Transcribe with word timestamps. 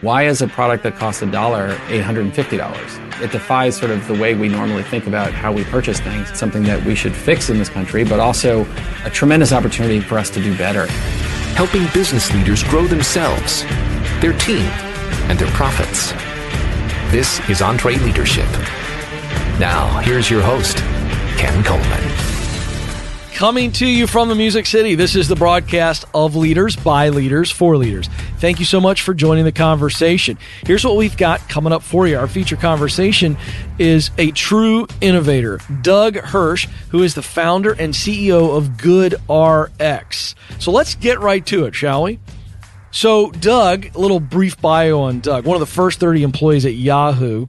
Why 0.00 0.24
is 0.24 0.42
a 0.42 0.48
product 0.48 0.82
that 0.82 0.96
costs 0.96 1.22
a 1.22 1.26
dollar 1.26 1.76
$850? 1.88 3.22
It 3.22 3.30
defies 3.30 3.76
sort 3.76 3.90
of 3.90 4.06
the 4.06 4.14
way 4.14 4.34
we 4.34 4.48
normally 4.48 4.82
think 4.82 5.06
about 5.06 5.32
how 5.32 5.52
we 5.52 5.64
purchase 5.64 6.00
things. 6.00 6.28
It's 6.30 6.38
something 6.38 6.64
that 6.64 6.84
we 6.84 6.94
should 6.94 7.14
fix 7.14 7.48
in 7.48 7.58
this 7.58 7.68
country, 7.68 8.04
but 8.04 8.20
also 8.20 8.66
a 9.04 9.10
tremendous 9.10 9.52
opportunity 9.52 10.00
for 10.00 10.18
us 10.18 10.30
to 10.30 10.42
do 10.42 10.56
better. 10.58 10.86
Helping 11.54 11.86
business 11.94 12.32
leaders 12.34 12.62
grow 12.64 12.86
themselves, 12.86 13.62
their 14.20 14.36
team, 14.38 14.66
and 15.30 15.38
their 15.38 15.50
profits. 15.52 16.10
This 17.10 17.38
is 17.48 17.60
EntreLeadership. 17.60 18.50
Now, 19.58 20.00
here's 20.00 20.28
your 20.28 20.42
host, 20.42 20.78
Ken 21.38 21.62
Coleman. 21.62 22.33
Coming 23.34 23.72
to 23.72 23.86
you 23.86 24.06
from 24.06 24.28
the 24.28 24.36
Music 24.36 24.64
City, 24.64 24.94
this 24.94 25.16
is 25.16 25.26
the 25.26 25.34
broadcast 25.34 26.04
of 26.14 26.36
Leaders 26.36 26.76
by 26.76 27.08
Leaders 27.08 27.50
for 27.50 27.76
Leaders. 27.76 28.08
Thank 28.38 28.60
you 28.60 28.64
so 28.64 28.80
much 28.80 29.02
for 29.02 29.12
joining 29.12 29.44
the 29.44 29.50
conversation. 29.50 30.38
Here's 30.64 30.84
what 30.84 30.94
we've 30.94 31.16
got 31.16 31.48
coming 31.48 31.72
up 31.72 31.82
for 31.82 32.06
you. 32.06 32.16
Our 32.16 32.28
feature 32.28 32.54
conversation 32.54 33.36
is 33.76 34.12
a 34.18 34.30
true 34.30 34.86
innovator, 35.00 35.58
Doug 35.82 36.14
Hirsch, 36.14 36.68
who 36.90 37.02
is 37.02 37.16
the 37.16 37.22
founder 37.22 37.72
and 37.72 37.92
CEO 37.92 38.56
of 38.56 38.78
Good 38.78 39.14
RX. 39.28 40.36
So 40.60 40.70
let's 40.70 40.94
get 40.94 41.18
right 41.18 41.44
to 41.46 41.64
it, 41.64 41.74
shall 41.74 42.04
we? 42.04 42.20
So, 42.94 43.32
Doug, 43.32 43.86
a 43.96 43.98
little 43.98 44.20
brief 44.20 44.60
bio 44.60 45.00
on 45.00 45.18
Doug, 45.18 45.46
one 45.46 45.56
of 45.56 45.60
the 45.60 45.66
first 45.66 45.98
30 45.98 46.22
employees 46.22 46.64
at 46.64 46.74
Yahoo. 46.74 47.48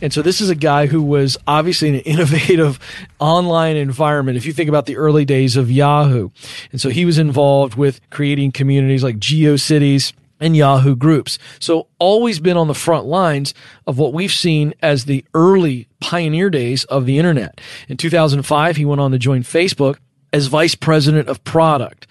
And 0.00 0.10
so, 0.10 0.22
this 0.22 0.40
is 0.40 0.48
a 0.48 0.54
guy 0.54 0.86
who 0.86 1.02
was 1.02 1.36
obviously 1.46 1.90
in 1.90 1.96
an 1.96 2.00
innovative 2.06 2.78
online 3.18 3.76
environment. 3.76 4.38
If 4.38 4.46
you 4.46 4.54
think 4.54 4.70
about 4.70 4.86
the 4.86 4.96
early 4.96 5.26
days 5.26 5.54
of 5.54 5.70
Yahoo. 5.70 6.30
And 6.72 6.80
so, 6.80 6.88
he 6.88 7.04
was 7.04 7.18
involved 7.18 7.74
with 7.74 8.00
creating 8.08 8.52
communities 8.52 9.04
like 9.04 9.18
GeoCities 9.18 10.14
and 10.40 10.56
Yahoo 10.56 10.96
groups. 10.96 11.38
So, 11.60 11.88
always 11.98 12.40
been 12.40 12.56
on 12.56 12.66
the 12.66 12.74
front 12.74 13.04
lines 13.04 13.52
of 13.86 13.98
what 13.98 14.14
we've 14.14 14.32
seen 14.32 14.72
as 14.80 15.04
the 15.04 15.26
early 15.34 15.88
pioneer 16.00 16.48
days 16.48 16.84
of 16.84 17.04
the 17.04 17.18
internet. 17.18 17.60
In 17.90 17.98
2005, 17.98 18.76
he 18.76 18.86
went 18.86 19.02
on 19.02 19.10
to 19.10 19.18
join 19.18 19.42
Facebook 19.42 19.98
as 20.32 20.46
vice 20.46 20.74
president 20.74 21.28
of 21.28 21.44
product. 21.44 22.06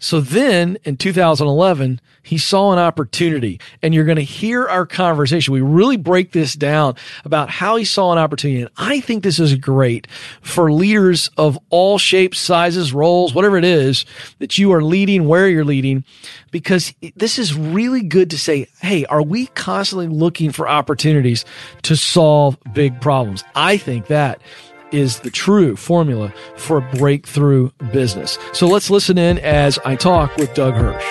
So 0.00 0.20
then 0.20 0.78
in 0.84 0.96
2011, 0.96 2.00
he 2.22 2.38
saw 2.38 2.72
an 2.72 2.78
opportunity 2.78 3.60
and 3.82 3.94
you're 3.94 4.04
going 4.04 4.16
to 4.16 4.22
hear 4.22 4.66
our 4.66 4.86
conversation. 4.86 5.52
We 5.52 5.60
really 5.60 5.96
break 5.96 6.32
this 6.32 6.54
down 6.54 6.96
about 7.24 7.50
how 7.50 7.76
he 7.76 7.84
saw 7.84 8.12
an 8.12 8.18
opportunity. 8.18 8.62
And 8.62 8.70
I 8.76 9.00
think 9.00 9.22
this 9.22 9.38
is 9.38 9.54
great 9.56 10.06
for 10.40 10.72
leaders 10.72 11.30
of 11.36 11.58
all 11.68 11.98
shapes, 11.98 12.38
sizes, 12.38 12.92
roles, 12.92 13.34
whatever 13.34 13.56
it 13.56 13.64
is 13.64 14.06
that 14.38 14.58
you 14.58 14.72
are 14.72 14.82
leading, 14.82 15.28
where 15.28 15.48
you're 15.48 15.64
leading, 15.64 16.04
because 16.50 16.94
this 17.16 17.38
is 17.38 17.54
really 17.54 18.02
good 18.02 18.30
to 18.30 18.38
say, 18.38 18.68
Hey, 18.80 19.04
are 19.06 19.22
we 19.22 19.46
constantly 19.48 20.08
looking 20.08 20.50
for 20.50 20.68
opportunities 20.68 21.44
to 21.82 21.94
solve 21.94 22.56
big 22.72 23.00
problems? 23.00 23.44
I 23.54 23.76
think 23.76 24.06
that 24.06 24.40
is 24.92 25.20
the 25.20 25.30
true 25.30 25.76
formula 25.76 26.32
for 26.56 26.80
breakthrough 26.80 27.70
business. 27.92 28.38
So 28.52 28.66
let's 28.66 28.90
listen 28.90 29.18
in 29.18 29.38
as 29.38 29.78
I 29.84 29.96
talk 29.96 30.36
with 30.36 30.52
Doug 30.54 30.74
Hirsch. 30.74 31.04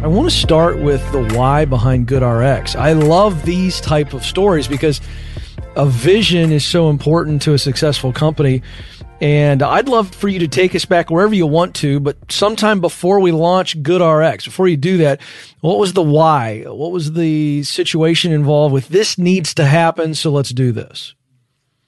I 0.00 0.06
want 0.06 0.30
to 0.30 0.36
start 0.36 0.78
with 0.78 1.00
the 1.10 1.24
why 1.36 1.64
behind 1.64 2.06
GoodRx. 2.06 2.76
I 2.76 2.92
love 2.92 3.44
these 3.44 3.80
type 3.80 4.14
of 4.14 4.24
stories 4.24 4.68
because 4.68 5.00
a 5.74 5.86
vision 5.86 6.52
is 6.52 6.64
so 6.64 6.88
important 6.88 7.42
to 7.42 7.54
a 7.54 7.58
successful 7.58 8.12
company 8.12 8.62
and 9.20 9.62
I'd 9.62 9.88
love 9.88 10.14
for 10.14 10.28
you 10.28 10.38
to 10.40 10.48
take 10.48 10.74
us 10.74 10.84
back 10.84 11.10
wherever 11.10 11.34
you 11.34 11.46
want 11.46 11.74
to, 11.76 11.98
but 11.98 12.16
sometime 12.30 12.80
before 12.80 13.20
we 13.20 13.32
launch 13.32 13.82
GoodRx, 13.82 14.44
before 14.44 14.68
you 14.68 14.76
do 14.76 14.98
that, 14.98 15.20
what 15.60 15.78
was 15.78 15.92
the 15.92 16.02
why? 16.02 16.62
What 16.62 16.92
was 16.92 17.12
the 17.12 17.62
situation 17.64 18.32
involved 18.32 18.72
with 18.72 18.88
this 18.88 19.18
needs 19.18 19.54
to 19.54 19.64
happen, 19.64 20.14
so 20.14 20.30
let's 20.30 20.50
do 20.50 20.70
this? 20.72 21.14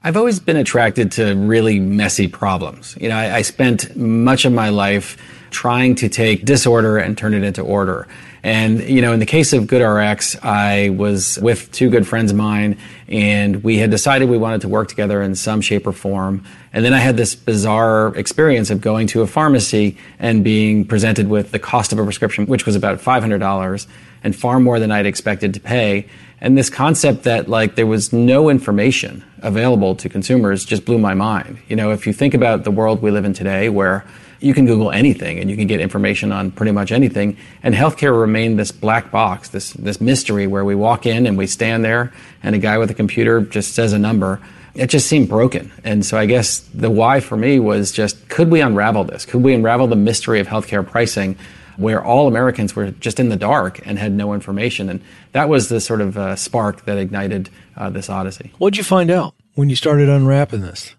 I've 0.02 0.16
always 0.16 0.40
been 0.40 0.56
attracted 0.56 1.12
to 1.12 1.34
really 1.34 1.78
messy 1.78 2.26
problems. 2.26 2.96
You 3.00 3.10
know, 3.10 3.16
I, 3.16 3.36
I 3.36 3.42
spent 3.42 3.94
much 3.96 4.44
of 4.44 4.52
my 4.52 4.70
life 4.70 5.16
trying 5.50 5.94
to 5.96 6.08
take 6.08 6.44
disorder 6.44 6.96
and 6.96 7.18
turn 7.18 7.34
it 7.34 7.42
into 7.42 7.62
order. 7.62 8.08
And, 8.42 8.80
you 8.88 9.02
know, 9.02 9.12
in 9.12 9.20
the 9.20 9.26
case 9.26 9.52
of 9.52 9.64
GoodRx, 9.64 10.42
I 10.42 10.90
was 10.90 11.38
with 11.42 11.70
two 11.72 11.90
good 11.90 12.06
friends 12.06 12.30
of 12.30 12.36
mine 12.36 12.78
and 13.08 13.62
we 13.62 13.78
had 13.78 13.90
decided 13.90 14.30
we 14.30 14.38
wanted 14.38 14.62
to 14.62 14.68
work 14.68 14.88
together 14.88 15.20
in 15.20 15.34
some 15.34 15.60
shape 15.60 15.86
or 15.86 15.92
form. 15.92 16.44
And 16.72 16.84
then 16.84 16.94
I 16.94 16.98
had 16.98 17.16
this 17.16 17.34
bizarre 17.34 18.16
experience 18.16 18.70
of 18.70 18.80
going 18.80 19.08
to 19.08 19.22
a 19.22 19.26
pharmacy 19.26 19.98
and 20.18 20.42
being 20.42 20.86
presented 20.86 21.28
with 21.28 21.50
the 21.50 21.58
cost 21.58 21.92
of 21.92 21.98
a 21.98 22.04
prescription, 22.04 22.46
which 22.46 22.64
was 22.64 22.76
about 22.76 22.98
$500 22.98 23.86
and 24.22 24.36
far 24.36 24.60
more 24.60 24.78
than 24.78 24.90
I'd 24.90 25.06
expected 25.06 25.52
to 25.54 25.60
pay. 25.60 26.06
And 26.40 26.56
this 26.56 26.70
concept 26.70 27.24
that 27.24 27.48
like 27.48 27.74
there 27.74 27.86
was 27.86 28.12
no 28.12 28.48
information 28.48 29.22
available 29.42 29.94
to 29.96 30.08
consumers 30.08 30.64
just 30.64 30.84
blew 30.86 30.98
my 30.98 31.12
mind. 31.12 31.58
You 31.68 31.76
know, 31.76 31.90
if 31.90 32.06
you 32.06 32.12
think 32.12 32.32
about 32.32 32.64
the 32.64 32.70
world 32.70 33.02
we 33.02 33.10
live 33.10 33.24
in 33.24 33.34
today 33.34 33.68
where 33.68 34.06
you 34.40 34.54
can 34.54 34.66
Google 34.66 34.90
anything 34.90 35.38
and 35.38 35.50
you 35.50 35.56
can 35.56 35.66
get 35.66 35.80
information 35.80 36.32
on 36.32 36.50
pretty 36.50 36.72
much 36.72 36.92
anything. 36.92 37.36
And 37.62 37.74
healthcare 37.74 38.18
remained 38.18 38.58
this 38.58 38.72
black 38.72 39.10
box, 39.10 39.50
this, 39.50 39.72
this 39.74 40.00
mystery 40.00 40.46
where 40.46 40.64
we 40.64 40.74
walk 40.74 41.06
in 41.06 41.26
and 41.26 41.36
we 41.38 41.46
stand 41.46 41.84
there 41.84 42.12
and 42.42 42.54
a 42.54 42.58
guy 42.58 42.78
with 42.78 42.90
a 42.90 42.94
computer 42.94 43.40
just 43.42 43.74
says 43.74 43.92
a 43.92 43.98
number. 43.98 44.40
It 44.74 44.86
just 44.86 45.06
seemed 45.06 45.28
broken. 45.28 45.70
And 45.84 46.04
so 46.04 46.16
I 46.16 46.26
guess 46.26 46.60
the 46.74 46.90
why 46.90 47.20
for 47.20 47.36
me 47.36 47.58
was 47.58 47.92
just 47.92 48.28
could 48.28 48.50
we 48.50 48.60
unravel 48.60 49.04
this? 49.04 49.26
Could 49.26 49.42
we 49.42 49.54
unravel 49.54 49.86
the 49.86 49.96
mystery 49.96 50.40
of 50.40 50.48
healthcare 50.48 50.86
pricing? 50.86 51.36
where 51.80 52.04
all 52.04 52.28
Americans 52.28 52.76
were 52.76 52.90
just 52.90 53.18
in 53.18 53.30
the 53.30 53.36
dark 53.38 53.80
and 53.86 53.98
had 53.98 54.12
no 54.12 54.34
information. 54.34 54.90
And 54.90 55.00
that 55.32 55.48
was 55.48 55.70
the 55.70 55.80
sort 55.80 56.02
of 56.02 56.18
uh, 56.18 56.36
spark 56.36 56.84
that 56.84 56.98
ignited 56.98 57.48
uh, 57.74 57.88
this 57.88 58.10
odyssey. 58.10 58.52
What 58.58 58.74
did 58.74 58.78
you 58.78 58.84
find 58.84 59.10
out 59.10 59.34
when 59.54 59.70
you 59.70 59.76
started 59.76 60.10
unwrapping 60.10 60.60
this? 60.60 60.94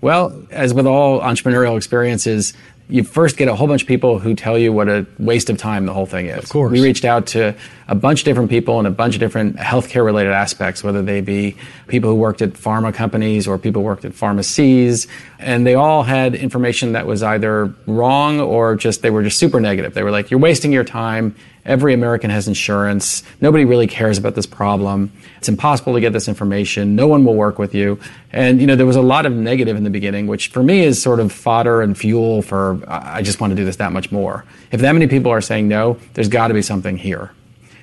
Well, 0.00 0.46
as 0.50 0.72
with 0.72 0.86
all 0.86 1.20
entrepreneurial 1.20 1.76
experiences, 1.76 2.54
you 2.90 3.04
first 3.04 3.36
get 3.36 3.48
a 3.48 3.54
whole 3.54 3.66
bunch 3.66 3.82
of 3.82 3.88
people 3.88 4.18
who 4.18 4.34
tell 4.34 4.58
you 4.58 4.72
what 4.72 4.88
a 4.88 5.06
waste 5.18 5.48
of 5.48 5.58
time 5.58 5.86
the 5.86 5.92
whole 5.92 6.06
thing 6.06 6.26
is. 6.26 6.42
Of 6.42 6.48
course. 6.48 6.72
We 6.72 6.82
reached 6.82 7.04
out 7.04 7.28
to 7.28 7.54
a 7.88 7.94
bunch 7.94 8.20
of 8.20 8.24
different 8.24 8.50
people 8.50 8.78
in 8.80 8.86
a 8.86 8.90
bunch 8.90 9.14
of 9.14 9.20
different 9.20 9.56
healthcare 9.56 10.04
related 10.04 10.32
aspects, 10.32 10.82
whether 10.82 11.02
they 11.02 11.20
be 11.20 11.56
people 11.88 12.10
who 12.10 12.16
worked 12.16 12.42
at 12.42 12.50
pharma 12.50 12.92
companies 12.92 13.46
or 13.46 13.58
people 13.58 13.82
who 13.82 13.86
worked 13.86 14.04
at 14.04 14.14
pharmacies. 14.14 15.06
And 15.40 15.66
they 15.66 15.74
all 15.74 16.02
had 16.02 16.34
information 16.34 16.92
that 16.92 17.06
was 17.06 17.22
either 17.22 17.72
wrong 17.86 18.40
or 18.40 18.76
just, 18.76 19.00
they 19.00 19.10
were 19.10 19.22
just 19.22 19.38
super 19.38 19.58
negative. 19.58 19.94
They 19.94 20.02
were 20.02 20.10
like, 20.10 20.30
you're 20.30 20.40
wasting 20.40 20.70
your 20.70 20.84
time. 20.84 21.34
Every 21.64 21.94
American 21.94 22.28
has 22.30 22.46
insurance. 22.46 23.22
Nobody 23.40 23.64
really 23.64 23.86
cares 23.86 24.18
about 24.18 24.34
this 24.34 24.44
problem. 24.44 25.12
It's 25.38 25.48
impossible 25.48 25.94
to 25.94 26.00
get 26.00 26.12
this 26.12 26.28
information. 26.28 26.94
No 26.94 27.06
one 27.06 27.24
will 27.24 27.36
work 27.36 27.58
with 27.58 27.74
you. 27.74 27.98
And, 28.32 28.60
you 28.60 28.66
know, 28.66 28.76
there 28.76 28.86
was 28.86 28.96
a 28.96 29.02
lot 29.02 29.24
of 29.24 29.32
negative 29.32 29.76
in 29.76 29.84
the 29.84 29.90
beginning, 29.90 30.26
which 30.26 30.48
for 30.48 30.62
me 30.62 30.80
is 30.80 31.00
sort 31.00 31.20
of 31.20 31.32
fodder 31.32 31.80
and 31.80 31.96
fuel 31.96 32.42
for, 32.42 32.78
I 32.86 33.22
just 33.22 33.40
want 33.40 33.50
to 33.52 33.56
do 33.56 33.64
this 33.64 33.76
that 33.76 33.92
much 33.92 34.12
more. 34.12 34.44
If 34.72 34.82
that 34.82 34.92
many 34.92 35.06
people 35.06 35.32
are 35.32 35.40
saying 35.40 35.68
no, 35.68 35.98
there's 36.14 36.28
got 36.28 36.48
to 36.48 36.54
be 36.54 36.62
something 36.62 36.98
here. 36.98 37.30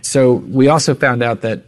So 0.01 0.34
we 0.34 0.68
also 0.68 0.94
found 0.94 1.24
out 1.24 1.41
that 1.41 1.63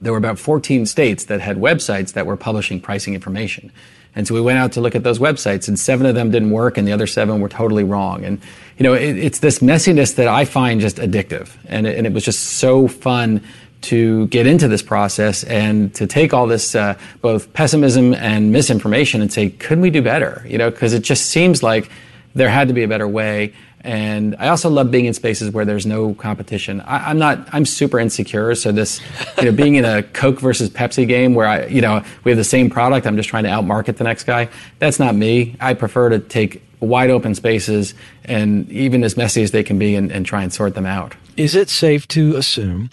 there 0.00 0.12
were 0.12 0.18
about 0.18 0.38
14 0.38 0.86
states 0.86 1.26
that 1.26 1.40
had 1.40 1.56
websites 1.56 2.14
that 2.14 2.26
were 2.26 2.36
publishing 2.36 2.80
pricing 2.80 3.14
information. 3.14 3.70
And 4.16 4.26
so 4.26 4.34
we 4.34 4.40
went 4.40 4.58
out 4.58 4.72
to 4.72 4.80
look 4.80 4.94
at 4.94 5.04
those 5.04 5.18
websites, 5.18 5.68
and 5.68 5.78
seven 5.78 6.06
of 6.06 6.14
them 6.14 6.30
didn't 6.30 6.50
work, 6.50 6.78
and 6.78 6.88
the 6.88 6.92
other 6.92 7.06
seven 7.06 7.40
were 7.40 7.50
totally 7.50 7.84
wrong. 7.84 8.24
And 8.24 8.40
you 8.78 8.82
know, 8.82 8.94
it, 8.94 9.16
it's 9.16 9.38
this 9.38 9.60
messiness 9.60 10.16
that 10.16 10.26
I 10.26 10.46
find 10.46 10.80
just 10.80 10.96
addictive, 10.96 11.50
and 11.66 11.86
it, 11.86 11.96
and 11.98 12.06
it 12.06 12.12
was 12.12 12.24
just 12.24 12.40
so 12.40 12.88
fun 12.88 13.42
to 13.82 14.26
get 14.28 14.46
into 14.46 14.68
this 14.68 14.82
process 14.82 15.44
and 15.44 15.94
to 15.94 16.06
take 16.06 16.32
all 16.34 16.46
this 16.46 16.74
uh, 16.74 16.98
both 17.20 17.52
pessimism 17.52 18.14
and 18.14 18.50
misinformation 18.50 19.20
and 19.20 19.32
say, 19.32 19.50
could 19.50 19.80
we 19.80 19.90
do 19.90 20.02
better? 20.02 20.44
You 20.48 20.58
know, 20.58 20.70
because 20.70 20.92
it 20.92 21.02
just 21.02 21.26
seems 21.26 21.62
like 21.62 21.90
there 22.34 22.48
had 22.48 22.68
to 22.68 22.74
be 22.74 22.82
a 22.82 22.88
better 22.88 23.06
way. 23.06 23.54
And 23.86 24.34
I 24.40 24.48
also 24.48 24.68
love 24.68 24.90
being 24.90 25.04
in 25.04 25.14
spaces 25.14 25.52
where 25.52 25.64
there's 25.64 25.86
no 25.86 26.12
competition. 26.14 26.80
I, 26.80 27.08
am 27.08 27.20
not, 27.20 27.48
I'm 27.52 27.64
super 27.64 28.00
insecure. 28.00 28.52
So 28.56 28.72
this, 28.72 29.00
you 29.38 29.44
know, 29.44 29.52
being 29.52 29.76
in 29.76 29.84
a 29.84 30.02
Coke 30.12 30.40
versus 30.40 30.68
Pepsi 30.68 31.06
game 31.06 31.34
where 31.34 31.46
I, 31.46 31.66
you 31.66 31.80
know, 31.80 32.02
we 32.24 32.32
have 32.32 32.36
the 32.36 32.42
same 32.42 32.68
product, 32.68 33.06
I'm 33.06 33.16
just 33.16 33.28
trying 33.28 33.44
to 33.44 33.48
outmarket 33.48 33.96
the 33.96 34.02
next 34.02 34.24
guy. 34.24 34.48
That's 34.80 34.98
not 34.98 35.14
me. 35.14 35.54
I 35.60 35.74
prefer 35.74 36.08
to 36.08 36.18
take 36.18 36.64
wide 36.80 37.10
open 37.10 37.36
spaces 37.36 37.94
and 38.24 38.68
even 38.72 39.04
as 39.04 39.16
messy 39.16 39.44
as 39.44 39.52
they 39.52 39.62
can 39.62 39.78
be 39.78 39.94
and, 39.94 40.10
and 40.10 40.26
try 40.26 40.42
and 40.42 40.52
sort 40.52 40.74
them 40.74 40.84
out. 40.84 41.14
Is 41.36 41.54
it 41.54 41.68
safe 41.68 42.08
to 42.08 42.34
assume 42.34 42.90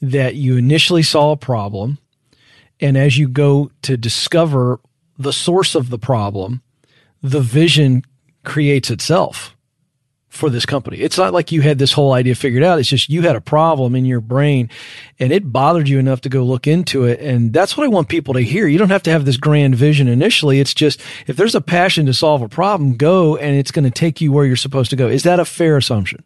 that 0.00 0.36
you 0.36 0.56
initially 0.56 1.02
saw 1.02 1.32
a 1.32 1.36
problem 1.36 1.98
and 2.80 2.96
as 2.96 3.18
you 3.18 3.26
go 3.26 3.72
to 3.82 3.96
discover 3.96 4.78
the 5.18 5.32
source 5.32 5.74
of 5.74 5.90
the 5.90 5.98
problem, 5.98 6.62
the 7.20 7.40
vision 7.40 8.04
creates 8.44 8.92
itself? 8.92 9.56
For 10.30 10.48
this 10.48 10.64
company. 10.64 10.98
It's 10.98 11.18
not 11.18 11.34
like 11.34 11.50
you 11.50 11.60
had 11.60 11.78
this 11.78 11.92
whole 11.92 12.12
idea 12.12 12.36
figured 12.36 12.62
out. 12.62 12.78
It's 12.78 12.88
just 12.88 13.08
you 13.10 13.22
had 13.22 13.34
a 13.34 13.40
problem 13.40 13.96
in 13.96 14.04
your 14.04 14.20
brain 14.20 14.70
and 15.18 15.32
it 15.32 15.52
bothered 15.52 15.88
you 15.88 15.98
enough 15.98 16.20
to 16.22 16.28
go 16.28 16.44
look 16.44 16.68
into 16.68 17.04
it. 17.04 17.20
And 17.20 17.52
that's 17.52 17.76
what 17.76 17.84
I 17.84 17.88
want 17.88 18.08
people 18.08 18.34
to 18.34 18.40
hear. 18.40 18.68
You 18.68 18.78
don't 18.78 18.90
have 18.90 19.02
to 19.02 19.10
have 19.10 19.24
this 19.24 19.36
grand 19.36 19.74
vision 19.74 20.06
initially. 20.06 20.60
It's 20.60 20.72
just 20.72 21.00
if 21.26 21.36
there's 21.36 21.56
a 21.56 21.60
passion 21.60 22.06
to 22.06 22.14
solve 22.14 22.42
a 22.42 22.48
problem, 22.48 22.96
go 22.96 23.36
and 23.36 23.56
it's 23.56 23.72
going 23.72 23.84
to 23.84 23.90
take 23.90 24.20
you 24.20 24.30
where 24.30 24.46
you're 24.46 24.54
supposed 24.54 24.90
to 24.90 24.96
go. 24.96 25.08
Is 25.08 25.24
that 25.24 25.40
a 25.40 25.44
fair 25.44 25.76
assumption? 25.76 26.22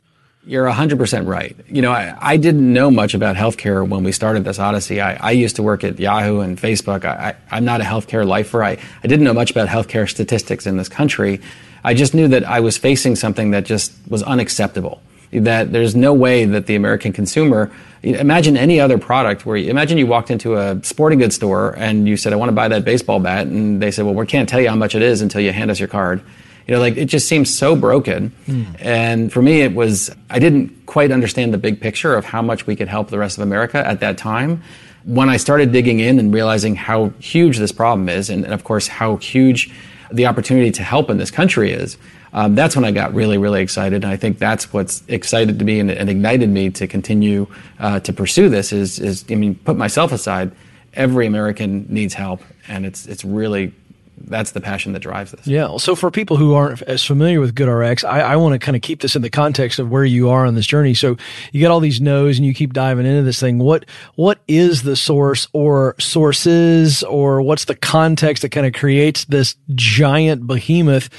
You're 0.46 0.66
100% 0.66 1.26
right. 1.26 1.56
You 1.68 1.80
know, 1.80 1.90
I, 1.90 2.14
I, 2.20 2.36
didn't 2.36 2.70
know 2.70 2.90
much 2.90 3.14
about 3.14 3.34
healthcare 3.34 3.88
when 3.88 4.04
we 4.04 4.12
started 4.12 4.44
this 4.44 4.58
odyssey. 4.58 5.00
I, 5.00 5.14
I 5.14 5.30
used 5.30 5.56
to 5.56 5.62
work 5.62 5.84
at 5.84 5.98
Yahoo 5.98 6.40
and 6.40 6.58
Facebook. 6.58 7.06
I, 7.06 7.34
am 7.50 7.64
not 7.64 7.80
a 7.80 7.84
healthcare 7.84 8.26
lifer. 8.26 8.62
I, 8.62 8.72
I 9.02 9.08
didn't 9.08 9.24
know 9.24 9.32
much 9.32 9.50
about 9.50 9.68
healthcare 9.68 10.06
statistics 10.06 10.66
in 10.66 10.76
this 10.76 10.90
country. 10.90 11.40
I 11.84 11.94
just 11.94 12.14
knew 12.14 12.28
that 12.28 12.44
I 12.44 12.60
was 12.60 12.76
facing 12.76 13.14
something 13.16 13.50
that 13.50 13.64
just 13.64 13.92
was 14.08 14.22
unacceptable. 14.22 15.02
That 15.32 15.72
there's 15.72 15.94
no 15.94 16.14
way 16.14 16.44
that 16.44 16.66
the 16.66 16.76
American 16.76 17.12
consumer, 17.12 17.70
imagine 18.02 18.56
any 18.56 18.81
other 18.81 18.98
product 18.98 19.44
where, 19.44 19.56
you, 19.56 19.69
imagine 19.69 19.98
you 19.98 20.06
walked 20.06 20.31
into 20.31 20.56
a 20.56 20.82
sporting 20.84 21.19
goods 21.19 21.34
store 21.34 21.75
and 21.76 22.08
you 22.08 22.16
said, 22.16 22.32
I 22.32 22.36
want 22.36 22.48
to 22.48 22.54
buy 22.54 22.69
that 22.69 22.84
baseball 22.84 23.20
bat. 23.20 23.46
And 23.46 23.82
they 23.82 23.90
said, 23.90 24.04
well, 24.04 24.14
we 24.14 24.26
can't 24.26 24.48
tell 24.48 24.60
you 24.60 24.69
how 24.69 24.76
much 24.76 24.94
it 24.94 25.02
is 25.02 25.22
until 25.22 25.40
you 25.40 25.52
hand 25.52 25.70
us 25.70 25.78
your 25.78 25.88
card 25.88 26.22
you 26.66 26.75
know, 26.75 26.81
like 26.81 26.96
it 26.96 27.06
just 27.06 27.28
seems 27.28 27.56
so 27.56 27.76
broken. 27.76 28.32
Mm. 28.46 28.76
And 28.78 29.32
for 29.32 29.42
me, 29.42 29.60
it 29.60 29.75
was, 29.75 30.14
I 30.31 30.38
didn't 30.38 30.86
quite 30.86 31.10
understand 31.10 31.52
the 31.52 31.58
big 31.58 31.81
picture 31.81 32.14
of 32.14 32.25
how 32.25 32.40
much 32.40 32.66
we 32.66 32.75
could 32.75 32.88
help 32.88 33.10
the 33.10 33.19
rest 33.19 33.36
of 33.36 33.42
America 33.42 33.86
at 33.86 34.00
that 34.00 34.16
time. 34.16 34.62
When 35.04 35.28
I 35.28 35.36
started 35.36 35.72
digging 35.72 36.00
in 36.00 36.19
and 36.19 36.32
realizing 36.32 36.75
how 36.75 37.10
huge 37.19 37.58
this 37.58 37.72
problem 37.72 38.08
is, 38.08 38.31
and, 38.31 38.44
and 38.44 38.54
of 38.54 38.64
course, 38.64 38.88
how 38.88 39.16
huge 39.16 39.70
the 40.14 40.26
opportunity 40.26 40.70
to 40.70 40.82
help 40.82 41.11
in 41.11 41.19
this 41.19 41.31
country 41.31 41.72
is, 41.72 41.96
um, 42.32 42.55
that's 42.55 42.75
when 42.75 42.84
I 42.84 42.90
got 42.90 43.14
really, 43.14 43.38
really 43.38 43.62
excited. 43.62 44.05
And 44.05 44.12
I 44.12 44.16
think 44.16 44.38
that's 44.38 44.72
what's 44.72 45.02
excited 45.08 45.58
to 45.58 45.64
me 45.64 45.81
and, 45.81 45.90
and 45.90 46.08
ignited 46.08 46.49
me 46.49 46.70
to 46.70 46.87
continue 46.87 47.46
uh, 47.78 48.00
to 48.00 48.12
pursue 48.12 48.49
this 48.49 48.72
is, 48.72 48.99
is, 48.99 49.25
I 49.31 49.34
mean, 49.34 49.55
put 49.55 49.76
myself 49.76 50.12
aside, 50.12 50.50
every 50.94 51.26
American 51.26 51.87
needs 51.88 52.14
help. 52.14 52.40
And 52.69 52.87
it's, 52.87 53.06
it's 53.06 53.25
really 53.25 53.72
that's 54.19 54.52
the 54.52 54.61
passion 54.61 54.93
that 54.93 55.00
drives 55.00 55.32
this. 55.32 55.46
Yeah. 55.46 55.76
So 55.76 55.94
for 55.94 56.11
people 56.11 56.37
who 56.37 56.55
aren't 56.55 56.82
as 56.82 57.05
familiar 57.05 57.40
with 57.40 57.55
GoodRx, 57.55 58.05
I, 58.05 58.20
I 58.20 58.37
want 58.37 58.52
to 58.52 58.58
kind 58.58 58.76
of 58.76 58.82
keep 58.82 59.00
this 59.00 59.16
in 59.16 59.22
the 59.22 59.31
context 59.31 59.78
of 59.78 59.90
where 59.90 60.05
you 60.05 60.31
are 60.31 60.46
on 60.46 60.55
this 60.55 60.66
journey. 60.66 60.94
So 60.94 61.16
you 61.52 61.61
get 61.61 61.70
all 61.70 61.81
these 61.81 62.00
no's 62.00 62.38
and 62.38 62.46
you 62.46 62.55
keep 62.55 62.72
diving 62.72 63.06
into 63.06 63.22
this 63.22 63.40
thing. 63.40 63.58
What 63.58 63.87
what 64.14 64.40
is 64.49 64.82
the 64.82 64.96
source 64.96 65.49
or 65.52 65.96
sources 65.99 67.02
or 67.02 67.43
what's 67.43 67.64
the 67.66 67.75
context 67.75 68.43
that 68.43 68.50
kind 68.50 68.66
of 68.66 68.72
creates 68.72 69.25
this 69.26 69.56
giant 69.75 70.46
behemoth 70.46 71.10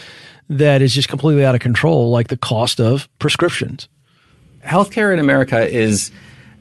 that 0.50 0.82
is 0.82 0.94
just 0.94 1.10
completely 1.10 1.46
out 1.46 1.56
of 1.56 1.62
control, 1.62 2.12
like 2.12 2.30
the 2.30 2.38
cost 2.38 2.80
of 2.80 3.10
prescriptions? 3.20 3.88
Healthcare 4.64 5.14
in 5.14 5.20
America 5.20 5.68
is 5.68 6.12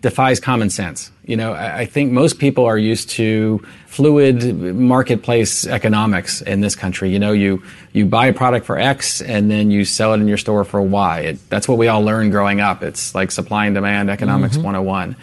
defies 0.00 0.40
common 0.40 0.68
sense. 0.68 1.10
You 1.26 1.38
know, 1.38 1.54
I 1.54 1.86
think 1.86 2.12
most 2.12 2.38
people 2.38 2.66
are 2.66 2.76
used 2.76 3.08
to 3.10 3.64
fluid 3.86 4.44
marketplace 4.74 5.66
economics 5.66 6.42
in 6.42 6.60
this 6.60 6.76
country. 6.76 7.10
You 7.10 7.18
know, 7.18 7.32
you 7.32 7.62
you 7.94 8.04
buy 8.04 8.26
a 8.26 8.34
product 8.34 8.66
for 8.66 8.78
X 8.78 9.22
and 9.22 9.50
then 9.50 9.70
you 9.70 9.86
sell 9.86 10.12
it 10.12 10.20
in 10.20 10.28
your 10.28 10.36
store 10.36 10.64
for 10.64 10.82
Y. 10.82 11.20
It, 11.20 11.50
that's 11.50 11.66
what 11.66 11.78
we 11.78 11.88
all 11.88 12.02
learned 12.02 12.32
growing 12.32 12.60
up. 12.60 12.82
It's 12.82 13.14
like 13.14 13.30
supply 13.30 13.64
and 13.64 13.74
demand 13.74 14.10
economics 14.10 14.56
mm-hmm. 14.56 14.64
101. 14.64 15.16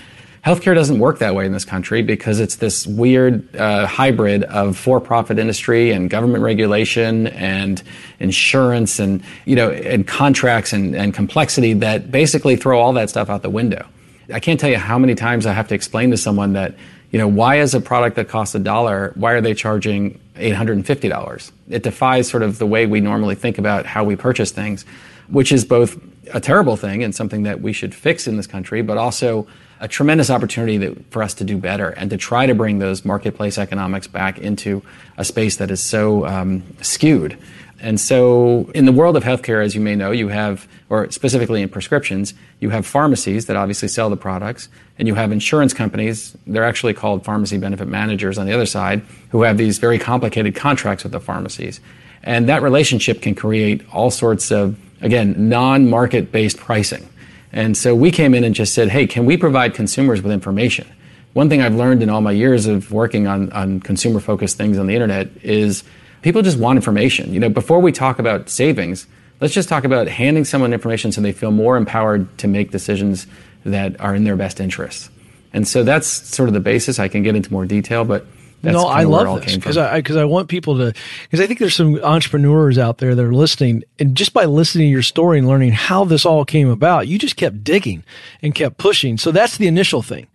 Healthcare 0.44 0.74
doesn't 0.74 0.98
work 0.98 1.20
that 1.20 1.36
way 1.36 1.46
in 1.46 1.52
this 1.52 1.66
country 1.66 2.02
because 2.02 2.40
it's 2.40 2.56
this 2.56 2.88
weird 2.88 3.56
uh, 3.56 3.86
hybrid 3.86 4.44
of 4.46 4.76
for-profit 4.76 5.38
industry 5.38 5.92
and 5.92 6.10
government 6.10 6.44
regulation 6.44 7.28
and 7.28 7.84
insurance 8.20 8.98
and 8.98 9.24
you 9.46 9.56
know 9.56 9.70
and 9.70 10.08
contracts 10.08 10.74
and, 10.74 10.96
and 10.96 11.14
complexity 11.14 11.74
that 11.74 12.10
basically 12.10 12.56
throw 12.56 12.80
all 12.80 12.94
that 12.94 13.08
stuff 13.08 13.30
out 13.30 13.44
the 13.44 13.52
window. 13.52 13.86
I 14.34 14.40
can't 14.40 14.60
tell 14.60 14.70
you 14.70 14.78
how 14.78 14.98
many 14.98 15.16
times 15.16 15.46
I 15.46 15.54
have 15.54 15.68
to 15.70 15.76
explain 15.76 16.12
to 16.12 16.18
someone 16.18 16.54
that, 16.54 16.76
you 17.12 17.20
know, 17.20 17.28
why 17.28 17.60
is 17.60 17.74
a 17.74 17.82
product 17.82 18.16
that 18.16 18.28
costs 18.28 18.56
a 18.56 18.60
dollar, 18.60 19.12
why 19.16 19.34
are 19.34 19.42
they 19.42 19.54
charging 19.54 20.20
$850? 20.36 21.52
It 21.70 21.84
defies 21.84 22.30
sort 22.30 22.44
of 22.44 22.58
the 22.58 22.66
way 22.66 22.86
we 22.86 23.00
normally 23.00 23.36
think 23.36 23.58
about 23.58 23.86
how 23.86 24.04
we 24.04 24.16
purchase 24.16 24.52
things, 24.52 24.86
which 25.28 25.52
is 25.52 25.66
both 25.66 26.00
a 26.34 26.40
terrible 26.40 26.78
thing 26.78 27.04
and 27.04 27.14
something 27.14 27.44
that 27.44 27.62
we 27.62 27.74
should 27.74 27.94
fix 27.94 28.28
in 28.28 28.38
this 28.38 28.48
country, 28.48 28.82
but 28.82 28.98
also 28.98 29.48
a 29.80 29.88
tremendous 29.88 30.30
opportunity 30.30 30.78
that, 30.78 31.12
for 31.12 31.24
us 31.24 31.34
to 31.34 31.44
do 31.44 31.58
better 31.58 31.90
and 31.90 32.12
to 32.12 32.18
try 32.18 32.46
to 32.46 32.54
bring 32.54 32.80
those 32.80 33.04
marketplace 33.04 33.58
economics 33.58 34.08
back 34.08 34.38
into 34.38 34.84
a 35.18 35.26
space 35.26 35.58
that 35.58 35.72
is 35.72 35.82
so 35.82 36.26
um, 36.28 36.64
skewed. 36.82 37.38
And 37.82 38.00
so, 38.00 38.70
in 38.76 38.86
the 38.86 38.92
world 38.92 39.18
of 39.18 39.24
healthcare, 39.24 39.66
as 39.66 39.74
you 39.74 39.82
may 39.82 39.96
know, 39.96 40.12
you 40.12 40.28
have, 40.28 40.68
or 40.88 41.10
specifically 41.10 41.64
in 41.64 41.70
prescriptions, 41.70 42.36
you 42.60 42.70
have 42.70 42.86
pharmacies 42.86 43.48
that 43.48 43.56
obviously 43.56 43.88
sell 43.88 44.08
the 44.12 44.16
products, 44.16 44.70
and 45.00 45.08
you 45.08 45.16
have 45.16 45.32
insurance 45.32 45.74
companies. 45.74 46.38
They're 46.46 46.64
actually 46.64 46.94
called 46.94 47.26
pharmacy 47.26 47.58
benefit 47.58 47.88
managers 47.88 48.38
on 48.38 48.46
the 48.46 48.54
other 48.54 48.68
side, 48.68 49.02
who 49.32 49.42
have 49.42 49.58
these 49.58 49.80
very 49.80 49.98
complicated 49.98 50.56
contracts 50.56 51.04
with 51.04 51.12
the 51.12 51.20
pharmacies. 51.20 51.82
And 52.22 52.48
that 52.50 52.62
relationship 52.62 53.20
can 53.20 53.34
create 53.34 53.82
all 53.92 54.12
sorts 54.12 54.52
of, 54.52 54.78
again, 55.02 55.50
non 55.50 55.90
market 55.90 56.32
based 56.32 56.58
pricing. 56.58 57.10
And 57.52 57.76
so 57.76 57.96
we 57.96 58.12
came 58.12 58.36
in 58.36 58.44
and 58.44 58.54
just 58.54 58.76
said, 58.76 58.90
hey, 58.90 59.08
can 59.08 59.26
we 59.26 59.38
provide 59.38 59.74
consumers 59.74 60.22
with 60.22 60.32
information? 60.32 60.88
One 61.34 61.50
thing 61.50 61.64
I've 61.64 61.76
learned 61.76 62.04
in 62.04 62.10
all 62.10 62.22
my 62.22 62.32
years 62.32 62.68
of 62.68 62.92
working 62.92 63.26
on, 63.26 63.52
on 63.54 63.80
consumer 63.80 64.20
focused 64.20 64.58
things 64.58 64.78
on 64.78 64.86
the 64.86 64.94
internet 64.94 65.30
is 65.42 65.84
people 66.22 66.42
just 66.42 66.58
want 66.58 66.78
information. 66.78 67.34
You 67.34 67.40
know, 67.40 67.50
before 67.50 67.80
we 67.80 67.92
talk 67.92 68.20
about 68.20 68.50
savings, 68.50 69.08
let's 69.40 69.54
just 69.54 69.70
talk 69.70 69.84
about 69.84 70.08
handing 70.08 70.46
someone 70.46 70.74
information 70.74 71.12
so 71.12 71.22
they 71.22 71.32
feel 71.32 71.52
more 71.52 71.78
empowered 71.78 72.38
to 72.40 72.48
make 72.48 72.72
decisions 72.72 73.28
that 73.66 74.00
are 74.00 74.16
in 74.16 74.24
their 74.24 74.36
best 74.36 74.60
interests. 74.60 75.10
And 75.54 75.68
so 75.68 75.84
that's 75.84 76.08
sort 76.08 76.50
of 76.50 76.54
the 76.54 76.60
basis. 76.60 77.00
I 77.00 77.08
can 77.08 77.24
get 77.24 77.36
into 77.36 77.52
more 77.52 77.66
detail, 77.66 78.06
but 78.06 78.26
that's 78.62 78.76
no, 78.76 78.86
I 78.86 79.04
love 79.04 79.44
this 79.44 79.56
because 79.56 79.78
I 79.78 79.98
because 79.98 80.16
I 80.16 80.24
want 80.26 80.48
people 80.48 80.78
to 80.78 80.94
because 81.24 81.42
I 81.42 81.48
think 81.48 81.60
there's 81.60 81.76
some 81.76 81.96
entrepreneurs 82.04 82.78
out 82.78 83.00
there 83.00 83.16
that 83.16 83.26
are 83.26 83.34
listening, 83.34 83.84
and 83.98 84.16
just 84.16 84.34
by 84.34 84.46
listening 84.46 84.88
to 84.88 84.92
your 84.92 85.02
story 85.02 85.40
and 85.40 85.48
learning 85.48 85.72
how 85.72 86.06
this 86.06 86.26
all 86.26 86.46
came 86.46 86.70
about, 86.70 87.08
you 87.08 87.18
just 87.18 87.38
kept 87.38 87.64
digging 87.64 88.04
and 88.42 88.54
kept 88.54 88.78
pushing. 88.78 89.18
So 89.18 89.32
that's 89.32 89.58
the 89.58 89.68
initial 89.68 90.04
thing 90.04 90.28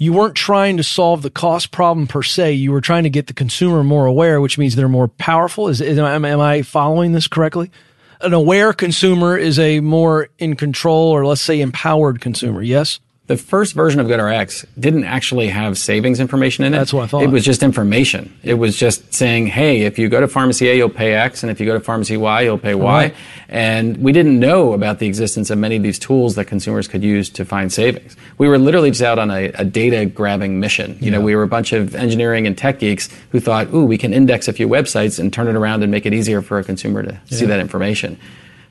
you 0.00 0.14
weren't 0.14 0.34
trying 0.34 0.78
to 0.78 0.82
solve 0.82 1.20
the 1.20 1.28
cost 1.28 1.72
problem 1.72 2.06
per 2.06 2.22
se. 2.22 2.54
You 2.54 2.72
were 2.72 2.80
trying 2.80 3.02
to 3.02 3.10
get 3.10 3.26
the 3.26 3.34
consumer 3.34 3.84
more 3.84 4.06
aware, 4.06 4.40
which 4.40 4.56
means 4.56 4.74
they're 4.74 4.88
more 4.88 5.08
powerful. 5.08 5.68
Is, 5.68 5.82
is 5.82 5.98
am, 5.98 6.24
am 6.24 6.40
I 6.40 6.62
following 6.62 7.12
this 7.12 7.28
correctly? 7.28 7.70
An 8.22 8.32
aware 8.32 8.72
consumer 8.72 9.36
is 9.36 9.58
a 9.58 9.80
more 9.80 10.30
in 10.38 10.56
control 10.56 11.10
or 11.10 11.26
let's 11.26 11.42
say 11.42 11.60
empowered 11.60 12.22
consumer. 12.22 12.62
Yes. 12.62 12.98
The 13.30 13.36
first 13.36 13.74
version 13.74 14.00
of 14.00 14.08
GoodRx 14.08 14.66
didn't 14.76 15.04
actually 15.04 15.50
have 15.50 15.78
savings 15.78 16.18
information 16.18 16.64
in 16.64 16.74
it. 16.74 16.78
That's 16.78 16.92
what 16.92 17.04
I 17.04 17.06
thought. 17.06 17.22
It 17.22 17.30
was 17.30 17.44
just 17.44 17.62
information. 17.62 18.36
It 18.42 18.54
was 18.54 18.74
just 18.76 19.14
saying, 19.14 19.46
hey, 19.46 19.82
if 19.82 20.00
you 20.00 20.08
go 20.08 20.20
to 20.20 20.26
pharmacy 20.26 20.68
A, 20.68 20.74
you'll 20.74 20.88
pay 20.88 21.14
X, 21.14 21.44
and 21.44 21.50
if 21.52 21.60
you 21.60 21.66
go 21.66 21.74
to 21.74 21.78
pharmacy 21.78 22.16
Y, 22.16 22.40
you'll 22.40 22.58
pay 22.58 22.74
Y. 22.74 23.02
Right. 23.04 23.14
And 23.48 23.98
we 23.98 24.10
didn't 24.10 24.40
know 24.40 24.72
about 24.72 24.98
the 24.98 25.06
existence 25.06 25.48
of 25.48 25.58
many 25.58 25.76
of 25.76 25.84
these 25.84 25.96
tools 25.96 26.34
that 26.34 26.46
consumers 26.46 26.88
could 26.88 27.04
use 27.04 27.28
to 27.30 27.44
find 27.44 27.72
savings. 27.72 28.16
We 28.36 28.48
were 28.48 28.58
literally 28.58 28.90
just 28.90 29.02
out 29.02 29.20
on 29.20 29.30
a, 29.30 29.44
a 29.54 29.64
data 29.64 30.06
grabbing 30.06 30.58
mission. 30.58 30.94
You 30.94 30.98
yeah. 31.04 31.10
know, 31.12 31.20
we 31.20 31.36
were 31.36 31.44
a 31.44 31.46
bunch 31.46 31.72
of 31.72 31.94
engineering 31.94 32.48
and 32.48 32.58
tech 32.58 32.80
geeks 32.80 33.08
who 33.30 33.38
thought, 33.38 33.72
ooh, 33.72 33.84
we 33.84 33.96
can 33.96 34.12
index 34.12 34.48
a 34.48 34.52
few 34.52 34.66
websites 34.66 35.20
and 35.20 35.32
turn 35.32 35.46
it 35.46 35.54
around 35.54 35.84
and 35.84 35.92
make 35.92 36.04
it 36.04 36.12
easier 36.12 36.42
for 36.42 36.58
a 36.58 36.64
consumer 36.64 37.04
to 37.04 37.12
yeah. 37.12 37.38
see 37.38 37.46
that 37.46 37.60
information. 37.60 38.18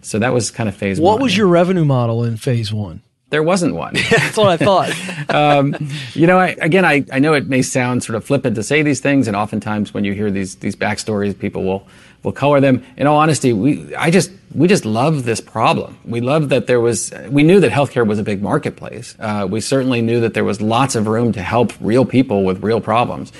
So 0.01 0.19
that 0.19 0.33
was 0.33 0.51
kind 0.51 0.67
of 0.67 0.75
phase 0.75 0.99
what 0.99 1.11
one. 1.11 1.13
What 1.13 1.23
was 1.23 1.37
your 1.37 1.47
revenue 1.47 1.85
model 1.85 2.25
in 2.25 2.35
phase 2.35 2.73
one? 2.73 3.03
There 3.29 3.43
wasn't 3.43 3.75
one. 3.75 3.93
That's 4.09 4.37
what 4.37 4.47
I 4.47 4.57
thought. 4.57 5.29
um, 5.33 5.75
you 6.13 6.27
know, 6.27 6.39
I, 6.39 6.55
again, 6.59 6.85
I, 6.85 7.05
I 7.11 7.19
know 7.19 7.33
it 7.33 7.47
may 7.47 7.61
sound 7.61 8.03
sort 8.03 8.15
of 8.15 8.25
flippant 8.25 8.55
to 8.55 8.63
say 8.63 8.81
these 8.81 8.99
things, 8.99 9.27
and 9.27 9.35
oftentimes 9.35 9.93
when 9.93 10.03
you 10.03 10.13
hear 10.13 10.31
these 10.31 10.55
these 10.55 10.75
backstories, 10.75 11.37
people 11.37 11.63
will 11.63 11.87
will 12.23 12.31
color 12.31 12.59
them. 12.59 12.83
In 12.97 13.07
all 13.07 13.17
honesty, 13.17 13.53
we 13.53 13.95
I 13.95 14.11
just 14.11 14.31
we 14.53 14.67
just 14.67 14.85
love 14.85 15.25
this 15.25 15.41
problem. 15.41 15.97
We 16.05 16.21
love 16.21 16.49
that 16.49 16.67
there 16.67 16.79
was. 16.79 17.13
We 17.29 17.43
knew 17.43 17.59
that 17.59 17.71
healthcare 17.71 18.05
was 18.05 18.19
a 18.19 18.23
big 18.23 18.41
marketplace. 18.41 19.15
Uh, 19.19 19.47
we 19.49 19.61
certainly 19.61 20.01
knew 20.01 20.19
that 20.21 20.33
there 20.33 20.43
was 20.43 20.61
lots 20.61 20.95
of 20.95 21.07
room 21.07 21.31
to 21.33 21.41
help 21.41 21.73
real 21.79 22.05
people 22.05 22.43
with 22.43 22.63
real 22.63 22.81
problems. 22.81 23.31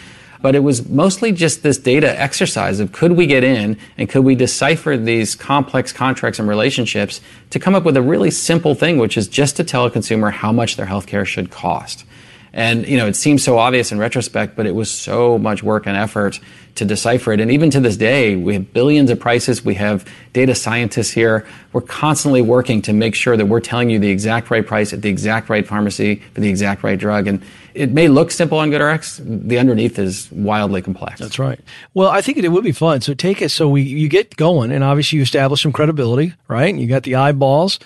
But 0.42 0.56
it 0.56 0.60
was 0.60 0.88
mostly 0.88 1.32
just 1.32 1.64
this 1.64 1.78
data 1.78 2.20
exercise 2.20 2.80
of 2.80 2.92
could 2.94 3.14
we 3.14 3.28
get 3.28 3.44
in 3.44 3.78
and 3.98 4.08
could 4.08 4.24
we 4.24 4.36
decipher 4.36 4.96
these 4.96 5.36
complex 5.36 5.92
contracts 5.92 6.40
and 6.40 6.48
relationships 6.48 7.20
to 7.50 7.60
come 7.60 7.76
up 7.76 7.84
with 7.84 7.98
a 7.98 8.02
really 8.02 8.32
simple 8.32 8.74
thing, 8.74 8.98
which 8.98 9.18
is 9.18 9.28
just 9.28 9.58
to 9.58 9.64
tell 9.64 9.86
a 9.86 9.92
consumer 9.92 10.30
how 10.30 10.52
much 10.52 10.78
their 10.78 10.86
healthcare 10.86 11.26
should 11.26 11.52
cost. 11.52 12.06
And, 12.54 12.88
you 12.88 12.98
know, 12.98 13.06
it 13.06 13.16
seems 13.16 13.44
so 13.44 13.58
obvious 13.58 13.92
in 13.92 14.00
retrospect, 14.00 14.56
but 14.56 14.66
it 14.66 14.74
was 14.74 14.90
so 14.90 15.38
much 15.38 15.62
work 15.62 15.86
and 15.86 15.96
effort 15.96 16.40
to 16.76 16.86
decipher 16.86 17.34
it. 17.34 17.40
And 17.40 17.52
even 17.52 17.70
to 17.72 17.80
this 17.80 17.98
day, 17.98 18.36
we 18.36 18.54
have 18.54 18.74
billions 18.74 19.10
of 19.10 19.20
prices. 19.20 19.64
We 19.64 19.76
have 19.76 20.06
data 20.34 20.56
scientists 20.56 21.12
here. 21.12 21.46
We're 21.74 21.82
constantly 21.82 22.42
working 22.42 22.82
to 22.84 22.94
make 22.94 23.16
sure 23.16 23.38
that 23.38 23.46
we're 23.46 23.60
telling 23.60 23.90
you 23.90 24.00
the 24.00 24.10
exact 24.10 24.50
right 24.50 24.66
price 24.66 24.94
at 24.94 25.02
the 25.02 25.10
exact 25.10 25.50
right 25.50 25.68
pharmacy 25.68 26.16
for 26.34 26.42
the 26.42 26.50
exact 26.50 26.84
right 26.84 26.98
drug. 26.98 27.28
And 27.28 27.42
it 27.74 27.92
may 27.92 28.08
look 28.08 28.32
simple 28.32 28.58
on 28.58 28.72
GoodRx. 28.72 29.48
The 29.48 29.60
underneath 29.60 30.00
is 30.00 30.32
wildly 30.32 30.82
complex. 30.82 31.20
That's 31.20 31.40
right. 31.40 31.60
Well, 31.94 32.10
I 32.10 32.22
think 32.22 32.38
it, 32.38 32.48
would 32.50 32.64
be 32.64 32.72
fun. 32.72 33.02
So 33.02 33.14
take 33.14 33.42
it. 33.42 33.50
So 33.50 33.70
we, 33.70 33.82
you 33.84 34.10
get 34.10 34.36
going 34.36 34.72
and 34.72 34.84
obviously 34.84 35.18
you 35.18 35.24
establish 35.24 35.62
some 35.62 35.72
credibility, 35.72 36.34
right? 36.48 36.74
You 36.74 36.88
got 36.88 37.04
the 37.04 37.16
eyeballs. 37.16 37.80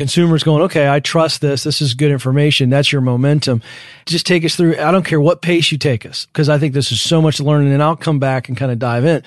Consumer's 0.00 0.42
going, 0.42 0.62
okay, 0.62 0.88
I 0.88 1.00
trust 1.00 1.42
this. 1.42 1.62
This 1.62 1.82
is 1.82 1.92
good 1.92 2.10
information. 2.10 2.70
That's 2.70 2.90
your 2.90 3.02
momentum. 3.02 3.62
Just 4.06 4.26
take 4.26 4.44
us 4.46 4.56
through. 4.56 4.78
I 4.78 4.90
don't 4.90 5.04
care 5.04 5.20
what 5.20 5.42
pace 5.42 5.70
you 5.70 5.78
take 5.78 6.06
us 6.06 6.24
because 6.26 6.48
I 6.48 6.58
think 6.58 6.72
this 6.72 6.90
is 6.90 7.02
so 7.02 7.20
much 7.20 7.38
learning 7.38 7.72
and 7.72 7.82
I'll 7.82 7.96
come 7.96 8.18
back 8.18 8.48
and 8.48 8.56
kind 8.56 8.72
of 8.72 8.78
dive 8.78 9.04
in. 9.04 9.22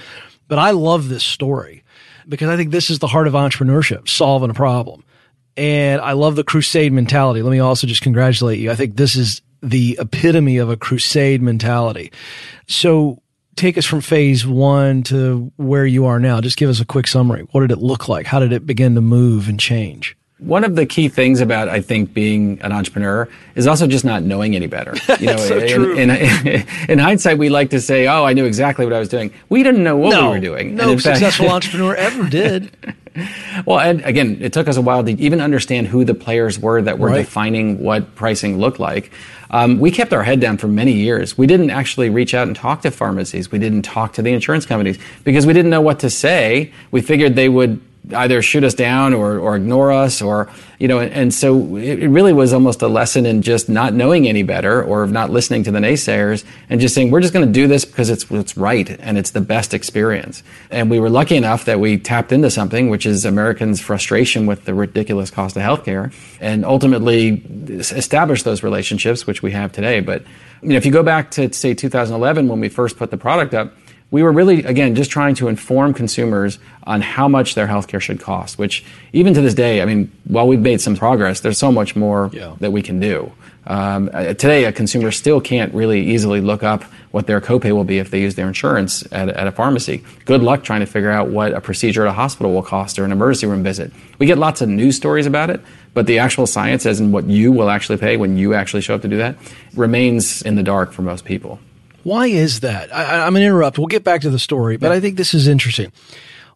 But 0.47 0.57
I 0.59 0.71
love 0.71 1.09
this 1.09 1.23
story 1.23 1.83
because 2.27 2.49
I 2.49 2.57
think 2.57 2.71
this 2.71 2.89
is 2.89 2.99
the 2.99 3.07
heart 3.07 3.27
of 3.27 3.33
entrepreneurship, 3.33 4.09
solving 4.09 4.49
a 4.49 4.55
problem 4.55 5.03
And 5.55 6.01
I 6.01 6.13
love 6.13 6.35
the 6.35 6.43
crusade 6.43 6.91
mentality. 6.91 7.41
Let 7.41 7.51
me 7.51 7.59
also 7.59 7.87
just 7.87 8.01
congratulate 8.01 8.59
you. 8.59 8.71
I 8.71 8.75
think 8.75 8.95
this 8.95 9.15
is 9.15 9.41
the 9.61 9.97
epitome 9.99 10.57
of 10.57 10.69
a 10.69 10.77
crusade 10.77 11.41
mentality. 11.41 12.11
So 12.67 13.21
take 13.55 13.77
us 13.77 13.85
from 13.85 14.01
phase 14.01 14.45
one 14.45 15.03
to 15.03 15.51
where 15.57 15.85
you 15.85 16.05
are 16.05 16.19
now. 16.19 16.41
Just 16.41 16.57
give 16.57 16.69
us 16.69 16.79
a 16.79 16.85
quick 16.85 17.07
summary. 17.07 17.43
What 17.51 17.61
did 17.61 17.71
it 17.71 17.77
look 17.79 18.09
like? 18.09 18.25
How 18.25 18.39
did 18.39 18.51
it 18.51 18.65
begin 18.65 18.95
to 18.95 19.01
move 19.01 19.47
and 19.47 19.59
change? 19.59 20.17
One 20.39 20.63
of 20.63 20.75
the 20.75 20.85
key 20.85 21.07
things 21.07 21.39
about 21.39 21.69
I 21.69 21.79
think 21.79 22.13
being 22.13 22.59
an 22.61 22.71
entrepreneur 22.71 23.29
is 23.55 23.65
also 23.65 23.87
just 23.87 24.03
not 24.03 24.23
knowing 24.23 24.55
any 24.55 24.67
better. 24.67 24.93
You 25.19 25.27
know, 25.27 25.37
so 25.37 25.57
in, 25.57 26.09
in, 26.09 26.65
in, 26.89 26.99
hindsight, 26.99 27.37
we 27.37 27.47
like 27.47 27.69
to 27.69 27.79
say, 27.79 28.07
"Oh, 28.07 28.25
I 28.25 28.33
knew 28.33 28.45
exactly 28.45 28.83
what 28.83 28.93
I 28.93 28.99
was 28.99 29.07
doing." 29.07 29.31
We 29.47 29.63
didn't 29.63 29.83
know 29.83 29.95
what 29.95 30.09
no, 30.09 30.31
we 30.31 30.35
were 30.35 30.41
doing. 30.41 30.75
No 30.75 30.97
successful 30.97 31.45
fact, 31.45 31.53
entrepreneur 31.65 31.95
ever 31.95 32.27
did. 32.29 32.75
well, 33.65 33.79
and 33.79 34.01
again, 34.01 34.37
it 34.41 34.53
took 34.53 34.67
us 34.67 34.75
a 34.75 34.81
while 34.81 35.03
to 35.03 35.11
even 35.11 35.39
understand 35.39 35.87
who 35.87 36.03
the 36.03 36.13
players 36.13 36.59
were 36.59 36.81
that 36.81 36.99
were 36.99 37.09
right. 37.09 37.17
defining 37.17 37.81
what 37.81 38.15
pricing 38.15 38.57
looked 38.57 38.79
like. 38.79 39.11
Um, 39.51 39.79
we 39.79 39.91
kept 39.91 40.13
our 40.13 40.23
head 40.23 40.39
down 40.39 40.57
for 40.57 40.67
many 40.67 40.93
years. 40.93 41.37
We 41.37 41.45
didn't 41.45 41.69
actually 41.69 42.09
reach 42.09 42.33
out 42.33 42.47
and 42.47 42.55
talk 42.55 42.81
to 42.81 42.91
pharmacies. 42.91 43.51
We 43.51 43.59
didn't 43.59 43.83
talk 43.83 44.13
to 44.13 44.23
the 44.23 44.31
insurance 44.31 44.65
companies 44.65 44.97
because 45.23 45.45
we 45.45 45.53
didn't 45.53 45.69
know 45.69 45.81
what 45.81 45.99
to 45.99 46.09
say. 46.09 46.73
We 46.89 47.01
figured 47.01 47.35
they 47.35 47.49
would 47.49 47.79
either 48.11 48.41
shoot 48.41 48.63
us 48.63 48.73
down 48.73 49.13
or, 49.13 49.39
or 49.39 49.55
ignore 49.55 49.91
us 49.91 50.21
or 50.21 50.49
you 50.77 50.87
know 50.89 50.99
and, 50.99 51.13
and 51.13 51.33
so 51.33 51.77
it, 51.77 52.07
really 52.07 52.33
was 52.33 52.51
almost 52.51 52.81
a 52.81 52.87
lesson 52.87 53.25
in 53.25 53.41
just 53.41 53.69
not 53.69 53.93
knowing 53.93 54.27
any 54.27 54.43
better 54.43 54.83
or 54.83 55.07
not 55.07 55.29
listening 55.29 55.63
to 55.63 55.71
the 55.71 55.79
naysayers 55.79 56.43
and 56.69 56.81
just 56.81 56.93
saying 56.93 57.11
we're 57.11 57.21
just 57.21 57.33
going 57.33 57.45
to 57.45 57.51
do 57.51 57.65
this 57.65 57.85
because 57.85 58.09
it's 58.09 58.29
what's 58.29 58.57
right 58.57 58.89
and 58.99 59.17
it's 59.17 59.31
the 59.31 59.41
best 59.41 59.73
experience. 59.73 60.43
And 60.69 60.89
we 60.89 60.99
were 60.99 61.09
lucky 61.09 61.37
enough 61.37 61.65
that 61.65 61.79
we 61.79 61.97
tapped 61.97 62.33
into 62.33 62.51
something 62.51 62.89
which 62.89 63.05
is 63.05 63.23
americans 63.23 63.79
frustration 63.79 64.45
with 64.45 64.65
the 64.65 64.73
ridiculous 64.73 65.31
cost 65.31 65.55
of 65.55 65.63
healthcare 65.63 66.13
and 66.41 66.65
ultimately 66.65 67.41
established 67.69 68.43
those 68.43 68.63
relationships 68.63 69.25
which 69.25 69.41
we 69.41 69.51
have 69.51 69.71
today. 69.71 70.01
But 70.01 70.23
you 70.61 70.69
know 70.69 70.75
if 70.75 70.85
you 70.85 70.91
go 70.91 71.03
back 71.03 71.31
to 71.31 71.53
say 71.53 71.73
2011 71.73 72.49
when 72.49 72.59
we 72.59 72.67
first 72.67 72.97
put 72.97 73.11
the 73.11 73.17
product 73.17 73.53
up 73.53 73.73
we 74.13 74.21
were 74.21 74.31
really, 74.31 74.63
again, 74.63 74.93
just 74.93 75.09
trying 75.09 75.33
to 75.33 75.47
inform 75.47 75.91
consumers 75.91 76.59
on 76.83 77.01
how 77.01 77.27
much 77.27 77.55
their 77.55 77.65
healthcare 77.65 77.99
should 77.99 78.19
cost, 78.19 78.59
which 78.59 78.85
even 79.11 79.33
to 79.33 79.41
this 79.41 79.55
day, 79.55 79.81
I 79.81 79.85
mean, 79.85 80.11
while 80.25 80.47
we've 80.47 80.59
made 80.59 80.81
some 80.81 80.95
progress, 80.95 81.39
there's 81.39 81.57
so 81.57 81.71
much 81.71 81.95
more 81.95 82.29
yeah. 82.31 82.55
that 82.59 82.71
we 82.71 82.83
can 82.83 82.99
do. 82.99 83.31
Um, 83.65 84.11
uh, 84.13 84.35
today, 84.35 84.65
a 84.65 84.71
consumer 84.71 85.09
still 85.09 85.41
can't 85.41 85.73
really 85.73 86.11
easily 86.11 86.41
look 86.41 86.61
up 86.61 86.83
what 87.09 87.25
their 87.25 87.41
copay 87.41 87.71
will 87.71 87.85
be 87.85 87.97
if 87.97 88.11
they 88.11 88.21
use 88.21 88.35
their 88.35 88.47
insurance 88.47 89.03
at, 89.11 89.29
at, 89.29 89.47
a 89.47 89.51
pharmacy. 89.51 90.03
Good 90.25 90.43
luck 90.43 90.63
trying 90.63 90.81
to 90.81 90.85
figure 90.85 91.09
out 91.09 91.29
what 91.29 91.51
a 91.51 91.59
procedure 91.59 92.05
at 92.05 92.09
a 92.09 92.13
hospital 92.13 92.53
will 92.53 92.61
cost 92.61 92.99
or 92.99 93.05
an 93.05 93.11
emergency 93.11 93.47
room 93.47 93.63
visit. 93.63 93.91
We 94.19 94.27
get 94.27 94.37
lots 94.37 94.61
of 94.61 94.69
news 94.69 94.95
stories 94.95 95.25
about 95.25 95.49
it, 95.49 95.59
but 95.95 96.05
the 96.05 96.19
actual 96.19 96.45
science, 96.45 96.85
as 96.85 96.99
in 96.99 97.11
what 97.11 97.25
you 97.25 97.51
will 97.51 97.71
actually 97.71 97.97
pay 97.97 98.17
when 98.17 98.37
you 98.37 98.53
actually 98.53 98.81
show 98.81 98.93
up 98.93 99.01
to 99.01 99.07
do 99.07 99.17
that, 99.17 99.37
remains 99.75 100.43
in 100.43 100.53
the 100.53 100.63
dark 100.63 100.91
for 100.91 101.01
most 101.01 101.25
people. 101.25 101.59
Why 102.03 102.27
is 102.27 102.61
that? 102.61 102.93
I, 102.93 103.25
am 103.25 103.33
going 103.33 103.41
to 103.41 103.47
interrupt. 103.47 103.77
We'll 103.77 103.87
get 103.87 104.03
back 104.03 104.21
to 104.21 104.29
the 104.29 104.39
story, 104.39 104.77
but 104.77 104.87
yeah. 104.87 104.97
I 104.97 104.99
think 104.99 105.17
this 105.17 105.33
is 105.33 105.47
interesting. 105.47 105.91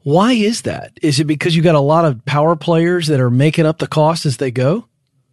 Why 0.04 0.34
is 0.34 0.64
that? 0.64 0.98
Is 1.02 1.20
it 1.20 1.26
because 1.26 1.56
you 1.56 1.62
got 1.62 1.76
a 1.76 1.80
lot 1.80 2.06
of 2.06 2.24
power 2.26 2.56
players 2.56 3.08
that 3.08 3.20
are 3.20 3.30
making 3.30 3.66
up 3.66 3.80
the 3.80 3.88
cost 3.88 4.26
as 4.26 4.38
they 4.38 4.52
go? 4.52 4.86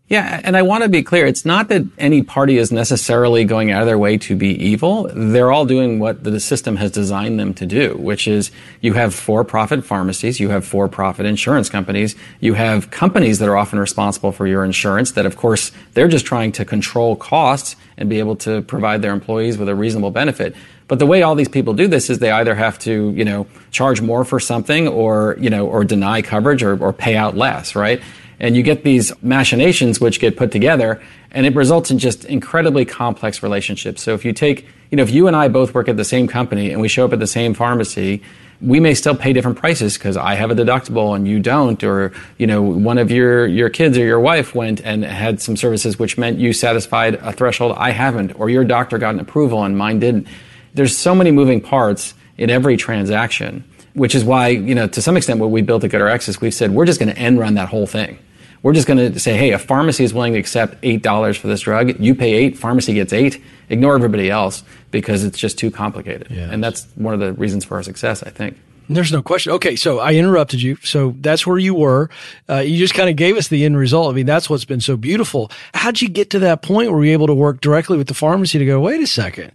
Yeah, 0.07 0.39
and 0.45 0.55
I 0.55 0.61
want 0.61 0.83
to 0.83 0.91
be 0.91 1.03
clear. 1.03 1.25
It's 1.25 1.47
not 1.47 1.69
that 1.69 1.83
any 1.97 2.23
party 2.23 2.59
is 2.59 2.71
necessarily 2.71 3.47
going 3.47 3.73
out 3.73 3.81
of 3.81 3.87
their 3.87 3.97
way 3.97 4.19
to 4.19 4.37
be 4.37 4.51
evil. 4.63 5.11
They're 5.15 5.51
all 5.51 5.65
doing 5.65 5.99
what 5.99 6.23
the 6.25 6.39
system 6.41 6.77
has 6.77 6.91
designed 6.91 7.41
them 7.41 7.55
to 7.55 7.65
do, 7.65 7.97
which 7.97 8.29
is 8.29 8.51
you 8.83 8.93
have 8.93 9.15
for-profit 9.15 9.83
pharmacies, 9.83 10.39
you 10.39 10.51
have 10.51 10.67
for-profit 10.67 11.25
insurance 11.25 11.71
companies, 11.71 12.17
you 12.39 12.53
have 12.53 12.91
companies 12.91 13.39
that 13.39 13.49
are 13.49 13.57
often 13.57 13.79
responsible 13.79 14.31
for 14.31 14.47
your 14.47 14.63
insurance 14.63 15.13
that, 15.13 15.25
of 15.25 15.39
course, 15.39 15.73
they're 15.95 16.07
just 16.07 16.27
trying 16.27 16.53
to 16.53 16.67
control 16.67 17.17
costs 17.17 17.75
and 17.97 18.11
be 18.11 18.19
able 18.19 18.37
to 18.37 18.61
provide 18.61 19.01
their 19.01 19.13
employees 19.13 19.57
with 19.57 19.71
a 19.71 19.75
reasonable 19.75 20.11
benefit. 20.11 20.55
But 20.87 20.99
the 20.99 21.07
way 21.07 21.23
all 21.23 21.35
these 21.35 21.49
people 21.49 21.73
do 21.73 21.89
this 21.89 22.11
is 22.11 22.19
they 22.19 22.31
either 22.31 22.55
have 22.55 22.79
to, 22.81 23.11
you 23.13 23.25
know, 23.25 23.47
charge 23.71 24.03
more 24.03 24.23
for 24.27 24.39
something 24.39 24.87
or, 24.87 25.37
you 25.41 25.49
know, 25.49 25.67
or 25.67 25.83
deny 25.83 26.21
coverage 26.21 26.63
or, 26.63 26.77
or 26.77 26.93
pay 26.93 27.17
out 27.17 27.39
less, 27.39 27.75
right? 27.75 28.03
And 28.45 28.55
you 28.55 28.63
get 28.63 28.85
these 28.85 29.11
machinations 29.23 30.03
which 30.03 30.21
get 30.21 30.37
put 30.37 30.53
together 30.53 31.01
and 31.31 31.47
it 31.47 31.55
results 31.55 31.91
in 31.91 31.99
just 31.99 32.27
incredibly 32.27 32.85
complex 32.85 33.43
relationships. 33.43 34.03
So 34.03 34.13
if 34.13 34.23
you 34.23 34.35
take, 34.35 34.67
you 34.91 34.97
know, 34.97 35.03
if 35.03 35.11
you 35.11 35.29
and 35.29 35.35
I 35.35 35.49
both 35.49 35.73
work 35.73 35.89
at 35.89 35.97
the 35.97 36.05
same 36.05 36.29
company 36.29 36.71
and 36.71 36.79
we 36.79 36.89
show 36.89 37.07
up 37.07 37.15
at 37.15 37.21
the 37.21 37.27
same 37.27 37.55
pharmacy, 37.55 38.21
we 38.61 38.81
may 38.81 38.93
still 38.93 39.17
pay 39.17 39.33
different 39.33 39.57
prices 39.57 39.95
because 39.95 40.19
I 40.19 40.35
have 40.35 40.51
a 40.51 40.55
deductible 40.55 41.17
and 41.17 41.27
you 41.27 41.41
don't, 41.41 41.83
or 41.83 42.13
you 42.37 42.47
know, 42.47 42.61
one 42.61 42.99
of 42.99 43.11
your 43.11 43.47
your 43.47 43.71
kids 43.71 43.97
or 43.97 44.05
your 44.05 44.21
wife 44.21 44.55
went 44.55 44.83
and 44.83 45.07
had 45.07 45.41
some 45.41 45.57
services 45.57 45.99
which 45.99 46.19
meant 46.19 46.39
you 46.39 46.53
satisfied 46.53 47.15
a 47.15 47.33
threshold 47.33 47.75
I 47.79 47.93
haven't, 47.93 48.39
or 48.39 48.51
your 48.51 48.65
doctor 48.65 48.99
got 48.99 49.15
an 49.15 49.21
approval 49.21 49.65
and 49.65 49.79
mine 49.79 50.01
didn't. 50.01 50.29
There's 50.75 50.95
so 50.95 51.15
many 51.15 51.31
moving 51.31 51.63
parts 51.63 52.13
in 52.37 52.51
every 52.51 52.77
transaction, 52.77 53.65
which 53.95 54.15
is 54.15 54.23
why 54.23 54.49
you 54.49 54.75
know 54.75 54.87
to 54.87 55.01
some 55.01 55.17
extent 55.17 55.41
what 55.41 55.51
we 55.51 55.63
built 55.63 55.83
at 55.83 55.91
GoodRx 55.93 56.29
is 56.29 56.43
we've 56.43 56.53
said 56.53 56.73
we're 56.73 56.85
just 56.85 57.01
going 57.01 57.11
to 57.11 57.19
end 57.19 57.39
run 57.39 57.55
that 57.55 57.71
whole 57.71 57.87
thing. 57.87 58.19
We're 58.65 58.73
just 58.73 58.89
going 58.89 59.13
to 59.13 59.21
say, 59.21 59.37
hey, 59.37 59.51
a 59.51 59.59
pharmacy 59.59 60.05
is 60.05 60.15
willing 60.15 60.33
to 60.33 60.39
accept 60.39 60.81
$8 60.81 61.37
for 61.37 61.49
this 61.49 61.61
drug. 61.61 62.01
You 62.01 62.15
pay 62.15 62.33
8 62.33 62.59
pharmacy 62.59 62.95
gets 62.95 63.13
8 63.13 63.41
Ignore 63.69 63.95
everybody 63.95 64.31
else 64.31 64.63
because 64.91 65.23
it's 65.23 65.39
just 65.39 65.59
too 65.59 65.71
complicated. 65.71 66.29
Yes. 66.31 66.51
And 66.51 66.65
that's 66.65 66.87
one 66.95 67.13
of 67.15 67.21
the 67.21 67.35
reasons 67.35 67.65
for 67.65 67.77
our 67.77 67.83
success, 67.83 68.23
I 68.23 68.31
think. 68.31 68.59
There's 68.89 69.13
no 69.13 69.23
question. 69.23 69.53
Okay, 69.53 69.77
so 69.77 69.99
I 69.99 70.15
interrupted 70.15 70.61
you. 70.61 70.77
So 70.83 71.15
that's 71.21 71.47
where 71.47 71.59
you 71.59 71.75
were. 71.75 72.11
Uh, 72.49 72.57
you 72.57 72.77
just 72.77 72.95
kind 72.95 73.09
of 73.09 73.17
gave 73.17 73.37
us 73.37 73.49
the 73.49 73.65
end 73.65 73.79
result. 73.79 74.13
I 74.13 74.15
mean, 74.15 74.27
that's 74.27 74.51
what's 74.51 74.67
been 74.67 74.81
so 74.81 74.97
beautiful. 74.97 75.51
How'd 75.73 76.03
you 76.03 76.09
get 76.09 76.31
to 76.31 76.39
that 76.41 76.61
point 76.61 76.91
where 76.91 77.03
you're 77.03 77.15
able 77.15 77.27
to 77.29 77.35
work 77.35 77.63
directly 77.63 77.97
with 77.97 78.09
the 78.09 78.15
pharmacy 78.15 78.59
to 78.59 78.67
go, 78.67 78.81
wait 78.81 79.01
a 79.01 79.07
second, 79.07 79.53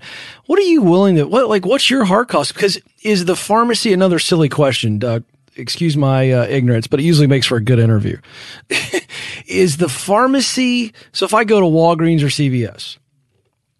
what 0.48 0.58
are 0.58 0.63
you 0.63 0.82
willing 0.82 1.16
to, 1.16 1.25
what, 1.25 1.48
like, 1.48 1.66
what's 1.66 1.92
your 1.92 2.06
hard 2.06 2.28
cost? 2.28 2.54
Because 2.56 2.80
is 3.04 3.25
the 3.25 3.36
pharmacy, 3.36 3.94
another 3.94 4.18
silly 4.18 4.50
question, 4.50 4.98
Doug, 4.98 5.24
excuse 5.60 5.98
my 5.98 6.32
uh, 6.32 6.46
ignorance, 6.46 6.88
but 6.88 7.00
it 7.00 7.04
usually 7.04 7.28
makes 7.28 7.46
for 7.46 7.58
a 7.58 7.63
good 7.63 7.80
interview. 7.80 8.18
is 9.46 9.78
the 9.78 9.89
pharmacy, 9.89 10.94
so 11.12 11.25
if 11.25 11.34
I 11.34 11.44
go 11.44 11.60
to 11.60 11.66
Walgreens 11.66 12.22
or 12.22 12.28
CVS, 12.28 12.98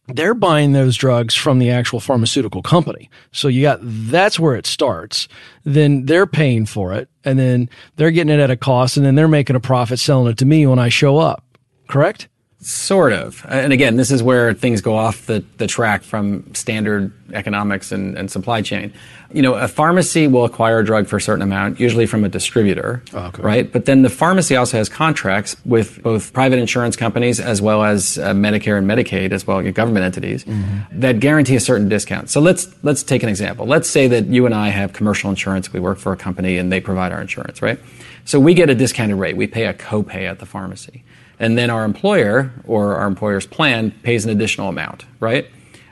they're 0.08 0.34
buying 0.34 0.72
those 0.72 0.98
drugs 0.98 1.36
from 1.36 1.60
the 1.60 1.70
actual 1.70 2.00
pharmaceutical 2.00 2.62
company. 2.62 3.10
So 3.32 3.48
you 3.48 3.62
got, 3.62 3.80
that's 3.82 4.40
where 4.40 4.56
it 4.56 4.66
starts. 4.66 5.28
Then 5.64 6.06
they're 6.06 6.28
paying 6.28 6.66
for 6.66 6.94
it 6.94 7.10
and 7.24 7.38
then 7.38 7.70
they're 7.96 8.12
getting 8.12 8.34
it 8.34 8.40
at 8.40 8.52
a 8.52 8.58
cost 8.58 8.98
and 8.98 9.06
then 9.06 9.16
they're 9.16 9.28
making 9.28 9.56
a 9.56 9.60
profit 9.60 10.00
selling 10.00 10.32
it 10.32 10.38
to 10.40 10.46
me 10.46 10.66
when 10.66 10.80
I 10.80 10.90
show 10.90 11.18
up. 11.18 11.44
Correct? 11.88 12.28
Sort 12.62 13.14
of. 13.14 13.46
And 13.48 13.72
again, 13.72 13.96
this 13.96 14.12
is 14.12 14.22
where 14.22 14.54
things 14.54 14.82
go 14.82 14.94
off 14.98 15.28
the, 15.28 15.46
the 15.56 15.66
track 15.66 16.04
from 16.04 16.54
standard 16.54 17.14
economics 17.34 17.94
and, 17.94 18.18
and 18.18 18.30
supply 18.30 18.62
chain. 18.62 18.92
You 19.32 19.42
know, 19.42 19.54
a 19.54 19.70
pharmacy 19.70 20.28
will 20.28 20.44
acquire 20.44 20.80
a 20.80 20.84
drug 20.84 21.08
for 21.08 21.16
a 21.16 21.22
certain 21.22 21.42
amount, 21.42 21.80
usually 21.80 22.06
from 22.06 22.26
a 22.26 22.30
distributor, 22.30 23.02
okay. 23.14 23.42
right? 23.42 23.72
But 23.72 23.86
then 23.86 24.02
the 24.02 24.10
pharmacy 24.10 24.58
also 24.58 24.76
has 24.76 24.90
contracts 24.90 25.56
with 25.64 26.04
both 26.04 26.34
private 26.34 26.60
insurance 26.60 26.98
companies 26.98 27.40
as 27.40 27.62
well 27.62 27.82
as 27.82 28.18
uh, 28.18 28.34
Medicare 28.34 28.78
and 28.78 28.90
Medicaid, 28.90 29.32
as 29.32 29.48
well 29.48 29.60
as 29.60 29.74
government 29.74 30.04
entities, 30.04 30.44
mm-hmm. 30.44 31.00
that 31.00 31.22
guarantee 31.22 31.56
a 31.56 31.62
certain 31.62 31.88
discount. 31.88 32.30
So 32.30 32.42
let's 32.42 32.68
let's 32.84 33.04
take 33.04 33.24
an 33.24 33.30
example. 33.30 33.68
Let's 33.68 33.90
say 33.90 34.08
that 34.10 34.26
you 34.26 34.46
and 34.46 34.54
I 34.54 34.68
have 34.68 34.92
commercial 34.92 35.30
insurance. 35.30 35.72
We 35.72 35.80
work 35.80 35.98
for 35.98 36.12
a 36.12 36.18
company 36.18 36.58
and 36.58 36.70
they 36.70 36.82
provide 36.82 37.14
our 37.14 37.22
insurance, 37.22 37.62
right? 37.62 37.80
So 38.26 38.38
we 38.38 38.54
get 38.54 38.70
a 38.70 38.76
discounted 38.76 39.18
rate. 39.18 39.38
We 39.38 39.48
pay 39.48 39.68
a 39.68 39.74
copay 39.74 40.30
at 40.30 40.40
the 40.40 40.46
pharmacy 40.46 41.06
and 41.40 41.58
then 41.58 41.70
our 41.70 41.86
employer 41.86 42.52
or 42.66 42.96
our 42.96 43.08
employer's 43.08 43.48
plan 43.48 43.92
pays 44.04 44.26
an 44.26 44.32
additional 44.32 44.70
amount, 44.70 45.06
right? 45.20 45.48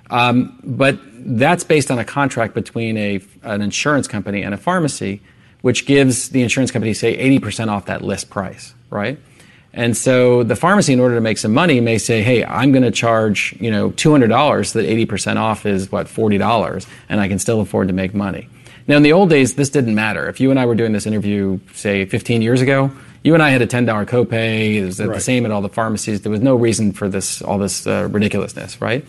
Um, 0.09 0.59
but 0.63 0.99
that's 1.13 1.63
based 1.63 1.91
on 1.91 1.99
a 1.99 2.05
contract 2.05 2.53
between 2.53 2.97
a, 2.97 3.21
an 3.43 3.61
insurance 3.61 4.07
company 4.07 4.43
and 4.43 4.53
a 4.53 4.57
pharmacy, 4.57 5.21
which 5.61 5.85
gives 5.85 6.29
the 6.29 6.41
insurance 6.41 6.71
company, 6.71 6.93
say, 6.93 7.17
80% 7.39 7.69
off 7.69 7.85
that 7.87 8.01
list 8.01 8.29
price, 8.29 8.73
right? 8.89 9.19
And 9.73 9.95
so 9.95 10.43
the 10.43 10.55
pharmacy, 10.55 10.93
in 10.93 10.99
order 10.99 11.15
to 11.15 11.21
make 11.21 11.37
some 11.37 11.53
money, 11.53 11.79
may 11.81 11.97
say, 11.99 12.23
"Hey, 12.23 12.43
I'm 12.43 12.71
going 12.71 12.83
to 12.83 12.91
charge 12.91 13.55
you 13.59 13.69
know 13.69 13.91
$200 13.91 14.65
so 14.65 14.81
that 14.81 14.87
80% 14.87 15.37
off 15.37 15.65
is 15.65 15.91
what 15.91 16.07
$40, 16.07 16.87
and 17.09 17.21
I 17.21 17.27
can 17.27 17.37
still 17.37 17.61
afford 17.61 17.87
to 17.89 17.93
make 17.93 18.15
money." 18.15 18.49
Now, 18.87 18.95
in 18.95 19.03
the 19.03 19.13
old 19.13 19.29
days, 19.29 19.53
this 19.53 19.69
didn't 19.69 19.93
matter. 19.93 20.27
If 20.29 20.39
you 20.39 20.49
and 20.49 20.59
I 20.59 20.65
were 20.65 20.73
doing 20.73 20.93
this 20.93 21.05
interview, 21.05 21.59
say, 21.73 22.05
15 22.05 22.41
years 22.41 22.61
ago, 22.61 22.89
you 23.27 23.33
and 23.33 23.43
I 23.43 23.49
had 23.49 23.61
a 23.61 23.67
ten 23.67 23.85
dollar 23.85 24.05
copay. 24.05 24.75
It 24.75 24.85
was 24.85 24.99
right. 24.99 25.13
the 25.13 25.19
same 25.19 25.45
at 25.45 25.51
all 25.51 25.61
the 25.61 25.69
pharmacies. 25.69 26.21
There 26.21 26.31
was 26.31 26.41
no 26.41 26.55
reason 26.55 26.93
for 26.93 27.09
this 27.09 27.41
all 27.41 27.57
this 27.57 27.85
uh, 27.85 28.07
ridiculousness, 28.09 28.81
right? 28.81 29.05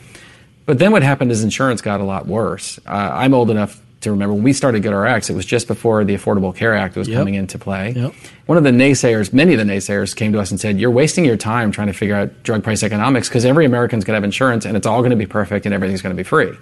But 0.67 0.79
then 0.79 0.93
what 0.93 1.03
happened 1.03 1.31
is 1.31 1.43
insurance 1.45 1.81
got 1.81 2.01
a 2.01 2.05
lot 2.05 2.27
worse. 2.27 2.79
Uh, 2.85 2.91
I'm 2.91 3.33
old 3.33 3.49
enough 3.51 3.81
to 4.01 4.11
remember 4.11 4.35
when 4.35 4.43
we 4.43 4.53
started 4.53 4.83
GoodRx, 4.83 5.31
it 5.31 5.35
was 5.35 5.47
just 5.47 5.67
before 5.67 6.05
the 6.05 6.15
Affordable 6.15 6.55
Care 6.55 6.75
Act 6.75 6.97
was 6.97 7.09
yep. 7.09 7.19
coming 7.19 7.35
into 7.35 7.59
play. 7.59 7.93
Yep. 7.93 8.15
One 8.47 8.59
of 8.59 8.65
the 8.65 8.71
naysayers, 8.71 9.33
many 9.33 9.55
of 9.55 9.59
the 9.59 9.73
naysayers 9.73 10.15
came 10.15 10.33
to 10.33 10.41
us 10.41 10.51
and 10.51 10.61
said, 10.61 10.79
You're 10.79 10.91
wasting 10.91 11.25
your 11.25 11.37
time 11.37 11.73
trying 11.73 11.87
to 11.87 11.93
figure 11.93 12.15
out 12.15 12.43
drug 12.43 12.63
price 12.63 12.83
economics 12.83 13.29
because 13.29 13.45
every 13.45 13.65
American's 13.65 14.05
going 14.05 14.15
to 14.15 14.17
have 14.17 14.25
insurance 14.25 14.65
and 14.67 14.77
it's 14.77 14.87
all 14.87 15.01
going 15.01 15.11
to 15.11 15.17
be 15.17 15.27
perfect 15.27 15.65
and 15.65 15.75
everything's 15.75 16.03
going 16.03 16.15
to 16.15 16.21
be 16.21 16.27
free. 16.27 16.53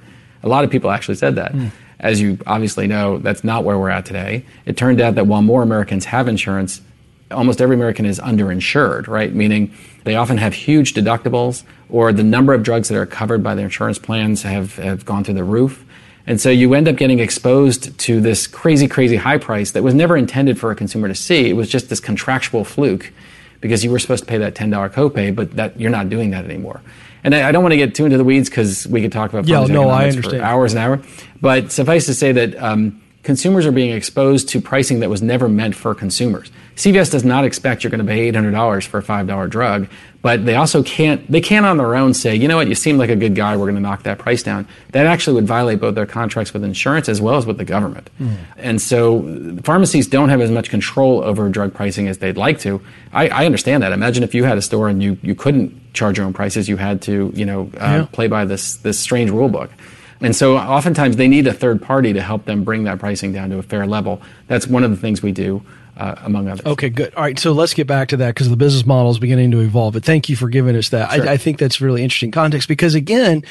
A 0.43 0.49
lot 0.49 0.65
of 0.65 0.71
people 0.71 0.91
actually 0.91 1.17
said 1.17 1.37
that. 1.37 1.53
Mm. 1.53 1.71
As 1.99 2.21
you 2.21 2.39
obviously 2.47 2.87
know, 2.87 3.19
that's 3.19 3.43
not 3.43 3.65
where 3.65 3.79
we're 3.79 3.89
at 3.89 4.05
today. 4.05 4.45
It 4.67 4.77
turned 4.77 5.01
out 5.01 5.15
that 5.15 5.27
while 5.27 5.41
more 5.41 5.63
Americans 5.63 6.05
have 6.05 6.29
insurance, 6.29 6.83
almost 7.31 7.61
every 7.61 7.77
American 7.77 8.07
is 8.07 8.21
underinsured, 8.21 9.09
right? 9.09 9.35
Meaning 9.35 9.75
they 10.05 10.17
often 10.17 10.39
have 10.39 10.55
huge 10.55 10.95
deductibles 10.95 11.65
or 11.89 12.13
the 12.13 12.23
number 12.23 12.55
of 12.55 12.63
drugs 12.63 12.89
that 12.89 12.97
are 12.97 13.07
covered 13.07 13.43
by 13.43 13.55
their 13.55 13.65
insurance 13.65 13.99
plans 13.99 14.43
have, 14.43 14.77
have 14.77 15.05
gone 15.05 15.25
through 15.25 15.35
the 15.35 15.45
roof. 15.45 15.85
And 16.27 16.41
so 16.41 16.51
you 16.51 16.75
end 16.75 16.89
up 16.89 16.97
getting 16.97 17.21
exposed 17.21 17.97
to 18.01 18.21
this 18.21 18.47
crazy, 18.47 18.89
crazy 18.89 19.17
high 19.17 19.39
price 19.39 19.71
that 19.73 19.83
was 19.83 19.95
never 19.95 20.17
intended 20.17 20.59
for 20.59 20.71
a 20.71 20.75
consumer 20.75 21.09
to 21.09 21.15
see. 21.15 21.49
It 21.49 21.53
was 21.53 21.69
just 21.69 21.89
this 21.89 22.01
contractual 22.01 22.65
fluke 22.65 23.13
because 23.61 23.85
you 23.85 23.91
were 23.91 23.99
supposed 23.99 24.25
to 24.25 24.29
pay 24.29 24.39
that 24.39 24.55
$10 24.55 24.93
copay, 24.93 25.35
but 25.35 25.53
that 25.53 25.79
you're 25.79 25.91
not 25.91 26.09
doing 26.09 26.31
that 26.31 26.45
anymore. 26.45 26.83
And 27.23 27.35
I, 27.35 27.49
I 27.49 27.53
don't 27.53 27.63
want 27.63 27.73
to 27.73 27.77
get 27.77 27.95
too 27.95 28.05
into 28.05 28.19
the 28.19 28.25
weeds 28.25 28.49
because 28.49 28.87
we 28.87 29.01
could 29.03 29.13
talk 29.13 29.33
about 29.33 29.47
yeah, 29.47 29.65
no, 29.67 29.89
I 29.89 30.09
understand. 30.09 30.41
for 30.41 30.45
hours 30.45 30.75
and 30.75 30.81
hours. 30.81 31.07
But 31.41 31.73
suffice 31.73 32.07
to 32.07 32.15
say 32.15 32.33
that 32.33 32.61
um, 32.63 33.03
consumers 33.27 33.67
are 33.67 33.73
being 33.73 33.91
exposed 33.91 34.49
to 34.51 34.61
pricing 34.61 35.01
that 35.01 35.11
was 35.11 35.21
never 35.21 35.49
meant 35.49 35.75
for 35.75 35.97
consumers. 35.97 36.51
CVS 36.77 37.11
does 37.11 37.25
not 37.25 37.45
expect 37.45 37.83
you're 37.83 37.91
going 37.91 37.99
to 37.99 38.07
pay 38.07 38.31
$800 38.31 38.87
for 38.87 38.99
a 38.99 39.03
$5 39.03 39.51
drug, 39.51 39.89
but 40.23 40.47
they 40.47 40.55
also 40.55 40.83
can't, 40.85 41.29
they 41.29 41.41
can't 41.41 41.67
on 41.67 41.77
their 41.77 41.97
own 41.97 42.15
say, 42.15 42.37
you 42.37 42.47
know 42.47 42.57
what, 42.57 42.69
you 42.69 42.77
seem 42.77 42.99
like 42.99 43.11
a 43.11 43.17
good 43.17 43.35
guy, 43.35 43.57
we're 43.57 43.65
going 43.65 43.75
to 43.75 43.81
knock 43.81 44.05
that 44.05 44.19
price 44.19 44.45
down. 44.45 44.69
That 44.93 45.07
actually 45.07 45.35
would 45.35 45.47
violate 45.47 45.81
both 45.81 45.97
their 45.97 46.07
contracts 46.07 46.53
with 46.53 46.63
insurance 46.63 47.09
as 47.09 47.21
well 47.21 47.37
as 47.37 47.47
with 47.47 47.59
the 47.59 47.65
government. 47.65 48.11
Mm. 48.21 48.37
And 48.59 48.81
so 48.81 49.59
pharmacies 49.65 50.07
don't 50.07 50.29
have 50.29 50.41
as 50.41 50.53
much 50.53 50.71
control 50.71 51.25
over 51.25 51.49
drug 51.49 51.75
pricing 51.75 52.07
as 52.07 52.19
they'd 52.19 52.37
like 52.37 52.61
to. 52.61 52.81
I, 53.13 53.29
I, 53.29 53.45
understand 53.45 53.83
that. 53.83 53.91
Imagine 53.91 54.23
if 54.23 54.35
you 54.35 54.45
had 54.45 54.57
a 54.57 54.63
store 54.63 54.89
and 54.89 55.03
you, 55.03 55.19
you 55.23 55.35
couldn't 55.35 55.95
charge 55.95 56.19
your 56.19 56.27
own 56.27 56.33
prices, 56.33 56.69
you 56.69 56.77
had 56.77 57.03
to, 57.03 57.33
you 57.35 57.45
know, 57.45 57.71
uh, 57.75 58.03
yeah. 58.03 58.07
play 58.13 58.29
by 58.29 58.45
this, 58.45 58.77
this 58.77 59.01
strange 59.01 59.31
rule 59.31 59.49
book. 59.49 59.73
And 60.21 60.35
so 60.35 60.57
oftentimes 60.57 61.17
they 61.17 61.29
need 61.29 61.47
a 61.47 61.53
third 61.53 61.83
party 61.83 62.13
to 62.13 62.23
help 62.23 62.45
them 62.45 62.65
bring 62.65 62.85
that 62.85 62.99
pricing 62.99 63.33
down 63.33 63.51
to 63.51 63.59
a 63.59 63.63
fair 63.63 63.87
level. 63.87 64.23
That's 64.47 64.67
one 64.67 64.85
of 64.85 64.91
the 64.91 64.97
things 64.97 65.23
we 65.23 65.33
do. 65.33 65.63
Uh, 65.97 66.15
among 66.25 66.47
others. 66.47 66.67
Okay, 66.67 66.91
good. 66.91 67.15
All 67.15 67.23
right, 67.23 67.39
so 67.39 67.53
let's 67.53 67.73
get 67.73 67.87
back 67.87 68.09
to 68.09 68.19
that 68.19 68.35
because 68.35 68.51
the 68.51 68.57
business 68.57 68.85
model 68.85 69.11
is 69.11 69.19
beginning 69.19 69.51
to 69.53 69.61
evolve. 69.61 69.95
But 69.95 70.05
thank 70.05 70.29
you 70.29 70.37
for 70.37 70.51
giving 70.51 70.77
us 70.77 70.91
that. 70.91 71.11
Sure. 71.11 71.27
I, 71.27 71.33
I, 71.33 71.37
think 71.39 71.59
that's 71.59 71.81
really 71.81 72.03
interesting 72.03 72.31
context 72.31 72.69
because 72.69 72.95
again, 72.95 73.43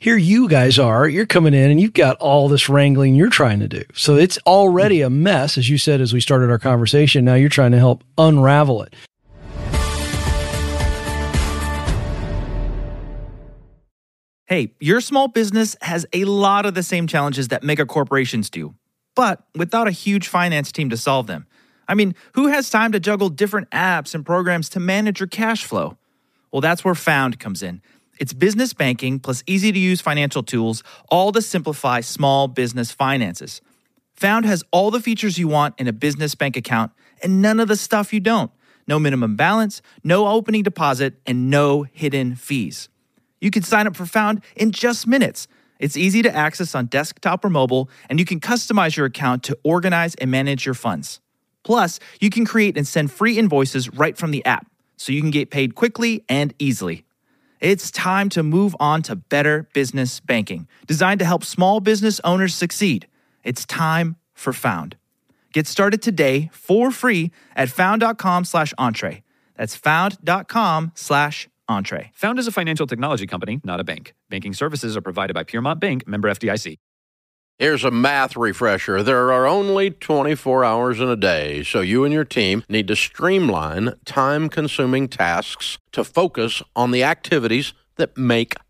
here 0.00 0.18
you 0.18 0.46
guys 0.46 0.78
are, 0.78 1.08
you're 1.08 1.24
coming 1.24 1.54
in 1.54 1.70
and 1.70 1.80
you've 1.80 1.94
got 1.94 2.18
all 2.18 2.48
this 2.48 2.68
wrangling 2.68 3.14
you're 3.14 3.30
trying 3.30 3.60
to 3.60 3.68
do. 3.68 3.84
So 3.94 4.16
it's 4.16 4.36
already 4.46 5.00
a 5.00 5.08
mess, 5.08 5.56
as 5.56 5.70
you 5.70 5.78
said 5.78 6.02
as 6.02 6.12
we 6.12 6.20
started 6.20 6.50
our 6.50 6.58
conversation. 6.58 7.24
Now 7.24 7.36
you're 7.36 7.48
trying 7.48 7.72
to 7.72 7.78
help 7.78 8.04
unravel 8.18 8.82
it. 8.82 8.92
Hey, 14.46 14.74
your 14.78 15.00
small 15.00 15.28
business 15.28 15.74
has 15.80 16.04
a 16.12 16.26
lot 16.26 16.66
of 16.66 16.74
the 16.74 16.82
same 16.82 17.06
challenges 17.06 17.48
that 17.48 17.62
mega 17.62 17.86
corporations 17.86 18.50
do, 18.50 18.74
but 19.16 19.42
without 19.54 19.88
a 19.88 19.90
huge 19.90 20.28
finance 20.28 20.70
team 20.70 20.90
to 20.90 20.98
solve 20.98 21.26
them. 21.26 21.46
I 21.88 21.94
mean, 21.94 22.14
who 22.34 22.48
has 22.48 22.68
time 22.68 22.92
to 22.92 23.00
juggle 23.00 23.30
different 23.30 23.70
apps 23.70 24.14
and 24.14 24.24
programs 24.24 24.68
to 24.70 24.80
manage 24.80 25.18
your 25.18 25.28
cash 25.28 25.64
flow? 25.64 25.96
Well, 26.52 26.60
that's 26.60 26.84
where 26.84 26.94
Found 26.94 27.40
comes 27.40 27.62
in. 27.62 27.80
It's 28.20 28.34
business 28.34 28.74
banking 28.74 29.18
plus 29.18 29.42
easy 29.46 29.72
to 29.72 29.78
use 29.78 30.02
financial 30.02 30.42
tools, 30.42 30.82
all 31.08 31.32
to 31.32 31.40
simplify 31.40 32.02
small 32.02 32.46
business 32.46 32.92
finances. 32.92 33.62
Found 34.16 34.44
has 34.44 34.62
all 34.70 34.90
the 34.90 35.00
features 35.00 35.38
you 35.38 35.48
want 35.48 35.74
in 35.78 35.88
a 35.88 35.92
business 35.92 36.34
bank 36.34 36.54
account 36.54 36.92
and 37.22 37.40
none 37.40 37.60
of 37.60 37.68
the 37.68 37.76
stuff 37.76 38.12
you 38.12 38.20
don't. 38.20 38.50
No 38.86 38.98
minimum 38.98 39.36
balance, 39.36 39.80
no 40.04 40.26
opening 40.28 40.62
deposit, 40.62 41.14
and 41.26 41.48
no 41.48 41.84
hidden 41.84 42.34
fees. 42.34 42.90
You 43.44 43.50
can 43.50 43.62
sign 43.62 43.86
up 43.86 43.94
for 43.94 44.06
Found 44.06 44.42
in 44.56 44.70
just 44.70 45.06
minutes. 45.06 45.48
It's 45.78 45.98
easy 45.98 46.22
to 46.22 46.34
access 46.34 46.74
on 46.74 46.86
desktop 46.86 47.44
or 47.44 47.50
mobile, 47.50 47.90
and 48.08 48.18
you 48.18 48.24
can 48.24 48.40
customize 48.40 48.96
your 48.96 49.04
account 49.04 49.42
to 49.42 49.58
organize 49.62 50.14
and 50.14 50.30
manage 50.30 50.64
your 50.64 50.74
funds. 50.74 51.20
Plus, 51.62 52.00
you 52.22 52.30
can 52.30 52.46
create 52.46 52.78
and 52.78 52.88
send 52.88 53.12
free 53.12 53.36
invoices 53.36 53.92
right 53.92 54.16
from 54.16 54.30
the 54.30 54.42
app, 54.46 54.66
so 54.96 55.12
you 55.12 55.20
can 55.20 55.30
get 55.30 55.50
paid 55.50 55.74
quickly 55.74 56.24
and 56.26 56.54
easily. 56.58 57.04
It's 57.60 57.90
time 57.90 58.30
to 58.30 58.42
move 58.42 58.74
on 58.80 59.02
to 59.02 59.14
better 59.14 59.68
business 59.74 60.20
banking, 60.20 60.66
designed 60.86 61.18
to 61.18 61.26
help 61.26 61.44
small 61.44 61.80
business 61.80 62.22
owners 62.24 62.54
succeed. 62.54 63.08
It's 63.42 63.66
time 63.66 64.16
for 64.32 64.54
Found. 64.54 64.96
Get 65.52 65.66
started 65.66 66.00
today 66.00 66.48
for 66.50 66.90
free 66.90 67.30
at 67.54 67.68
found.com 67.68 68.46
slash 68.46 68.72
entree. 68.78 69.22
That's 69.54 69.76
found.com 69.76 70.92
slash 70.94 71.48
entree. 71.68 72.10
Found 72.14 72.38
as 72.38 72.46
a 72.46 72.52
financial 72.52 72.86
technology 72.86 73.26
company, 73.26 73.60
not 73.64 73.80
a 73.80 73.84
bank. 73.84 74.14
Banking 74.28 74.54
services 74.54 74.96
are 74.96 75.00
provided 75.00 75.34
by 75.34 75.44
Piermont 75.44 75.80
Bank, 75.80 76.06
member 76.06 76.28
FDIC. 76.28 76.76
Here's 77.56 77.84
a 77.84 77.90
math 77.92 78.36
refresher. 78.36 79.00
There 79.04 79.30
are 79.30 79.46
only 79.46 79.92
24 79.92 80.64
hours 80.64 80.98
in 80.98 81.08
a 81.08 81.14
day, 81.14 81.62
so 81.62 81.82
you 81.82 82.02
and 82.02 82.12
your 82.12 82.24
team 82.24 82.64
need 82.68 82.88
to 82.88 82.96
streamline 82.96 83.94
time 84.04 84.48
consuming 84.48 85.06
tasks 85.06 85.78
to 85.92 86.02
focus 86.02 86.62
on 86.74 86.90
the 86.90 87.04
activities 87.04 87.72
that 87.94 88.18
make 88.18 88.56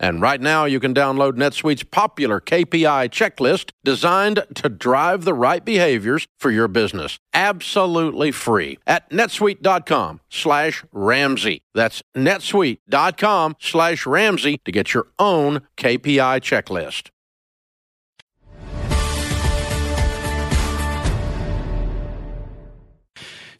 And 0.00 0.22
right 0.22 0.40
now 0.40 0.64
you 0.64 0.80
can 0.80 0.94
download 0.94 1.32
NetSuite's 1.32 1.82
popular 1.82 2.40
KPI 2.40 3.10
checklist 3.10 3.70
designed 3.84 4.44
to 4.54 4.68
drive 4.68 5.24
the 5.24 5.34
right 5.34 5.64
behaviors 5.64 6.26
for 6.38 6.50
your 6.50 6.68
business. 6.68 7.18
Absolutely 7.34 8.30
free 8.30 8.78
at 8.86 9.10
netsuite.com 9.10 10.20
slash 10.30 10.84
Ramsey. 10.92 11.62
That's 11.74 12.02
netsuite.com 12.16 13.56
slash 13.60 14.06
Ramsey 14.06 14.58
to 14.64 14.72
get 14.72 14.94
your 14.94 15.08
own 15.18 15.62
KPI 15.76 16.40
checklist. 16.40 17.10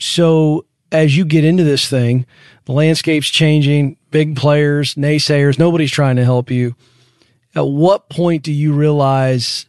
So 0.01 0.66
as 0.92 1.16
you 1.16 1.24
get 1.24 1.44
into 1.44 1.64
this 1.64 1.88
thing, 1.88 2.27
the 2.68 2.74
landscape's 2.74 3.31
changing, 3.31 3.96
big 4.11 4.37
players, 4.37 4.94
naysayers, 4.94 5.59
nobody's 5.59 5.90
trying 5.90 6.16
to 6.16 6.24
help 6.24 6.50
you. 6.50 6.76
At 7.54 7.66
what 7.66 8.11
point 8.11 8.42
do 8.42 8.52
you 8.52 8.74
realize, 8.74 9.64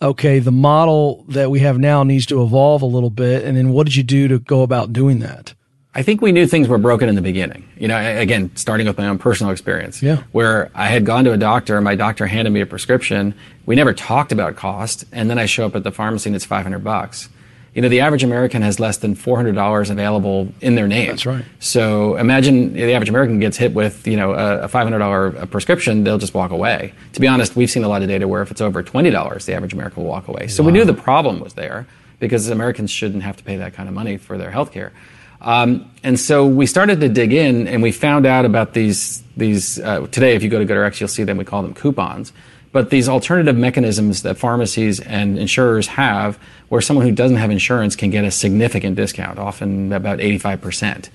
okay, 0.00 0.38
the 0.38 0.50
model 0.50 1.26
that 1.28 1.50
we 1.50 1.60
have 1.60 1.78
now 1.78 2.04
needs 2.04 2.24
to 2.26 2.42
evolve 2.42 2.80
a 2.80 2.86
little 2.86 3.10
bit? 3.10 3.44
And 3.44 3.54
then 3.54 3.68
what 3.68 3.84
did 3.84 3.96
you 3.96 4.02
do 4.02 4.28
to 4.28 4.38
go 4.38 4.62
about 4.62 4.94
doing 4.94 5.18
that? 5.18 5.52
I 5.94 6.02
think 6.02 6.22
we 6.22 6.32
knew 6.32 6.46
things 6.46 6.68
were 6.68 6.78
broken 6.78 7.06
in 7.06 7.16
the 7.16 7.22
beginning. 7.22 7.68
You 7.76 7.88
know, 7.88 7.98
again, 7.98 8.50
starting 8.56 8.86
with 8.86 8.96
my 8.96 9.08
own 9.08 9.18
personal 9.18 9.52
experience. 9.52 10.02
Yeah. 10.02 10.22
Where 10.32 10.70
I 10.74 10.86
had 10.86 11.04
gone 11.04 11.24
to 11.24 11.32
a 11.32 11.36
doctor 11.36 11.76
and 11.76 11.84
my 11.84 11.96
doctor 11.96 12.26
handed 12.26 12.50
me 12.50 12.62
a 12.62 12.66
prescription. 12.66 13.34
We 13.66 13.76
never 13.76 13.92
talked 13.92 14.32
about 14.32 14.56
cost. 14.56 15.04
And 15.12 15.28
then 15.28 15.38
I 15.38 15.44
show 15.44 15.66
up 15.66 15.76
at 15.76 15.84
the 15.84 15.92
pharmacy 15.92 16.30
and 16.30 16.36
it's 16.36 16.46
500 16.46 16.82
bucks 16.82 17.28
you 17.78 17.82
know, 17.82 17.88
the 17.88 18.00
average 18.00 18.24
American 18.24 18.62
has 18.62 18.80
less 18.80 18.96
than 18.96 19.14
$400 19.14 19.88
available 19.88 20.48
in 20.60 20.74
their 20.74 20.88
name. 20.88 21.10
That's 21.10 21.24
right. 21.24 21.44
So 21.60 22.16
imagine 22.16 22.72
the 22.72 22.92
average 22.92 23.08
American 23.08 23.38
gets 23.38 23.56
hit 23.56 23.72
with, 23.72 24.04
you 24.04 24.16
know, 24.16 24.32
a, 24.32 24.68
$500 24.68 25.48
prescription, 25.48 26.02
they'll 26.02 26.18
just 26.18 26.34
walk 26.34 26.50
away. 26.50 26.92
To 27.12 27.20
be 27.20 27.28
honest, 27.28 27.54
we've 27.54 27.70
seen 27.70 27.84
a 27.84 27.88
lot 27.88 28.02
of 28.02 28.08
data 28.08 28.26
where 28.26 28.42
if 28.42 28.50
it's 28.50 28.60
over 28.60 28.82
$20, 28.82 29.44
the 29.44 29.54
average 29.54 29.74
American 29.74 30.02
will 30.02 30.10
walk 30.10 30.26
away. 30.26 30.48
So 30.48 30.64
wow. 30.64 30.66
we 30.66 30.72
knew 30.72 30.84
the 30.84 30.92
problem 30.92 31.38
was 31.38 31.54
there 31.54 31.86
because 32.18 32.48
Americans 32.48 32.90
shouldn't 32.90 33.22
have 33.22 33.36
to 33.36 33.44
pay 33.44 33.58
that 33.58 33.74
kind 33.74 33.88
of 33.88 33.94
money 33.94 34.16
for 34.16 34.36
their 34.36 34.50
health 34.50 34.72
care. 34.72 34.92
Um, 35.40 35.88
and 36.02 36.18
so 36.18 36.48
we 36.48 36.66
started 36.66 36.98
to 36.98 37.08
dig 37.08 37.32
in 37.32 37.68
and 37.68 37.80
we 37.80 37.92
found 37.92 38.26
out 38.26 38.44
about 38.44 38.74
these, 38.74 39.22
these 39.36 39.78
uh, 39.78 40.04
today, 40.08 40.34
if 40.34 40.42
you 40.42 40.48
go 40.48 40.58
to 40.58 40.66
GoodRx, 40.66 40.98
you'll 40.98 41.06
see 41.06 41.22
them, 41.22 41.36
we 41.36 41.44
call 41.44 41.62
them 41.62 41.74
coupons 41.74 42.32
but 42.78 42.90
these 42.90 43.08
alternative 43.08 43.56
mechanisms 43.56 44.22
that 44.22 44.38
pharmacies 44.38 45.00
and 45.00 45.36
insurers 45.36 45.88
have 45.88 46.38
where 46.68 46.80
someone 46.80 47.04
who 47.04 47.10
doesn't 47.10 47.38
have 47.38 47.50
insurance 47.50 47.96
can 47.96 48.08
get 48.08 48.22
a 48.22 48.30
significant 48.30 48.94
discount, 48.94 49.36
often 49.36 49.92
about 49.92 50.20
85%. 50.20 51.08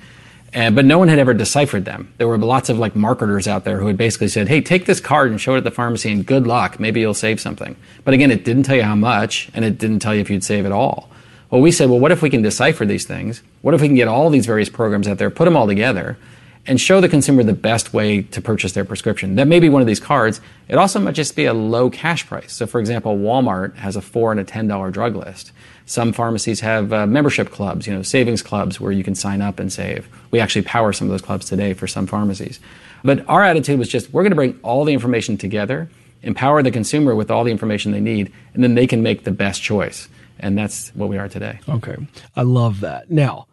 And, 0.51 0.75
but 0.75 0.83
no 0.83 0.99
one 0.99 1.07
had 1.07 1.19
ever 1.19 1.33
deciphered 1.33 1.85
them. 1.85 2.13
There 2.17 2.27
were 2.27 2.37
lots 2.37 2.67
of 2.67 2.79
like 2.79 2.97
marketers 2.97 3.47
out 3.47 3.63
there 3.63 3.79
who 3.79 3.87
had 3.87 3.95
basically 3.95 4.27
said, 4.27 4.49
hey, 4.49 4.59
take 4.59 4.87
this 4.87 4.99
card 4.99 5.31
and 5.31 5.39
show 5.39 5.53
it 5.53 5.59
at 5.59 5.63
the 5.63 5.71
pharmacy 5.71 6.11
and 6.11 6.25
good 6.25 6.45
luck. 6.45 6.81
Maybe 6.81 6.99
you'll 6.99 7.13
save 7.13 7.39
something. 7.39 7.77
But 8.03 8.13
again, 8.13 8.29
it 8.29 8.43
didn't 8.43 8.63
tell 8.63 8.75
you 8.75 8.83
how 8.83 8.95
much 8.95 9.49
and 9.53 9.63
it 9.63 9.77
didn't 9.77 9.99
tell 9.99 10.13
you 10.13 10.19
if 10.19 10.29
you'd 10.29 10.43
save 10.43 10.65
at 10.65 10.73
all. 10.73 11.09
Well, 11.49 11.61
we 11.61 11.71
said, 11.71 11.89
well, 11.89 12.01
what 12.01 12.11
if 12.11 12.21
we 12.21 12.29
can 12.29 12.41
decipher 12.41 12.85
these 12.85 13.05
things? 13.05 13.41
What 13.61 13.73
if 13.73 13.79
we 13.79 13.87
can 13.87 13.95
get 13.95 14.09
all 14.09 14.29
these 14.29 14.45
various 14.45 14.67
programs 14.67 15.07
out 15.07 15.17
there, 15.17 15.29
put 15.29 15.45
them 15.45 15.55
all 15.55 15.67
together, 15.67 16.17
and 16.65 16.79
show 16.79 17.01
the 17.01 17.09
consumer 17.09 17.43
the 17.43 17.53
best 17.53 17.93
way 17.93 18.21
to 18.21 18.41
purchase 18.41 18.71
their 18.71 18.85
prescription? 18.85 19.35
That 19.35 19.47
may 19.47 19.59
be 19.59 19.69
one 19.69 19.81
of 19.81 19.87
these 19.87 19.99
cards. 19.99 20.39
It 20.67 20.75
also 20.75 20.99
might 20.99 21.15
just 21.15 21.35
be 21.35 21.45
a 21.45 21.53
low 21.53 21.89
cash 21.89 22.25
price. 22.25 22.53
So, 22.53 22.65
for 22.65 22.79
example, 22.79 23.17
Walmart 23.17 23.75
has 23.75 23.95
a 23.95 24.01
four 24.01 24.31
and 24.31 24.39
a 24.39 24.43
ten 24.43 24.67
dollar 24.67 24.91
drug 24.91 25.15
list. 25.15 25.51
Some 25.85 26.13
pharmacies 26.13 26.61
have 26.61 26.93
uh, 26.93 27.05
membership 27.05 27.51
clubs, 27.51 27.87
you 27.87 27.93
know, 27.93 28.01
savings 28.01 28.41
clubs 28.41 28.79
where 28.79 28.91
you 28.91 29.03
can 29.03 29.15
sign 29.15 29.41
up 29.41 29.59
and 29.59 29.71
save. 29.71 30.07
We 30.31 30.39
actually 30.39 30.61
power 30.61 30.93
some 30.93 31.07
of 31.07 31.11
those 31.11 31.21
clubs 31.21 31.47
today 31.47 31.73
for 31.73 31.87
some 31.87 32.07
pharmacies. 32.07 32.59
But 33.03 33.27
our 33.27 33.43
attitude 33.43 33.79
was 33.79 33.89
just 33.89 34.13
we're 34.13 34.23
going 34.23 34.31
to 34.31 34.35
bring 34.35 34.57
all 34.63 34.85
the 34.85 34.93
information 34.93 35.37
together, 35.37 35.89
empower 36.21 36.63
the 36.63 36.71
consumer 36.71 37.15
with 37.15 37.29
all 37.29 37.43
the 37.43 37.51
information 37.51 37.91
they 37.91 37.99
need, 37.99 38.31
and 38.53 38.63
then 38.63 38.75
they 38.75 38.87
can 38.87 39.03
make 39.03 39.25
the 39.25 39.31
best 39.31 39.61
choice. 39.61 40.07
And 40.39 40.57
that's 40.57 40.89
what 40.95 41.09
we 41.09 41.17
are 41.17 41.27
today. 41.27 41.59
Okay. 41.67 41.97
I 42.35 42.41
love 42.43 42.79
that. 42.79 43.11
Now, 43.11 43.47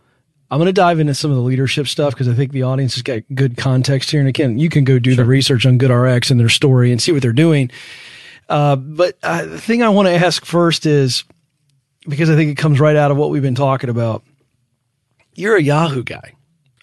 I'm 0.51 0.59
going 0.59 0.67
to 0.67 0.73
dive 0.73 0.99
into 0.99 1.15
some 1.15 1.31
of 1.31 1.37
the 1.37 1.43
leadership 1.43 1.87
stuff 1.87 2.13
because 2.13 2.29
I 2.29 2.35
think 2.35 2.53
the 2.53 2.65
audience 2.65 2.95
has 2.95 3.03
got 3.03 3.23
good 3.35 3.57
context 3.57 4.11
here. 4.11 4.21
And 4.21 4.29
again, 4.29 4.59
you 4.59 4.69
can 4.69 4.85
go 4.85 4.99
do 4.99 5.11
sure. 5.11 5.25
the 5.25 5.29
research 5.29 5.65
on 5.65 5.79
GoodRx 5.79 6.31
and 6.31 6.41
their 6.41 6.49
story 6.49 6.91
and 6.91 7.01
see 7.01 7.13
what 7.13 7.23
they're 7.23 7.33
doing. 7.33 7.71
Uh, 8.49 8.75
but 8.75 9.17
uh, 9.23 9.45
the 9.45 9.61
thing 9.61 9.83
I 9.83 9.91
want 9.91 10.09
to 10.09 10.15
ask 10.15 10.45
first 10.45 10.87
is 10.87 11.23
because 12.09 12.31
I 12.31 12.35
think 12.35 12.51
it 12.51 12.57
comes 12.57 12.81
right 12.81 12.97
out 12.97 13.13
of 13.13 13.17
what 13.17 13.31
we've 13.31 13.43
been 13.43 13.55
talking 13.55 13.91
about. 13.91 14.25
You're 15.35 15.57
a 15.57 15.63
Yahoo 15.63 16.03
guy. 16.03 16.35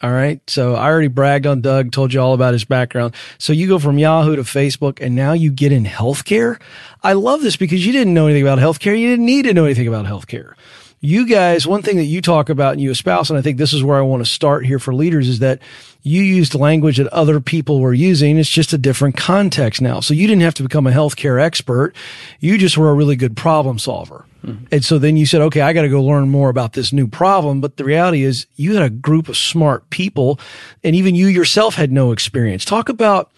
All 0.01 0.11
right. 0.11 0.39
So 0.47 0.75
I 0.75 0.85
already 0.85 1.07
bragged 1.07 1.47
on 1.47 1.61
Doug, 1.61 1.91
told 1.91 2.13
you 2.13 2.21
all 2.21 2.33
about 2.33 2.53
his 2.53 2.63
background. 2.63 3.15
So 3.39 3.51
you 3.51 3.67
go 3.67 3.79
from 3.79 3.97
Yahoo 3.97 4.35
to 4.35 4.43
Facebook 4.43 4.99
and 5.01 5.15
now 5.15 5.33
you 5.33 5.49
get 5.49 5.71
in 5.71 5.85
healthcare. 5.85 6.61
I 7.03 7.13
love 7.13 7.41
this 7.41 7.57
because 7.57 7.85
you 7.85 7.91
didn't 7.91 8.13
know 8.13 8.27
anything 8.27 8.43
about 8.43 8.59
healthcare. 8.59 8.97
You 8.97 9.09
didn't 9.09 9.25
need 9.25 9.43
to 9.43 9.53
know 9.53 9.65
anything 9.65 9.87
about 9.87 10.05
healthcare. 10.05 10.53
You 10.99 11.27
guys, 11.27 11.67
one 11.67 11.83
thing 11.83 11.97
that 11.97 12.05
you 12.05 12.21
talk 12.21 12.49
about 12.49 12.73
and 12.73 12.81
you 12.81 12.89
espouse, 12.89 13.29
and 13.29 13.37
I 13.37 13.43
think 13.43 13.57
this 13.57 13.71
is 13.71 13.83
where 13.83 13.99
I 13.99 14.01
want 14.01 14.25
to 14.25 14.29
start 14.29 14.65
here 14.65 14.79
for 14.79 14.95
leaders 14.95 15.29
is 15.29 15.39
that 15.39 15.61
you 16.01 16.23
used 16.23 16.55
language 16.55 16.97
that 16.97 17.07
other 17.07 17.39
people 17.39 17.79
were 17.79 17.93
using. 17.93 18.39
It's 18.39 18.49
just 18.49 18.73
a 18.73 18.79
different 18.79 19.15
context 19.15 19.79
now. 19.79 19.99
So 19.99 20.15
you 20.15 20.25
didn't 20.25 20.41
have 20.41 20.55
to 20.55 20.63
become 20.63 20.87
a 20.87 20.91
healthcare 20.91 21.39
expert. 21.39 21.93
You 22.39 22.57
just 22.57 22.79
were 22.79 22.89
a 22.89 22.95
really 22.95 23.15
good 23.15 23.37
problem 23.37 23.77
solver. 23.77 24.25
Mm-hmm. 24.43 24.65
And 24.71 24.83
so 24.83 24.97
then 24.97 25.17
you 25.17 25.27
said, 25.27 25.41
okay, 25.41 25.61
I 25.61 25.73
got 25.73 25.83
to 25.83 25.89
go 25.89 26.01
learn 26.01 26.29
more 26.29 26.49
about 26.49 26.73
this 26.73 26.91
new 26.91 27.07
problem. 27.07 27.61
But 27.61 27.77
the 27.77 27.83
reality 27.83 28.23
is 28.23 28.47
you 28.55 28.73
had 28.73 28.83
a 28.83 28.89
group 28.89 29.29
of 29.29 29.37
smart 29.37 29.87
people 29.91 30.39
and 30.83 30.95
even 30.95 31.13
you 31.13 31.27
yourself 31.27 31.75
had 31.75 31.91
no 31.91 32.11
experience. 32.11 32.65
Talk 32.65 32.89
about 32.89 33.31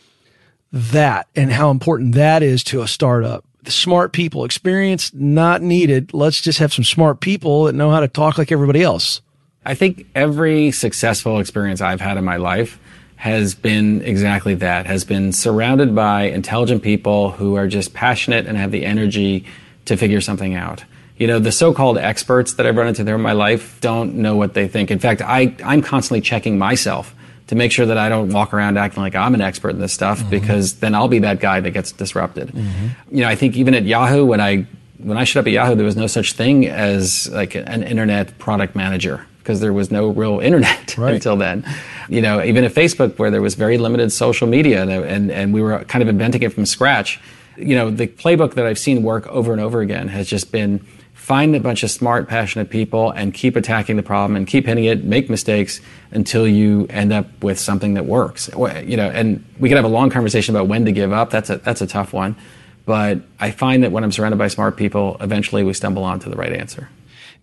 that 0.72 1.28
and 1.36 1.52
how 1.52 1.72
important 1.72 2.15
that 2.15 2.41
is 2.41 2.63
to 2.65 2.82
a 2.82 2.88
startup. 2.88 3.43
Smart 3.67 4.13
people, 4.13 4.45
experience 4.45 5.13
not 5.13 5.62
needed. 5.62 6.13
Let's 6.13 6.41
just 6.41 6.60
have 6.60 6.74
some 6.74 6.86
smart 6.86 7.19
people 7.19 7.65
that 7.65 7.74
know 7.74 7.91
how 7.91 8.00
to 8.00 8.08
talk 8.08 8.38
like 8.38 8.52
everybody 8.52 8.82
else. 8.82 9.22
I 9.65 9.76
think 9.76 10.08
every 10.15 10.72
successful 10.72 11.39
experience 11.39 11.82
I've 11.82 12.02
had 12.02 12.17
in 12.17 12.24
my 12.24 12.38
life 12.38 12.80
has 13.17 13.54
been 13.54 14.02
exactly 14.02 14.56
that, 14.56 14.86
has 14.86 15.04
been 15.04 15.34
surrounded 15.34 15.93
by 15.93 16.24
intelligent 16.24 16.82
people 16.82 17.32
who 17.32 17.56
are 17.56 17.67
just 17.67 17.93
passionate 17.93 18.48
and 18.48 18.58
have 18.58 18.72
the 18.72 18.86
energy 18.86 19.45
to 19.86 19.98
figure 19.98 20.22
something 20.22 20.56
out. 20.56 20.86
You 21.17 21.28
know, 21.28 21.38
the 21.38 21.52
so-called 21.52 21.98
experts 21.98 22.54
that 22.54 22.65
I've 22.65 22.78
run 22.78 22.88
into 22.88 23.06
in 23.06 23.22
my 23.22 23.34
life 23.34 23.78
don't 23.82 24.15
know 24.15 24.38
what 24.38 24.54
they 24.54 24.69
think. 24.69 24.89
In 24.89 25.00
fact, 25.00 25.22
I, 25.22 25.54
I'm 25.65 25.82
constantly 25.82 26.22
checking 26.22 26.58
myself 26.58 27.13
to 27.50 27.56
make 27.56 27.72
sure 27.72 27.88
that 27.88 27.98
I 27.98 28.10
don't 28.10 28.30
walk 28.30 28.54
around 28.54 28.78
acting 28.78 29.02
like 29.02 29.16
I'm 29.16 29.34
an 29.34 29.42
expert 29.42 29.70
in 29.70 29.80
this 29.80 29.92
stuff 29.92 30.20
mm-hmm. 30.20 30.30
because 30.30 30.76
then 30.76 30.94
I'll 30.94 31.08
be 31.08 31.20
that 31.20 31.40
guy 31.40 31.60
that 31.60 31.72
gets 31.72 31.92
disrupted. 31.92 32.50
Mm-hmm. 32.50 33.16
You 33.16 33.22
know, 33.22 33.28
I 33.28 33.36
think 33.36 33.58
even 33.58 33.74
at 33.74 33.84
Yahoo, 33.84 34.24
when 34.26 34.40
I 34.40 34.68
when 35.00 35.18
I 35.18 35.24
showed 35.24 35.42
up 35.42 35.48
at 35.48 35.54
Yahoo, 35.54 35.76
there 35.76 35.86
was 35.86 35.96
no 35.96 36.08
such 36.08 36.34
thing 36.34 36.68
as 36.68 37.30
like 37.32 37.56
an 37.56 37.84
internet 37.84 38.38
product 38.38 38.76
manager 38.76 39.26
because 39.40 39.62
there 39.62 39.74
was 39.74 39.90
no 39.90 40.10
real 40.10 40.40
internet 40.44 40.96
right. 40.98 41.16
until 41.16 41.36
then. 41.36 41.66
You 42.08 42.22
know, 42.22 42.44
even 42.44 42.64
at 42.64 42.74
Facebook, 42.74 43.18
where 43.18 43.32
there 43.32 43.42
was 43.42 43.56
very 43.56 43.78
limited 43.78 44.12
social 44.12 44.48
media 44.48 44.82
and, 44.82 44.92
and, 44.92 45.32
and 45.32 45.54
we 45.54 45.62
were 45.62 45.84
kind 45.86 46.02
of 46.02 46.08
inventing 46.08 46.44
it 46.44 46.54
from 46.54 46.66
scratch 46.66 47.20
you 47.60 47.76
know, 47.76 47.90
the 47.92 48.08
playbook 48.08 48.54
that 48.54 48.66
I've 48.66 48.80
seen 48.80 49.04
work 49.04 49.28
over 49.28 49.52
and 49.52 49.62
over 49.62 49.82
again 49.82 50.08
has 50.08 50.28
just 50.28 50.52
been 50.52 50.86
find 51.30 51.56
a 51.56 51.60
bunch 51.60 51.84
of 51.84 51.92
smart, 51.92 52.28
passionate 52.28 52.72
people 52.72 53.12
and 53.12 53.36
keep 53.36 53.56
attacking 53.56 53.98
the 53.98 54.02
problem 54.02 54.36
and 54.36 54.48
keep 54.48 54.65
hitting 54.65 54.86
it, 54.86 55.04
make 55.04 55.30
mistakes 55.30 55.80
until 56.10 56.48
you 56.48 56.88
end 56.89 57.13
up 57.13 57.28
with 57.44 57.60
something 57.60 57.94
that 57.94 58.08
works. 58.08 58.50
You 58.84 58.98
know, 58.98 59.12
and 59.12 59.46
we 59.60 59.70
could 59.70 59.76
have 59.76 59.86
a 59.86 59.89
long 59.89 60.10
conversation 60.10 60.56
about 60.56 60.68
when 60.68 60.86
to 60.86 60.92
give 60.92 61.13
up. 61.13 61.30
That's 61.30 61.52
a 61.52 61.58
that's 61.60 61.82
a 61.82 61.88
tough 61.88 62.13
one. 62.13 62.36
But 62.88 63.20
I 63.39 63.52
find 63.52 63.84
that 63.84 63.92
when 63.92 64.04
I'm 64.04 64.12
surrounded 64.12 64.38
by 64.38 64.48
smart 64.48 64.76
people, 64.76 65.18
eventually 65.22 65.62
we 65.62 65.74
stumble 65.74 66.04
onto 66.04 66.32
the 66.32 66.36
right 66.36 66.52
answer. 66.52 66.89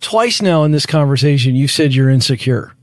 Twice 0.00 0.42
now 0.42 0.64
in 0.64 0.72
this 0.72 0.84
conversation, 0.84 1.54
you 1.54 1.68
said 1.68 1.94
you're 1.94 2.10
insecure, 2.10 2.74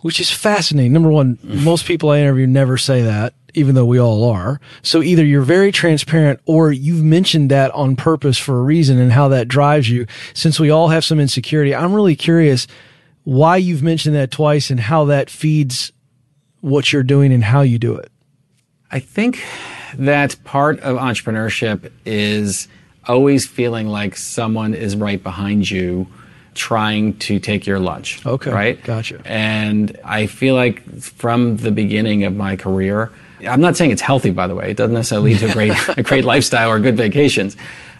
which 0.00 0.20
is 0.20 0.30
fascinating. 0.30 0.92
Number 0.92 1.10
one, 1.10 1.38
most 1.42 1.86
people 1.86 2.10
I 2.10 2.20
interview 2.20 2.46
never 2.46 2.76
say 2.76 3.02
that 3.02 3.34
even 3.56 3.74
though 3.74 3.86
we 3.86 3.98
all 3.98 4.24
are. 4.30 4.60
So 4.82 5.02
either 5.02 5.24
you're 5.24 5.40
very 5.40 5.72
transparent 5.72 6.40
or 6.44 6.70
you've 6.70 7.02
mentioned 7.02 7.50
that 7.50 7.70
on 7.72 7.96
purpose 7.96 8.38
for 8.38 8.58
a 8.58 8.62
reason 8.62 8.98
and 8.98 9.10
how 9.10 9.28
that 9.28 9.48
drives 9.48 9.88
you. 9.88 10.06
Since 10.34 10.60
we 10.60 10.70
all 10.70 10.88
have 10.88 11.04
some 11.04 11.18
insecurity, 11.18 11.74
I'm 11.74 11.94
really 11.94 12.14
curious 12.14 12.66
why 13.24 13.56
you've 13.56 13.82
mentioned 13.82 14.14
that 14.14 14.30
twice 14.30 14.70
and 14.70 14.78
how 14.78 15.06
that 15.06 15.30
feeds 15.30 15.90
what 16.60 16.92
you're 16.92 17.02
doing 17.02 17.32
and 17.32 17.42
how 17.42 17.62
you 17.62 17.78
do 17.78 17.96
it. 17.96 18.12
I 18.90 19.00
think 19.00 19.42
that 19.94 20.36
part 20.44 20.78
of 20.80 20.98
entrepreneurship 20.98 21.90
is 22.04 22.68
always 23.08 23.46
feeling 23.46 23.88
like 23.88 24.16
someone 24.16 24.74
is 24.74 24.96
right 24.96 25.22
behind 25.22 25.70
you 25.70 26.06
trying 26.56 27.16
to 27.18 27.38
take 27.38 27.66
your 27.66 27.78
lunch. 27.78 28.24
Okay. 28.26 28.50
Right? 28.50 28.82
Gotcha. 28.82 29.20
And 29.24 29.96
I 30.04 30.26
feel 30.26 30.54
like 30.54 30.82
from 31.00 31.56
the 31.58 31.70
beginning 31.70 32.24
of 32.24 32.34
my 32.34 32.56
career, 32.56 33.12
I'm 33.46 33.60
not 33.60 33.76
saying 33.76 33.90
it's 33.90 34.02
healthy, 34.02 34.30
by 34.30 34.46
the 34.46 34.54
way. 34.54 34.70
It 34.70 34.76
doesn't 34.76 34.94
necessarily 34.94 35.34
lead 35.34 35.40
to 35.40 35.50
a 35.50 35.52
great, 35.52 35.88
a 35.98 36.02
great 36.02 36.24
lifestyle 36.24 36.70
or 36.70 36.80
good 36.80 36.96
vacations. 36.96 37.56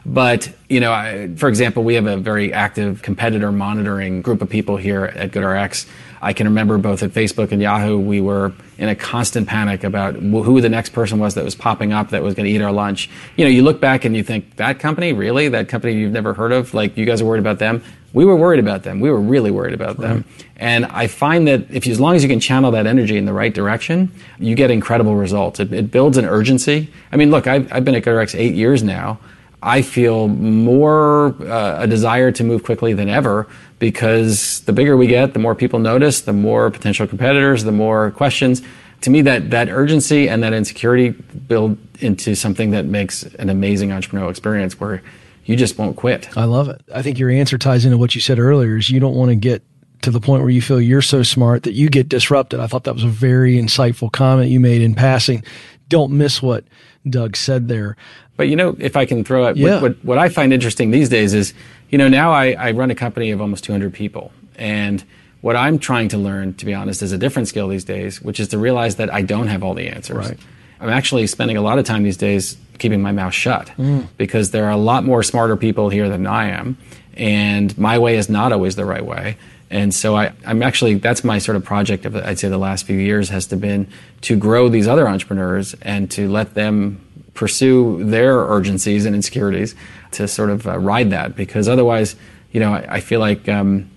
But, 0.07 0.49
you 0.69 0.79
know, 0.79 0.93
I, 0.93 1.29
for 1.37 1.49
example, 1.49 1.83
we 1.83 1.95
have 1.95 2.07
a 2.07 2.17
very 2.17 2.53
active 2.53 3.03
competitor 3.03 3.51
monitoring 3.51 4.23
group 4.23 4.41
of 4.41 4.49
people 4.49 4.77
here 4.77 5.05
at 5.05 5.33
GoodRx. 5.33 5.89
I 6.23 6.33
can 6.33 6.47
remember 6.47 6.79
both 6.79 7.03
at 7.03 7.11
Facebook 7.11 7.53
and 7.53 7.61
Yahoo, 7.61 7.99
we 7.99 8.21
were 8.21 8.53
in 8.79 8.89
a 8.89 8.95
constant 8.95 9.49
panic 9.49 9.85
about 9.85 10.15
who 10.15 10.61
the 10.61 10.69
next 10.69 10.91
person 10.91 11.19
was 11.19 11.35
that 11.35 11.45
was 11.45 11.55
popping 11.55 11.93
up 11.93 12.11
that 12.11 12.23
was 12.23 12.35
going 12.35 12.47
to 12.47 12.51
eat 12.51 12.63
our 12.63 12.73
lunch. 12.73 13.11
You 13.37 13.45
know, 13.45 13.51
you 13.51 13.63
look 13.63 13.81
back 13.81 14.05
and 14.05 14.17
you 14.17 14.23
think, 14.23 14.57
that 14.57 14.79
company, 14.79 15.13
really? 15.13 15.49
That 15.49 15.69
company 15.69 15.95
you've 15.95 16.13
never 16.13 16.35
heard 16.35 16.53
of? 16.53 16.73
Like, 16.73 16.97
you 16.97 17.05
guys 17.05 17.21
are 17.21 17.25
worried 17.25 17.41
about 17.41 17.59
them? 17.59 17.83
We 18.17 18.25
were 18.25 18.35
worried 18.35 18.61
about 18.61 18.83
them. 18.83 19.01
We 19.01 19.11
were 19.11 19.21
really 19.21 19.51
worried 19.51 19.75
about 19.75 19.99
them. 19.99 20.25
And 20.57 20.87
I 20.87 21.07
find 21.07 21.47
that 21.49 21.71
if 21.71 21.85
you, 21.85 21.93
as 21.93 22.01
long 22.01 22.17
as 22.17 22.23
you 22.23 22.31
can 22.31 22.41
channel 22.41 22.71
that 22.71 22.87
energy 22.87 23.19
in 23.19 23.27
the 23.27 23.33
right 23.35 23.53
direction, 23.53 24.11
you 24.39 24.55
get 24.55 24.71
incredible 24.71 25.17
results. 25.17 25.61
It, 25.61 25.71
it 25.71 25.91
builds 25.91 26.17
an 26.17 26.25
urgency. 26.25 26.91
I 27.13 27.17
mean, 27.17 27.31
look, 27.31 27.47
I've, 27.47 27.71
I've 27.71 27.85
been 27.85 27.95
at 27.95 28.05
GoodRx 28.05 28.35
eight 28.35 28.55
years 28.55 28.83
now. 28.83 29.19
I 29.63 29.83
feel 29.83 30.29
more 30.29 31.37
uh, 31.43 31.83
a 31.83 31.87
desire 31.87 32.33
to 32.33 32.43
move 32.43 32.65
quickly 32.65 32.95
than 32.95 33.11
ever 33.11 33.49
because 33.81 34.61
the 34.63 34.73
bigger 34.73 34.97
we 34.97 35.09
get, 35.09 35.35
the 35.35 35.39
more 35.39 35.55
people 35.55 35.79
notice, 35.79 36.23
the 36.23 36.33
more 36.33 36.71
potential 36.71 37.07
competitors, 37.07 37.65
the 37.65 37.73
more 37.73 38.13
questions. 38.13 38.63
To 39.03 39.11
me, 39.11 39.21
that, 39.23 39.51
that 39.51 39.69
urgency 39.69 40.27
and 40.27 40.43
that 40.43 40.55
insecurity 40.55 41.11
build 41.11 41.77
into 42.01 42.35
something 42.35 42.71
that 42.71 42.87
makes 42.87 43.25
an 43.25 43.51
amazing 43.51 43.91
entrepreneurial 43.91 44.31
experience 44.31 44.81
where 44.81 45.03
you 45.47 45.57
just 45.57 45.79
won't 45.79 45.97
quit. 45.97 46.37
I 46.37 46.45
love 46.45 46.69
it. 46.69 46.83
I 46.95 47.03
think 47.03 47.19
your 47.19 47.31
answer 47.31 47.57
ties 47.57 47.85
into 47.85 47.97
what 47.97 48.15
you 48.15 48.21
said 48.21 48.39
earlier 48.39 48.77
is 48.77 48.91
you 48.91 49.01
don't 49.01 49.15
want 49.15 49.31
to 49.31 49.37
get 49.37 49.63
to 50.03 50.11
the 50.11 50.21
point 50.21 50.43
where 50.43 50.51
you 50.51 50.61
feel 50.61 50.81
you're 50.81 51.03
so 51.03 51.23
smart 51.23 51.63
that 51.63 51.73
you 51.73 51.89
get 51.89 52.09
disrupted. 52.09 52.61
I 52.61 52.67
thought 52.67 52.85
that 52.85 52.95
was 52.95 53.05
a 53.05 53.09
very 53.09 53.57
insightful 53.57 54.13
comment 54.13 54.51
you 54.51 54.61
made 54.61 54.83
in 54.83 54.95
passing. 54.95 55.43
Don't 55.89 56.13
miss 56.13 56.43
what 56.43 56.65
Doug 57.09 57.37
said 57.37 57.69
there. 57.69 57.97
But 58.37 58.49
you 58.49 58.57
know, 58.57 58.77
if 58.79 58.97
I 58.97 59.07
can 59.07 59.25
throw 59.25 59.47
out, 59.47 59.57
yeah. 59.57 59.81
what, 59.81 59.83
what, 59.83 60.05
what, 60.05 60.19
I 60.19 60.29
find 60.29 60.53
interesting 60.53 60.91
these 60.91 61.09
days 61.09 61.33
is, 61.33 61.55
you 61.89 61.97
know, 61.97 62.09
now 62.09 62.33
I, 62.33 62.53
I 62.53 62.71
run 62.73 62.91
a 62.91 62.95
company 62.95 63.31
of 63.31 63.41
almost 63.41 63.65
200 63.65 63.95
people. 63.95 64.33
And 64.57 65.03
what 65.41 65.57
I'm 65.57 65.79
trying 65.79 66.09
to 66.09 66.19
learn, 66.19 66.55
to 66.55 66.67
be 66.67 66.75
honest, 66.75 67.03
is 67.03 67.13
a 67.13 67.19
different 67.19 67.49
skill 67.49 67.69
these 67.69 67.85
days, 67.85 68.21
which 68.21 68.41
is 68.41 68.49
to 68.49 68.59
realize 68.59 68.97
that 68.97 69.13
I 69.13 69.23
don't 69.23 69.47
have 69.47 69.63
all 69.63 69.75
the 69.75 69.89
answers. 69.89 70.17
Right. 70.17 70.39
I'm 70.81 70.91
actually 70.91 71.27
spending 71.27 71.57
a 71.57 71.63
lot 71.63 71.79
of 71.79 71.85
time 71.85 72.03
these 72.03 72.17
days 72.17 72.57
keeping 72.79 73.03
my 73.03 73.13
mouth 73.13 73.35
shut 73.35 73.69
mm. 73.79 74.07
because 74.17 74.51
there 74.51 74.65
are 74.65 74.71
a 74.71 74.77
lot 74.77 75.05
more 75.05 75.23
smarter 75.23 75.57
people 75.57 75.89
here 75.89 76.09
than 76.09 76.27
I 76.27 76.49
am. 76.51 76.77
And 77.15 77.77
my 77.79 77.99
way 77.99 78.17
is 78.17 78.29
not 78.29 78.53
always 78.53 78.77
the 78.77 78.85
right 78.85 79.05
way. 79.05 79.37
And 79.71 79.93
so 79.93 80.17
I, 80.17 80.33
am 80.45 80.63
actually, 80.63 80.95
that's 80.95 81.25
my 81.25 81.39
sort 81.39 81.57
of 81.57 81.65
project 81.65 82.05
of, 82.05 82.15
I'd 82.15 82.39
say 82.39 82.49
the 82.49 82.59
last 82.59 82.87
few 82.87 82.99
years 82.99 83.31
has 83.31 83.47
to 83.49 83.57
been 83.57 83.89
to 84.23 84.37
grow 84.37 84.69
these 84.69 84.87
other 84.87 85.09
entrepreneurs 85.09 85.75
and 85.83 86.11
to 86.13 86.29
let 86.29 86.55
them 86.55 87.01
pursue 87.35 88.03
their 88.05 88.39
urgencies 88.39 89.07
and 89.07 89.15
insecurities 89.15 89.75
to 90.13 90.29
sort 90.29 90.51
of 90.51 90.67
uh, 90.67 90.79
ride 90.79 91.11
that 91.11 91.37
because 91.37 91.69
otherwise, 91.69 92.17
you 92.53 92.61
know, 92.61 92.75
I, 92.75 92.97
I 92.97 93.01
feel 93.01 93.21
like 93.21 93.49
um, 93.49 93.91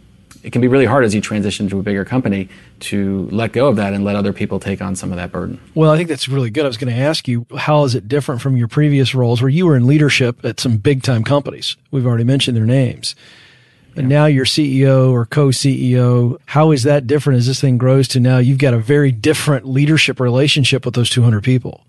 it 0.43 0.51
can 0.51 0.61
be 0.61 0.67
really 0.67 0.85
hard 0.85 1.03
as 1.03 1.13
you 1.13 1.21
transition 1.21 1.69
to 1.69 1.79
a 1.79 1.83
bigger 1.83 2.05
company 2.05 2.49
to 2.81 3.27
let 3.31 3.51
go 3.51 3.67
of 3.67 3.75
that 3.75 3.93
and 3.93 4.03
let 4.03 4.15
other 4.15 4.33
people 4.33 4.59
take 4.59 4.81
on 4.81 4.95
some 4.95 5.11
of 5.11 5.17
that 5.17 5.31
burden. 5.31 5.59
Well, 5.75 5.91
I 5.91 5.97
think 5.97 6.09
that's 6.09 6.27
really 6.27 6.49
good. 6.49 6.65
I 6.65 6.67
was 6.67 6.77
going 6.77 6.93
to 6.93 6.99
ask 6.99 7.27
you, 7.27 7.45
how 7.57 7.83
is 7.83 7.95
it 7.95 8.07
different 8.07 8.41
from 8.41 8.55
your 8.55 8.67
previous 8.67 9.13
roles 9.13 9.41
where 9.41 9.49
you 9.49 9.65
were 9.65 9.75
in 9.75 9.85
leadership 9.85 10.43
at 10.45 10.59
some 10.59 10.77
big 10.77 11.03
time 11.03 11.23
companies? 11.23 11.75
We've 11.91 12.05
already 12.05 12.23
mentioned 12.23 12.55
their 12.55 12.65
names. 12.65 13.15
But 13.95 14.05
now 14.05 14.27
you're 14.27 14.45
CEO 14.45 15.11
or 15.11 15.25
co-CEO. 15.25 16.37
How 16.45 16.71
is 16.71 16.83
that 16.83 17.07
different 17.07 17.39
as 17.39 17.47
this 17.47 17.59
thing 17.59 17.77
grows 17.77 18.07
to 18.09 18.19
now 18.19 18.37
you've 18.37 18.59
got 18.59 18.73
a 18.73 18.77
very 18.77 19.11
different 19.11 19.67
leadership 19.67 20.19
relationship 20.19 20.85
with 20.85 20.93
those 20.93 21.09
200 21.09 21.43
people? 21.43 21.83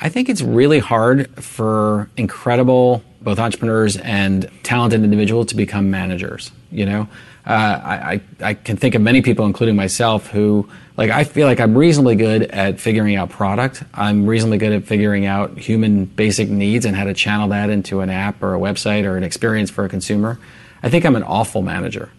I 0.00 0.08
think 0.08 0.28
it's 0.28 0.42
really 0.42 0.78
hard 0.78 1.28
for 1.42 2.08
incredible 2.16 3.02
both 3.20 3.40
entrepreneurs 3.40 3.96
and 3.96 4.48
talented 4.62 5.02
individuals 5.02 5.48
to 5.48 5.56
become 5.56 5.90
managers. 5.90 6.52
You 6.70 6.86
know, 6.86 7.08
uh, 7.48 7.80
I, 7.82 8.20
I 8.42 8.52
can 8.52 8.76
think 8.76 8.94
of 8.94 9.00
many 9.00 9.22
people, 9.22 9.46
including 9.46 9.74
myself, 9.74 10.26
who 10.26 10.68
like 10.98 11.10
I 11.10 11.24
feel 11.24 11.46
like 11.46 11.60
I'm 11.60 11.76
reasonably 11.76 12.14
good 12.14 12.42
at 12.42 12.78
figuring 12.78 13.16
out 13.16 13.30
product. 13.30 13.82
I'm 13.94 14.26
reasonably 14.26 14.58
good 14.58 14.72
at 14.72 14.84
figuring 14.84 15.24
out 15.24 15.56
human 15.56 16.04
basic 16.04 16.50
needs 16.50 16.84
and 16.84 16.94
how 16.94 17.04
to 17.04 17.14
channel 17.14 17.48
that 17.48 17.70
into 17.70 18.00
an 18.00 18.10
app 18.10 18.42
or 18.42 18.54
a 18.54 18.58
website 18.58 19.04
or 19.04 19.16
an 19.16 19.24
experience 19.24 19.70
for 19.70 19.86
a 19.86 19.88
consumer. 19.88 20.38
I 20.82 20.90
think 20.90 21.06
I'm 21.06 21.16
an 21.16 21.22
awful 21.22 21.62
manager 21.62 22.10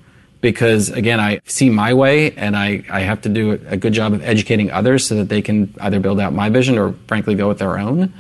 because 0.41 0.89
again, 0.89 1.19
I 1.19 1.41
see 1.45 1.69
my 1.69 1.93
way 1.93 2.31
and 2.31 2.57
I, 2.57 2.83
I 2.89 3.01
have 3.01 3.21
to 3.21 3.29
do 3.29 3.51
a 3.67 3.77
good 3.77 3.93
job 3.93 4.13
of 4.13 4.23
educating 4.23 4.71
others 4.71 5.05
so 5.05 5.15
that 5.15 5.29
they 5.29 5.43
can 5.43 5.75
either 5.79 5.99
build 5.99 6.19
out 6.19 6.33
my 6.33 6.49
vision 6.49 6.79
or 6.79 6.93
frankly 7.07 7.35
go 7.35 7.47
with 7.47 7.59
their 7.59 7.77
own. 7.77 8.13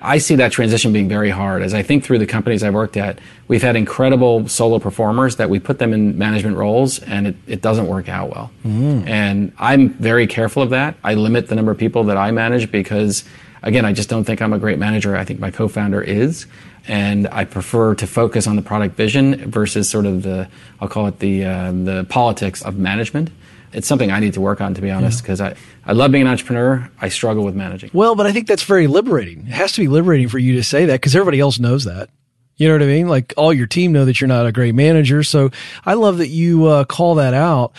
I 0.00 0.18
see 0.18 0.36
that 0.36 0.52
transition 0.52 0.92
being 0.92 1.08
very 1.08 1.30
hard. 1.30 1.62
As 1.62 1.74
I 1.74 1.82
think 1.82 2.04
through 2.04 2.18
the 2.18 2.26
companies 2.26 2.62
I've 2.62 2.74
worked 2.74 2.96
at, 2.96 3.18
we've 3.48 3.62
had 3.62 3.76
incredible 3.76 4.46
solo 4.48 4.78
performers 4.78 5.36
that 5.36 5.48
we 5.48 5.58
put 5.58 5.78
them 5.78 5.92
in 5.92 6.18
management 6.18 6.56
roles 6.56 6.98
and 7.00 7.28
it, 7.28 7.36
it 7.46 7.62
doesn't 7.62 7.86
work 7.86 8.08
out 8.08 8.30
well. 8.30 8.50
Mm. 8.64 9.06
And 9.08 9.52
I'm 9.58 9.90
very 9.94 10.26
careful 10.26 10.62
of 10.62 10.70
that. 10.70 10.96
I 11.02 11.14
limit 11.14 11.48
the 11.48 11.54
number 11.54 11.72
of 11.72 11.78
people 11.78 12.04
that 12.04 12.16
I 12.16 12.30
manage 12.30 12.70
because, 12.70 13.24
again, 13.62 13.84
I 13.84 13.92
just 13.92 14.08
don't 14.08 14.24
think 14.24 14.42
I'm 14.42 14.52
a 14.52 14.58
great 14.58 14.78
manager. 14.78 15.16
I 15.16 15.24
think 15.24 15.40
my 15.40 15.50
co 15.50 15.66
founder 15.66 16.02
is 16.02 16.46
and 16.88 17.26
I 17.28 17.44
prefer 17.44 17.94
to 17.96 18.06
focus 18.06 18.46
on 18.46 18.56
the 18.56 18.62
product 18.62 18.96
vision 18.96 19.50
versus 19.50 19.88
sort 19.88 20.06
of 20.06 20.22
the 20.22 20.48
I'll 20.80 20.88
call 20.88 21.06
it 21.06 21.18
the 21.18 21.44
uh, 21.44 21.72
the 21.72 22.06
politics 22.08 22.62
of 22.62 22.78
management. 22.78 23.30
It's 23.76 23.86
something 23.86 24.10
I 24.10 24.20
need 24.20 24.32
to 24.32 24.40
work 24.40 24.62
on, 24.62 24.72
to 24.72 24.80
be 24.80 24.90
honest, 24.90 25.22
because 25.22 25.38
yeah. 25.38 25.54
I, 25.84 25.90
I 25.90 25.92
love 25.92 26.10
being 26.10 26.22
an 26.22 26.28
entrepreneur. 26.28 26.90
I 26.98 27.10
struggle 27.10 27.44
with 27.44 27.54
managing. 27.54 27.90
Well, 27.92 28.14
but 28.14 28.26
I 28.26 28.32
think 28.32 28.46
that's 28.46 28.62
very 28.62 28.86
liberating. 28.86 29.40
It 29.40 29.52
has 29.52 29.72
to 29.72 29.82
be 29.82 29.88
liberating 29.88 30.30
for 30.30 30.38
you 30.38 30.54
to 30.54 30.64
say 30.64 30.86
that 30.86 30.94
because 30.94 31.14
everybody 31.14 31.40
else 31.40 31.58
knows 31.58 31.84
that. 31.84 32.08
You 32.56 32.68
know 32.68 32.74
what 32.74 32.82
I 32.82 32.86
mean? 32.86 33.08
Like 33.08 33.34
all 33.36 33.52
your 33.52 33.66
team 33.66 33.92
know 33.92 34.04
that 34.06 34.20
you're 34.20 34.28
not 34.28 34.46
a 34.46 34.52
great 34.52 34.74
manager. 34.74 35.22
So 35.22 35.50
I 35.84 35.94
love 35.94 36.18
that 36.18 36.28
you 36.28 36.66
uh, 36.66 36.84
call 36.84 37.16
that 37.16 37.34
out 37.34 37.72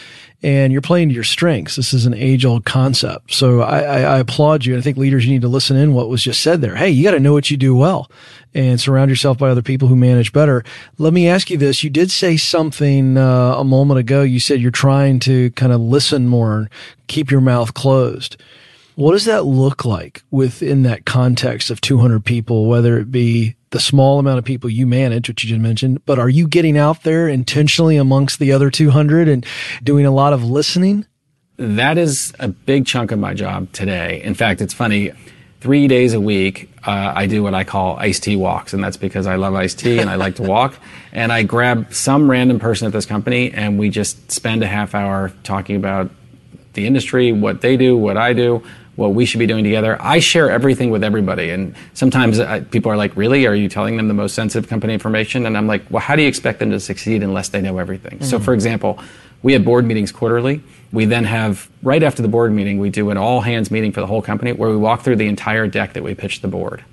and 0.43 0.71
you're 0.71 0.83
playing 0.83 1.09
to 1.09 1.15
your 1.15 1.23
strengths. 1.23 1.75
This 1.75 1.93
is 1.93 2.05
an 2.05 2.13
age 2.13 2.45
old 2.45 2.63
concept. 2.63 3.33
So 3.33 3.61
I, 3.61 3.79
I, 3.79 3.99
I 4.01 4.17
applaud 4.19 4.65
you. 4.65 4.77
I 4.77 4.81
think 4.81 4.97
leaders, 4.97 5.25
you 5.25 5.31
need 5.31 5.41
to 5.41 5.47
listen 5.47 5.77
in 5.77 5.93
what 5.93 6.09
was 6.09 6.21
just 6.21 6.43
said 6.43 6.61
there. 6.61 6.75
Hey, 6.75 6.91
you 6.91 7.03
got 7.03 7.11
to 7.11 7.19
know 7.19 7.33
what 7.33 7.49
you 7.49 7.57
do 7.57 7.75
well 7.75 8.11
and 8.53 8.79
surround 8.79 9.09
yourself 9.09 9.39
by 9.39 9.49
other 9.49 9.63
people 9.63 9.87
who 9.87 9.95
manage 9.95 10.31
better. 10.31 10.63
Let 10.99 11.11
me 11.11 11.27
ask 11.27 11.49
you 11.49 11.57
this. 11.57 11.83
You 11.83 11.89
did 11.89 12.11
say 12.11 12.37
something 12.37 13.17
uh, 13.17 13.55
a 13.57 13.63
moment 13.63 13.99
ago. 13.99 14.21
You 14.21 14.39
said 14.39 14.61
you're 14.61 14.69
trying 14.69 15.19
to 15.21 15.49
kind 15.51 15.73
of 15.73 15.81
listen 15.81 16.27
more 16.27 16.57
and 16.57 16.69
keep 17.07 17.31
your 17.31 17.41
mouth 17.41 17.73
closed. 17.73 18.37
What 18.97 19.11
does 19.11 19.25
that 19.25 19.45
look 19.45 19.85
like 19.85 20.23
within 20.31 20.81
that 20.81 21.05
context 21.05 21.69
of 21.69 21.79
200 21.81 22.25
people, 22.25 22.65
whether 22.65 22.97
it 22.97 23.11
be 23.11 23.55
the 23.69 23.79
small 23.79 24.17
amount 24.17 24.39
of 24.39 24.43
people 24.43 24.71
you 24.71 24.87
manage, 24.87 25.27
which 25.27 25.43
you 25.43 25.49
just 25.49 25.61
mentioned, 25.61 26.03
but 26.07 26.17
are 26.17 26.27
you 26.27 26.47
getting 26.47 26.79
out 26.79 27.03
there 27.03 27.27
intentionally 27.27 27.97
amongst 27.97 28.39
the 28.39 28.51
other 28.51 28.71
200 28.71 29.27
and 29.27 29.45
doing 29.83 30.07
a 30.07 30.09
lot 30.09 30.33
of 30.33 30.43
listening? 30.43 31.05
That 31.57 31.99
is 31.99 32.33
a 32.39 32.47
big 32.47 32.87
chunk 32.87 33.11
of 33.11 33.19
my 33.19 33.35
job 33.35 33.71
today. 33.71 34.19
In 34.23 34.33
fact, 34.33 34.61
it's 34.61 34.73
funny. 34.73 35.11
Three 35.61 35.87
days 35.87 36.15
a 36.15 36.19
week, 36.19 36.71
uh, 36.83 37.13
I 37.15 37.27
do 37.27 37.43
what 37.43 37.53
I 37.53 37.65
call 37.65 37.97
iced 37.97 38.23
tea 38.23 38.35
walks, 38.35 38.73
and 38.73 38.83
that's 38.83 38.97
because 38.97 39.27
I 39.27 39.35
love 39.35 39.53
iced 39.53 39.77
tea 39.77 39.99
and 39.99 40.09
I 40.09 40.15
like 40.15 40.37
to 40.37 40.43
walk. 40.55 40.73
And 41.11 41.31
I 41.31 41.43
grab 41.43 41.93
some 41.93 42.31
random 42.31 42.57
person 42.57 42.87
at 42.87 42.93
this 42.93 43.05
company, 43.05 43.51
and 43.51 43.77
we 43.77 43.91
just 43.91 44.31
spend 44.31 44.63
a 44.63 44.67
half 44.67 44.95
hour 44.95 45.31
talking 45.43 45.75
about 45.75 46.09
the 46.73 46.87
industry, 46.87 47.31
what 47.31 47.61
they 47.61 47.75
do, 47.77 47.95
what 47.97 48.17
I 48.17 48.33
do, 48.33 48.63
what 48.97 49.13
we 49.13 49.25
should 49.25 49.37
be 49.37 49.45
doing 49.45 49.63
together. 49.63 49.95
I 50.01 50.19
share 50.19 50.49
everything 50.49 50.89
with 50.89 51.03
everybody. 51.03 51.51
And 51.51 51.75
sometimes 51.93 52.39
I, 52.39 52.61
people 52.61 52.91
are 52.91 52.97
like, 52.97 53.15
really? 53.15 53.45
Are 53.45 53.53
you 53.53 53.69
telling 53.69 53.95
them 53.95 54.07
the 54.07 54.13
most 54.15 54.33
sensitive 54.33 54.67
company 54.67 54.93
information? 54.93 55.45
And 55.45 55.55
I'm 55.55 55.67
like, 55.67 55.83
well, 55.91 56.01
how 56.01 56.15
do 56.15 56.23
you 56.23 56.27
expect 56.27 56.57
them 56.59 56.71
to 56.71 56.79
succeed 56.79 57.21
unless 57.21 57.49
they 57.49 57.61
know 57.61 57.77
everything? 57.77 58.15
Mm-hmm. 58.15 58.25
So, 58.25 58.39
for 58.39 58.55
example, 58.55 58.99
we 59.43 59.53
have 59.53 59.63
board 59.63 59.85
meetings 59.85 60.11
quarterly. 60.11 60.63
We 60.91 61.05
then 61.05 61.25
have, 61.25 61.69
right 61.83 62.01
after 62.01 62.23
the 62.23 62.27
board 62.27 62.51
meeting, 62.51 62.79
we 62.79 62.89
do 62.89 63.11
an 63.11 63.17
all 63.17 63.41
hands 63.41 63.69
meeting 63.69 63.91
for 63.91 64.01
the 64.01 64.07
whole 64.07 64.23
company 64.23 64.51
where 64.51 64.71
we 64.71 64.77
walk 64.77 65.03
through 65.03 65.17
the 65.17 65.27
entire 65.27 65.67
deck 65.67 65.93
that 65.93 66.01
we 66.01 66.15
pitched 66.15 66.41
the 66.41 66.47
board. 66.47 66.83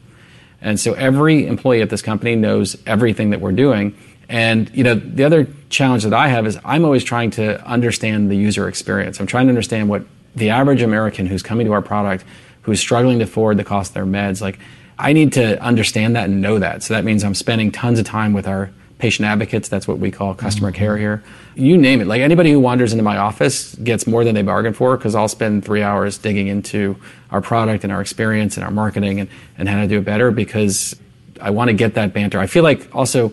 And 0.61 0.79
so 0.79 0.93
every 0.93 1.47
employee 1.47 1.81
at 1.81 1.89
this 1.89 2.03
company 2.03 2.37
knows 2.37 2.77
everything 2.87 3.31
that 3.31 3.41
we're 3.41 3.53
doing. 3.53 3.97
And 4.29 4.71
you 4.75 4.85
know, 4.85 4.95
the 4.95 5.25
other 5.25 5.49
challenge 5.71 6.05
that 6.05 6.15
I 6.15 6.29
have 6.29 6.47
is 6.47 6.59
I'm 6.67 6.85
always 6.85 7.05
trying 7.05 7.31
to 7.33 7.65
understand 7.67 8.31
the 8.31 8.37
user 8.37 8.69
experience. 8.69 9.21
I'm 9.21 9.27
trying 9.27 9.47
to 9.47 9.51
understand 9.51 9.89
what 9.89 10.05
the 10.35 10.51
average 10.51 10.83
American 10.83 11.27
who's 11.27 11.43
coming 11.43 11.67
to 11.67 11.73
our 11.73 11.83
product, 11.83 12.25
who's 12.63 12.81
struggling 12.81 13.19
to 13.19 13.25
afford 13.25 13.57
the 13.57 13.65
cost 13.65 13.91
of 13.91 13.95
their 13.95 14.07
meds, 14.07 14.41
like 14.41 14.59
I 14.99 15.13
need 15.13 15.33
to 15.35 15.61
understand 15.63 16.17
that 16.17 16.29
and 16.29 16.41
know 16.41 16.59
that. 16.59 16.83
So 16.83 16.95
that 16.95 17.05
means 17.05 17.25
I'm 17.25 17.35
spending 17.35 17.73
tons 17.73 17.99
of 17.99 18.07
time 18.07 18.33
with 18.33 18.47
our 18.47 18.71
patient 18.99 19.27
advocates. 19.27 19.69
That's 19.69 19.89
what 19.89 19.99
we 19.99 20.11
call 20.11 20.35
customer 20.35 20.71
mm-hmm. 20.71 20.79
care 20.79 20.97
here. 20.97 21.23
You 21.57 21.77
name 21.77 22.01
it. 22.01 22.07
Like 22.07 22.21
anybody 22.21 22.53
who 22.53 22.61
wanders 22.61 22.93
into 22.93 23.03
my 23.03 23.17
office 23.17 23.75
gets 23.77 24.07
more 24.07 24.25
than 24.25 24.35
they 24.35 24.43
bargained 24.43 24.77
for 24.77 24.97
because 24.97 25.15
I'll 25.15 25.29
spend 25.29 25.65
three 25.65 25.83
hours 25.83 26.19
digging 26.19 26.49
into 26.49 26.97
our 27.31 27.41
product 27.41 27.85
and 27.85 27.93
our 27.93 28.01
experience 28.01 28.57
and 28.57 28.65
our 28.65 28.71
marketing 28.71 29.21
and, 29.21 29.29
and 29.59 29.69
how 29.69 29.81
to 29.81 29.89
do 29.89 29.99
it 29.99 30.05
better 30.05 30.31
because 30.31 30.97
I 31.41 31.51
want 31.51 31.69
to 31.69 31.75
get 31.75 31.95
that 31.95 32.13
banter. 32.13 32.39
I 32.39 32.47
feel 32.47 32.63
like 32.63 32.95
also 32.95 33.33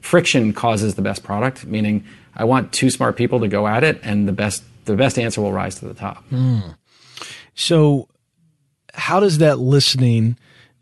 friction 0.00 0.52
causes 0.52 0.94
the 0.94 1.02
best 1.02 1.24
product, 1.24 1.64
meaning 1.66 2.04
I 2.36 2.44
want 2.44 2.72
two 2.72 2.90
smart 2.90 3.16
people 3.16 3.40
to 3.40 3.48
go 3.48 3.66
at 3.66 3.82
it 3.82 3.98
and 4.02 4.28
the 4.28 4.32
best 4.32 4.62
the 4.88 4.96
best 4.96 5.18
answer 5.18 5.40
will 5.40 5.52
rise 5.52 5.76
to 5.76 5.86
the 5.86 5.94
top. 5.94 6.28
Mm. 6.30 6.76
So, 7.54 8.08
how 8.94 9.20
does 9.20 9.38
that 9.38 9.58
listening 9.58 10.36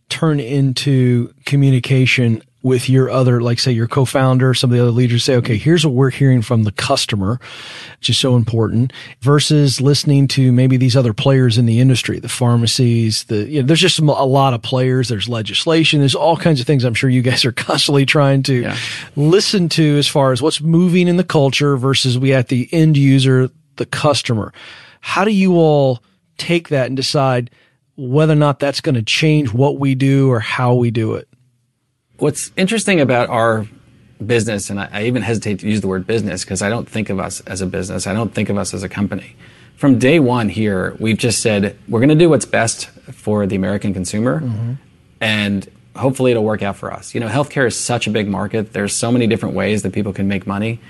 turn 0.09 0.41
into 0.41 1.33
communication 1.45 2.43
with 2.67 2.89
your 2.89 3.09
other, 3.09 3.41
like 3.41 3.61
say 3.61 3.71
your 3.71 3.87
co-founder, 3.87 4.53
some 4.53 4.71
of 4.71 4.77
the 4.77 4.83
other 4.83 4.91
leaders 4.91 5.23
say, 5.23 5.37
okay, 5.37 5.57
here's 5.57 5.87
what 5.87 5.95
we're 5.95 6.11
hearing 6.11 6.43
from 6.43 6.65
the 6.65 6.73
customer, 6.73 7.39
which 8.01 8.11
is 8.11 8.19
so 8.19 8.35
important 8.35 8.93
versus 9.21 9.81
listening 9.81 10.27
to 10.27 10.51
maybe 10.51 10.77
these 10.77 10.97
other 10.97 11.13
players 11.13 11.59
in 11.59 11.67
the 11.67 11.79
industry, 11.79 12.19
the 12.19 12.29
pharmacies, 12.29 13.23
the, 13.25 13.45
you 13.49 13.63
know, 13.63 13.67
there's 13.69 13.81
just 13.81 14.01
a 14.01 14.03
lot 14.03 14.53
of 14.53 14.63
players. 14.63 15.09
There's 15.09 15.29
legislation. 15.29 16.01
There's 16.01 16.17
all 16.17 16.37
kinds 16.37 16.59
of 16.59 16.67
things 16.67 16.83
I'm 16.83 16.95
sure 16.95 17.09
you 17.09 17.23
guys 17.23 17.45
are 17.45 17.53
constantly 17.69 18.05
trying 18.05 18.43
to 18.45 18.63
yeah. 18.63 18.77
listen 19.15 19.69
to 19.69 19.97
as 19.99 20.09
far 20.09 20.33
as 20.33 20.43
what's 20.43 20.61
moving 20.61 21.07
in 21.07 21.19
the 21.19 21.25
culture 21.25 21.77
versus 21.77 22.19
we 22.19 22.33
at 22.33 22.49
the 22.49 22.69
end 22.73 22.97
user, 22.97 23.49
the 23.77 23.87
customer. 23.87 24.53
How 25.01 25.25
do 25.25 25.31
you 25.31 25.57
all 25.57 26.03
take 26.39 26.69
that 26.69 26.87
and 26.87 26.97
decide 26.97 27.51
whether 27.97 28.33
or 28.33 28.37
not 28.37 28.59
that's 28.59 28.81
going 28.81 28.95
to 28.95 29.03
change 29.03 29.53
what 29.53 29.79
we 29.79 29.95
do 29.95 30.31
or 30.31 30.41
how 30.41 30.75
we 30.75 30.91
do 30.91 31.15
it? 31.15 31.29
What's 32.19 32.51
interesting 32.57 33.01
about 33.01 33.29
our 33.29 33.67
business, 34.25 34.71
and 34.71 34.81
I, 34.81 34.89
I 34.91 35.03
even 35.05 35.23
hesitate 35.23 35.61
to 35.61 35.69
use 35.69 35.81
the 35.81 35.89
word 35.89 36.07
business 36.07 36.45
because 36.45 36.63
I 36.63 36.69
don't 36.69 36.89
think 36.89 37.11
of 37.11 37.19
us 37.19 37.41
as 37.43 37.61
a 37.61 37.67
business. 37.67 38.07
I 38.07 38.13
don't 38.13 38.35
think 38.35 38.49
of 38.49 38.57
us 38.57 38.73
as 38.75 38.83
a 38.83 38.89
company. 38.89 39.37
From 39.77 39.99
day 39.99 40.21
one 40.21 40.49
here, 40.49 40.97
we've 40.99 41.19
just 41.19 41.43
said 41.43 41.79
we're 41.89 42.01
going 42.01 42.09
to 42.09 42.15
do 42.15 42.31
what's 42.31 42.47
best 42.47 42.87
for 42.87 43.47
the 43.47 43.57
American 43.57 43.93
consumer, 43.93 44.41
mm-hmm. 44.41 44.73
and 45.21 45.69
hopefully 45.95 46.31
it'll 46.31 46.45
work 46.45 46.63
out 46.63 46.77
for 46.77 46.93
us. 46.93 47.15
You 47.15 47.21
know, 47.21 47.29
healthcare 47.29 47.67
is 47.67 47.79
such 47.79 48.07
a 48.07 48.11
big 48.11 48.29
market. 48.29 48.73
There's 48.73 48.95
so 48.95 49.13
many 49.13 49.27
different 49.27 49.55
ways 49.55 49.83
that 49.83 49.93
people 49.93 50.13
can 50.13 50.29
make 50.29 50.47
money. 50.47 50.81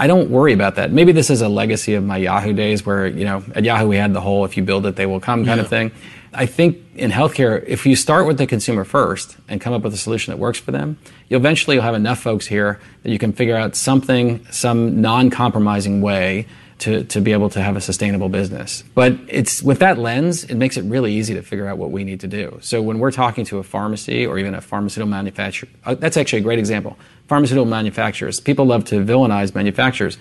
I 0.00 0.06
don't 0.06 0.30
worry 0.30 0.54
about 0.54 0.76
that. 0.76 0.90
Maybe 0.90 1.12
this 1.12 1.28
is 1.28 1.42
a 1.42 1.48
legacy 1.48 1.92
of 1.92 2.02
my 2.02 2.16
Yahoo 2.16 2.54
days 2.54 2.86
where, 2.86 3.06
you 3.06 3.26
know, 3.26 3.44
at 3.54 3.64
Yahoo 3.64 3.86
we 3.86 3.98
had 3.98 4.14
the 4.14 4.20
whole 4.22 4.46
if 4.46 4.56
you 4.56 4.62
build 4.62 4.86
it, 4.86 4.96
they 4.96 5.04
will 5.04 5.20
come 5.20 5.44
kind 5.44 5.58
yeah. 5.58 5.64
of 5.64 5.68
thing. 5.68 5.92
I 6.32 6.46
think 6.46 6.78
in 6.94 7.10
healthcare, 7.10 7.62
if 7.66 7.84
you 7.84 7.94
start 7.94 8.26
with 8.26 8.38
the 8.38 8.46
consumer 8.46 8.84
first 8.84 9.36
and 9.46 9.60
come 9.60 9.74
up 9.74 9.82
with 9.82 9.92
a 9.92 9.98
solution 9.98 10.32
that 10.32 10.38
works 10.38 10.58
for 10.58 10.70
them, 10.70 10.96
you'll 11.28 11.40
eventually 11.40 11.76
you'll 11.76 11.84
have 11.84 11.94
enough 11.94 12.18
folks 12.18 12.46
here 12.46 12.80
that 13.02 13.10
you 13.10 13.18
can 13.18 13.34
figure 13.34 13.56
out 13.56 13.76
something, 13.76 14.42
some 14.50 15.02
non-compromising 15.02 16.00
way 16.00 16.46
to, 16.80 17.04
to 17.04 17.20
be 17.20 17.32
able 17.32 17.50
to 17.50 17.60
have 17.60 17.76
a 17.76 17.80
sustainable 17.80 18.28
business. 18.28 18.82
But 18.94 19.16
it's 19.28 19.62
with 19.62 19.78
that 19.78 19.98
lens, 19.98 20.44
it 20.44 20.54
makes 20.56 20.76
it 20.76 20.82
really 20.82 21.12
easy 21.12 21.34
to 21.34 21.42
figure 21.42 21.66
out 21.66 21.78
what 21.78 21.90
we 21.90 22.04
need 22.04 22.20
to 22.20 22.28
do. 22.28 22.58
So 22.60 22.82
when 22.82 22.98
we're 22.98 23.12
talking 23.12 23.44
to 23.46 23.58
a 23.58 23.62
pharmacy 23.62 24.26
or 24.26 24.38
even 24.38 24.54
a 24.54 24.60
pharmaceutical 24.60 25.10
manufacturer, 25.10 25.68
uh, 25.84 25.94
that's 25.94 26.16
actually 26.16 26.40
a 26.40 26.42
great 26.42 26.58
example. 26.58 26.98
Pharmaceutical 27.28 27.66
manufacturers, 27.66 28.40
people 28.40 28.64
love 28.64 28.84
to 28.86 28.96
villainize 29.04 29.54
manufacturers. 29.54 30.18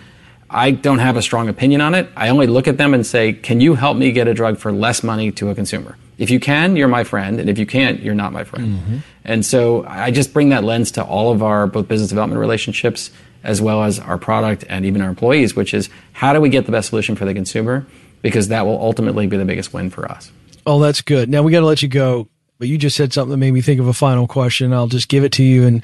I 0.49 0.71
don't 0.71 0.99
have 0.99 1.15
a 1.15 1.21
strong 1.21 1.47
opinion 1.47 1.81
on 1.81 1.93
it. 1.93 2.09
I 2.15 2.29
only 2.29 2.47
look 2.47 2.67
at 2.67 2.77
them 2.77 2.93
and 2.93 3.05
say, 3.05 3.33
can 3.33 3.61
you 3.61 3.75
help 3.75 3.97
me 3.97 4.11
get 4.11 4.27
a 4.27 4.33
drug 4.33 4.57
for 4.57 4.71
less 4.71 5.03
money 5.03 5.31
to 5.33 5.49
a 5.49 5.55
consumer? 5.55 5.97
If 6.17 6.29
you 6.29 6.39
can, 6.39 6.75
you're 6.75 6.87
my 6.87 7.03
friend, 7.03 7.39
and 7.39 7.49
if 7.49 7.57
you 7.57 7.65
can't, 7.65 8.01
you're 8.01 8.15
not 8.15 8.33
my 8.33 8.43
friend. 8.43 8.79
Mm-hmm. 8.79 8.97
And 9.23 9.45
so 9.45 9.85
I 9.85 10.11
just 10.11 10.33
bring 10.33 10.49
that 10.49 10.63
lens 10.63 10.91
to 10.91 11.03
all 11.03 11.31
of 11.31 11.41
our 11.43 11.67
both 11.67 11.87
business 11.87 12.09
development 12.09 12.39
relationships 12.39 13.11
as 13.43 13.61
well 13.61 13.83
as 13.83 13.99
our 13.99 14.17
product 14.17 14.65
and 14.69 14.85
even 14.85 15.01
our 15.01 15.09
employees, 15.09 15.55
which 15.55 15.73
is 15.73 15.89
how 16.13 16.33
do 16.33 16.41
we 16.41 16.49
get 16.49 16.65
the 16.65 16.71
best 16.71 16.89
solution 16.89 17.15
for 17.15 17.25
the 17.25 17.33
consumer? 17.33 17.85
Because 18.21 18.49
that 18.49 18.65
will 18.65 18.79
ultimately 18.81 19.27
be 19.27 19.37
the 19.37 19.45
biggest 19.45 19.73
win 19.73 19.89
for 19.89 20.09
us. 20.11 20.31
Oh, 20.65 20.79
that's 20.79 21.01
good. 21.01 21.29
Now 21.29 21.41
we 21.41 21.51
got 21.51 21.61
to 21.61 21.65
let 21.65 21.81
you 21.81 21.87
go. 21.87 22.27
but 22.57 22.67
you 22.67 22.77
just 22.77 22.97
said 22.97 23.13
something 23.13 23.31
that 23.31 23.37
made 23.37 23.51
me 23.51 23.61
think 23.61 23.79
of 23.79 23.87
a 23.87 23.93
final 23.93 24.27
question. 24.27 24.73
I'll 24.73 24.87
just 24.87 25.07
give 25.07 25.23
it 25.23 25.31
to 25.33 25.43
you 25.43 25.65
and 25.65 25.83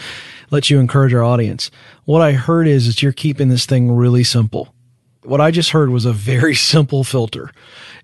let 0.51 0.69
you 0.69 0.79
encourage 0.79 1.13
our 1.13 1.23
audience. 1.23 1.71
What 2.03 2.21
I 2.21 2.33
heard 2.33 2.67
is 2.67 2.87
that 2.87 3.01
you're 3.01 3.13
keeping 3.13 3.47
this 3.49 3.65
thing 3.65 3.95
really 3.95 4.23
simple. 4.25 4.73
What 5.23 5.41
I 5.41 5.51
just 5.51 5.71
heard 5.71 5.89
was 5.89 6.05
a 6.05 6.13
very 6.13 6.55
simple 6.73 7.03
filter 7.03 7.51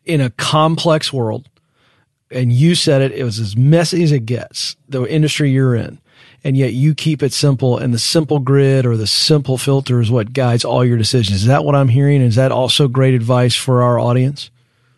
in 0.05 0.21
a 0.21 0.29
complex 0.31 1.11
world. 1.11 1.49
And 2.31 2.53
you 2.53 2.75
said 2.75 3.01
it, 3.01 3.11
it 3.11 3.25
was 3.25 3.39
as 3.39 3.57
messy 3.57 4.03
as 4.03 4.13
it 4.13 4.25
gets, 4.25 4.77
the 4.87 5.03
industry 5.03 5.51
you're 5.51 5.75
in. 5.75 5.99
And 6.43 6.58
yet 6.58 6.73
you 6.73 6.95
keep 6.95 7.21
it 7.21 7.34
simple 7.34 7.77
and 7.77 7.93
the 7.93 7.99
simple 7.99 8.39
grid 8.39 8.86
or 8.86 8.97
the 8.97 9.08
simple 9.08 9.58
filter 9.58 10.01
is 10.01 10.10
what 10.10 10.34
guides 10.34 10.65
all 10.65 10.84
your 10.84 10.97
decisions. 10.97 11.41
Is 11.41 11.47
that 11.47 11.63
what 11.63 11.75
I'm 11.75 11.89
hearing? 11.89 12.21
Is 12.21 12.36
that 12.36 12.51
also 12.51 12.88
great 12.88 13.13
advice 13.13 13.56
for 13.56 13.84
our 13.84 13.99
audience? 13.99 14.49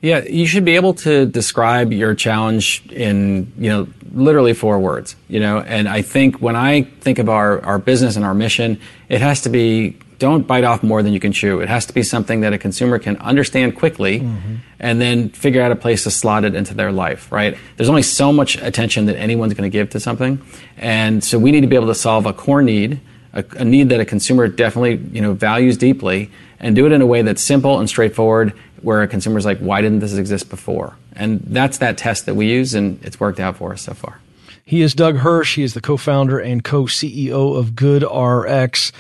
Yeah, 0.02 0.24
you 0.26 0.46
should 0.48 0.66
be 0.66 0.76
able 0.76 0.94
to 0.96 1.26
describe 1.26 1.94
your 1.94 2.14
challenge 2.14 2.84
in, 2.92 3.52
you 3.58 3.70
know, 3.70 3.88
literally 4.14 4.54
four 4.54 4.78
words, 4.78 5.16
you 5.30 5.40
know, 5.40 5.60
and 5.60 5.88
I 5.88 6.02
think 6.02 6.42
when 6.42 6.58
I 6.58 6.82
think 6.82 7.20
of 7.20 7.30
our, 7.30 7.64
our 7.64 7.80
business 7.80 8.18
and 8.18 8.26
our 8.26 8.34
mission, 8.34 8.80
it 9.08 9.22
has 9.22 9.42
to 9.42 9.50
be 9.50 9.98
don't 10.24 10.48
bite 10.48 10.64
off 10.64 10.84
more 10.84 11.04
than 11.04 11.12
you 11.12 11.20
can 11.20 11.34
chew. 11.34 11.60
It 11.60 11.68
has 11.68 11.86
to 11.88 11.94
be 11.94 12.02
something 12.02 12.42
that 12.42 12.54
a 12.54 12.58
consumer 12.58 12.98
can 12.98 13.18
understand 13.18 13.76
quickly 13.76 14.22
mm-hmm. 14.22 14.56
and 14.80 15.02
then 15.02 15.28
figure 15.28 15.62
out 15.62 15.74
a 15.74 15.76
place 15.76 16.04
to 16.06 16.12
slot 16.12 16.46
it 16.46 16.56
into 16.56 16.74
their 16.74 16.94
life, 16.94 17.30
right? 17.30 17.58
There's 17.76 17.90
only 17.90 18.04
so 18.04 18.32
much 18.32 18.56
attention 18.56 19.08
that 19.08 19.18
anyone's 19.18 19.54
going 19.54 19.70
to 19.70 19.78
give 19.78 19.90
to 19.90 20.00
something. 20.00 20.42
And 20.78 21.22
so 21.22 21.38
we 21.38 21.52
need 21.52 21.60
to 21.60 21.68
be 21.68 21.76
able 21.76 21.88
to 21.88 21.96
solve 21.96 22.26
a 22.26 22.32
core 22.32 22.62
need, 22.62 23.02
a, 23.34 23.44
a 23.58 23.66
need 23.66 23.90
that 23.90 24.00
a 24.00 24.06
consumer 24.06 24.48
definitely, 24.48 24.96
you 25.12 25.20
know, 25.20 25.34
values 25.34 25.76
deeply 25.76 26.32
and 26.58 26.74
do 26.74 26.86
it 26.86 26.94
in 26.94 27.02
a 27.02 27.06
way 27.06 27.22
that's 27.22 27.42
simple 27.42 27.82
and 27.82 27.90
straightforward 27.90 28.54
where 28.82 29.02
a 29.02 29.10
consumer's 29.10 29.46
like, 29.46 29.60
why 29.60 29.82
didn't 29.82 30.00
this 30.00 30.14
exist 30.14 30.50
before? 30.50 30.96
And 31.18 31.42
that's 31.42 31.80
that 31.80 31.98
test 31.98 32.28
that 32.28 32.36
we 32.36 32.50
use 32.50 32.74
and 32.74 33.04
it's 33.04 33.20
worked 33.20 33.42
out 33.42 33.58
for 33.58 33.74
us 33.74 33.82
so 33.82 33.94
far. 33.94 34.22
He 34.64 34.84
is 34.84 34.96
Doug 34.96 35.18
Hirsch. 35.18 35.58
He 35.58 35.64
is 35.64 35.74
the 35.74 35.82
co-founder 35.82 36.40
and 36.40 36.64
co-CEO 36.64 37.58
of 37.58 37.72
GoodRx. 37.72 38.94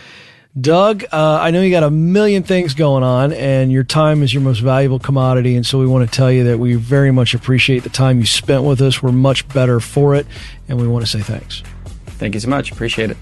Doug, 0.59 1.03
uh, 1.11 1.39
I 1.41 1.49
know 1.49 1.61
you 1.61 1.71
got 1.71 1.81
a 1.81 1.89
million 1.89 2.43
things 2.43 2.75
going 2.75 3.03
on, 3.03 3.33
and 3.33 3.71
your 3.71 3.83
time 3.83 4.21
is 4.21 4.31
your 4.31 4.43
most 4.43 4.59
valuable 4.59 4.99
commodity. 4.99 5.55
And 5.55 5.65
so 5.65 5.79
we 5.79 5.87
want 5.87 6.07
to 6.07 6.15
tell 6.15 6.31
you 6.31 6.43
that 6.43 6.59
we 6.59 6.75
very 6.75 7.11
much 7.11 7.33
appreciate 7.33 7.81
the 7.81 7.89
time 7.89 8.19
you 8.19 8.27
spent 8.27 8.63
with 8.63 8.79
us. 8.79 9.01
We're 9.01 9.11
much 9.11 9.47
better 9.47 9.79
for 9.79 10.13
it, 10.13 10.27
and 10.67 10.79
we 10.79 10.87
want 10.87 11.05
to 11.05 11.09
say 11.09 11.21
thanks. 11.21 11.63
Thank 12.05 12.35
you 12.35 12.39
so 12.39 12.49
much. 12.49 12.71
Appreciate 12.71 13.09
it. 13.09 13.17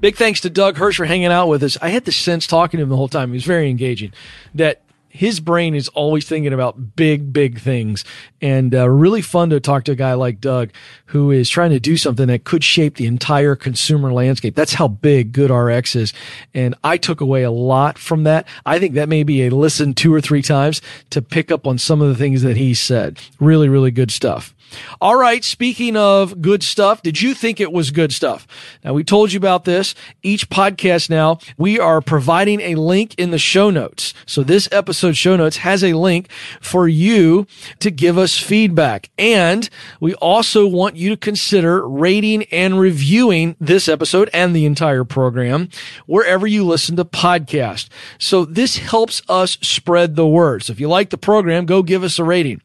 Big 0.00 0.16
thanks 0.16 0.40
to 0.40 0.50
Doug 0.50 0.76
Hirsch 0.76 0.96
for 0.96 1.04
hanging 1.04 1.26
out 1.26 1.46
with 1.46 1.62
us. 1.62 1.78
I 1.80 1.88
had 1.90 2.04
the 2.04 2.12
sense 2.12 2.46
talking 2.46 2.78
to 2.78 2.82
him 2.82 2.88
the 2.88 2.96
whole 2.96 3.08
time. 3.08 3.30
He 3.30 3.34
was 3.34 3.44
very 3.44 3.70
engaging. 3.70 4.12
That 4.54 4.82
his 5.14 5.38
brain 5.38 5.76
is 5.76 5.86
always 5.90 6.26
thinking 6.26 6.52
about 6.52 6.96
big, 6.96 7.32
big 7.32 7.60
things. 7.60 8.04
And 8.42 8.74
uh, 8.74 8.88
really 8.88 9.22
fun 9.22 9.50
to 9.50 9.60
talk 9.60 9.84
to 9.84 9.92
a 9.92 9.94
guy 9.94 10.14
like 10.14 10.40
Doug 10.40 10.72
who 11.06 11.30
is 11.30 11.48
trying 11.48 11.70
to 11.70 11.78
do 11.78 11.96
something 11.96 12.26
that 12.26 12.42
could 12.42 12.64
shape 12.64 12.96
the 12.96 13.06
entire 13.06 13.54
consumer 13.54 14.12
landscape. 14.12 14.56
That's 14.56 14.74
how 14.74 14.88
big 14.88 15.32
GoodRx 15.32 15.94
is. 15.94 16.12
And 16.52 16.74
I 16.82 16.96
took 16.96 17.20
away 17.20 17.44
a 17.44 17.52
lot 17.52 17.96
from 17.96 18.24
that. 18.24 18.48
I 18.66 18.80
think 18.80 18.94
that 18.94 19.08
may 19.08 19.22
be 19.22 19.46
a 19.46 19.50
listen 19.50 19.94
two 19.94 20.12
or 20.12 20.20
three 20.20 20.42
times 20.42 20.82
to 21.10 21.22
pick 21.22 21.52
up 21.52 21.64
on 21.64 21.78
some 21.78 22.02
of 22.02 22.08
the 22.08 22.16
things 22.16 22.42
that 22.42 22.56
he 22.56 22.74
said. 22.74 23.20
Really, 23.38 23.68
really 23.68 23.92
good 23.92 24.10
stuff. 24.10 24.53
All 25.00 25.16
right. 25.16 25.44
Speaking 25.44 25.96
of 25.96 26.40
good 26.40 26.62
stuff, 26.62 27.02
did 27.02 27.20
you 27.20 27.34
think 27.34 27.60
it 27.60 27.72
was 27.72 27.90
good 27.90 28.12
stuff? 28.12 28.46
Now 28.84 28.92
we 28.92 29.04
told 29.04 29.32
you 29.32 29.38
about 29.38 29.64
this. 29.64 29.94
Each 30.22 30.48
podcast 30.48 31.10
now, 31.10 31.38
we 31.56 31.78
are 31.78 32.00
providing 32.00 32.60
a 32.60 32.74
link 32.74 33.14
in 33.16 33.30
the 33.30 33.38
show 33.38 33.70
notes. 33.70 34.14
So 34.26 34.42
this 34.42 34.68
episode 34.72 35.16
show 35.16 35.36
notes 35.36 35.58
has 35.58 35.82
a 35.84 35.94
link 35.94 36.30
for 36.60 36.88
you 36.88 37.46
to 37.80 37.90
give 37.90 38.18
us 38.18 38.38
feedback. 38.38 39.10
And 39.18 39.68
we 40.00 40.14
also 40.14 40.66
want 40.66 40.96
you 40.96 41.10
to 41.10 41.16
consider 41.16 41.86
rating 41.86 42.44
and 42.44 42.78
reviewing 42.78 43.56
this 43.60 43.88
episode 43.88 44.30
and 44.32 44.54
the 44.54 44.66
entire 44.66 45.04
program 45.04 45.68
wherever 46.06 46.46
you 46.46 46.64
listen 46.64 46.96
to 46.96 47.04
podcasts. 47.04 47.88
So 48.18 48.44
this 48.44 48.78
helps 48.78 49.22
us 49.28 49.58
spread 49.60 50.16
the 50.16 50.26
word. 50.26 50.62
So 50.62 50.72
if 50.72 50.80
you 50.80 50.88
like 50.88 51.10
the 51.10 51.18
program, 51.18 51.66
go 51.66 51.82
give 51.82 52.02
us 52.02 52.18
a 52.18 52.24
rating. 52.24 52.60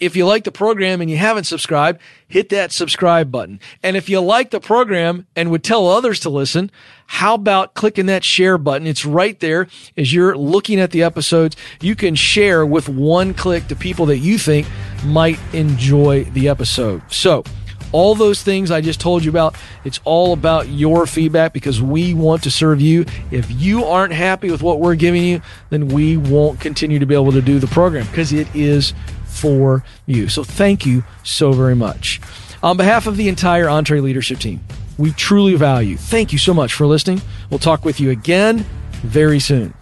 If 0.00 0.16
you 0.16 0.26
like 0.26 0.44
the 0.44 0.52
program 0.52 1.00
and 1.00 1.10
you 1.10 1.16
haven't 1.16 1.44
subscribed, 1.54 2.00
hit 2.26 2.48
that 2.48 2.72
subscribe 2.72 3.30
button. 3.30 3.60
And 3.80 3.96
if 3.96 4.08
you 4.08 4.20
like 4.20 4.50
the 4.50 4.58
program 4.58 5.28
and 5.36 5.52
would 5.52 5.62
tell 5.62 5.86
others 5.86 6.18
to 6.20 6.28
listen, 6.28 6.68
how 7.06 7.34
about 7.34 7.74
clicking 7.74 8.06
that 8.06 8.24
share 8.24 8.58
button? 8.58 8.88
It's 8.88 9.04
right 9.04 9.38
there 9.38 9.68
as 9.96 10.12
you're 10.12 10.36
looking 10.36 10.80
at 10.80 10.90
the 10.90 11.04
episodes. 11.04 11.56
You 11.80 11.94
can 11.94 12.16
share 12.16 12.66
with 12.66 12.88
one 12.88 13.34
click 13.34 13.68
to 13.68 13.76
people 13.76 14.06
that 14.06 14.18
you 14.18 14.36
think 14.36 14.66
might 15.04 15.38
enjoy 15.52 16.24
the 16.24 16.48
episode. 16.48 17.02
So, 17.08 17.44
all 17.92 18.16
those 18.16 18.42
things 18.42 18.72
I 18.72 18.80
just 18.80 19.00
told 19.00 19.22
you 19.22 19.30
about, 19.30 19.54
it's 19.84 20.00
all 20.04 20.32
about 20.32 20.68
your 20.68 21.06
feedback 21.06 21.52
because 21.52 21.80
we 21.80 22.12
want 22.12 22.42
to 22.42 22.50
serve 22.50 22.80
you. 22.80 23.06
If 23.30 23.48
you 23.52 23.84
aren't 23.84 24.12
happy 24.12 24.50
with 24.50 24.64
what 24.64 24.80
we're 24.80 24.96
giving 24.96 25.22
you, 25.22 25.40
then 25.70 25.86
we 25.86 26.16
won't 26.16 26.58
continue 26.58 26.98
to 26.98 27.06
be 27.06 27.14
able 27.14 27.30
to 27.30 27.40
do 27.40 27.60
the 27.60 27.68
program 27.68 28.04
because 28.08 28.32
it 28.32 28.48
is 28.52 28.94
for 29.34 29.84
you. 30.06 30.28
So 30.28 30.44
thank 30.44 30.86
you 30.86 31.04
so 31.22 31.52
very 31.52 31.74
much. 31.74 32.20
On 32.62 32.76
behalf 32.76 33.06
of 33.06 33.16
the 33.16 33.28
entire 33.28 33.66
EntreLeadership 33.66 34.38
team, 34.38 34.60
we 34.96 35.10
truly 35.12 35.54
value. 35.54 35.96
Thank 35.96 36.32
you 36.32 36.38
so 36.38 36.54
much 36.54 36.72
for 36.72 36.86
listening. 36.86 37.20
We'll 37.50 37.58
talk 37.58 37.84
with 37.84 38.00
you 38.00 38.10
again 38.10 38.64
very 39.02 39.40
soon. 39.40 39.74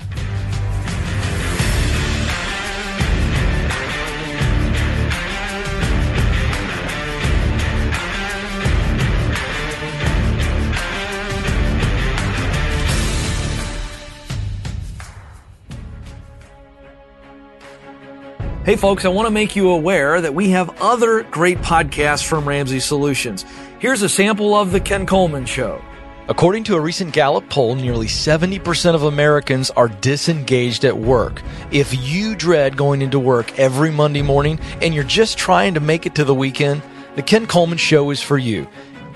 Hey 18.72 18.78
folks, 18.78 19.04
I 19.04 19.08
want 19.08 19.26
to 19.26 19.30
make 19.30 19.54
you 19.54 19.68
aware 19.68 20.18
that 20.18 20.34
we 20.34 20.48
have 20.52 20.80
other 20.80 21.24
great 21.24 21.58
podcasts 21.58 22.26
from 22.26 22.48
Ramsey 22.48 22.80
Solutions. 22.80 23.44
Here's 23.80 24.00
a 24.00 24.08
sample 24.08 24.54
of 24.54 24.72
The 24.72 24.80
Ken 24.80 25.04
Coleman 25.04 25.44
Show. 25.44 25.84
According 26.28 26.64
to 26.64 26.76
a 26.76 26.80
recent 26.80 27.12
Gallup 27.12 27.50
poll, 27.50 27.74
nearly 27.74 28.06
70% 28.06 28.94
of 28.94 29.02
Americans 29.02 29.68
are 29.72 29.88
disengaged 29.88 30.86
at 30.86 30.96
work. 30.96 31.42
If 31.70 31.92
you 32.02 32.34
dread 32.34 32.78
going 32.78 33.02
into 33.02 33.18
work 33.18 33.58
every 33.58 33.90
Monday 33.90 34.22
morning 34.22 34.58
and 34.80 34.94
you're 34.94 35.04
just 35.04 35.36
trying 35.36 35.74
to 35.74 35.80
make 35.80 36.06
it 36.06 36.14
to 36.14 36.24
the 36.24 36.34
weekend, 36.34 36.80
The 37.14 37.22
Ken 37.22 37.46
Coleman 37.46 37.76
Show 37.76 38.08
is 38.08 38.22
for 38.22 38.38
you. 38.38 38.66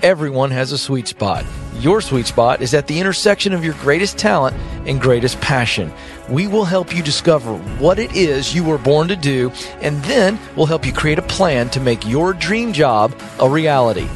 Everyone 0.03 0.51
has 0.51 0.71
a 0.71 0.77
sweet 0.77 1.07
spot. 1.07 1.43
Your 1.79 2.01
sweet 2.01 2.27
spot 2.27 2.61
is 2.61 2.75
at 2.75 2.85
the 2.85 2.99
intersection 2.99 3.51
of 3.51 3.65
your 3.65 3.73
greatest 3.75 4.15
talent 4.15 4.55
and 4.85 5.01
greatest 5.01 5.41
passion. 5.41 5.91
We 6.29 6.45
will 6.45 6.65
help 6.65 6.95
you 6.95 7.01
discover 7.01 7.57
what 7.79 7.97
it 7.97 8.15
is 8.15 8.53
you 8.53 8.63
were 8.63 8.77
born 8.77 9.07
to 9.07 9.15
do, 9.15 9.51
and 9.81 10.03
then 10.03 10.39
we'll 10.55 10.67
help 10.67 10.85
you 10.85 10.93
create 10.93 11.17
a 11.17 11.23
plan 11.23 11.71
to 11.71 11.79
make 11.79 12.05
your 12.05 12.33
dream 12.33 12.73
job 12.73 13.19
a 13.39 13.49
reality. 13.49 14.07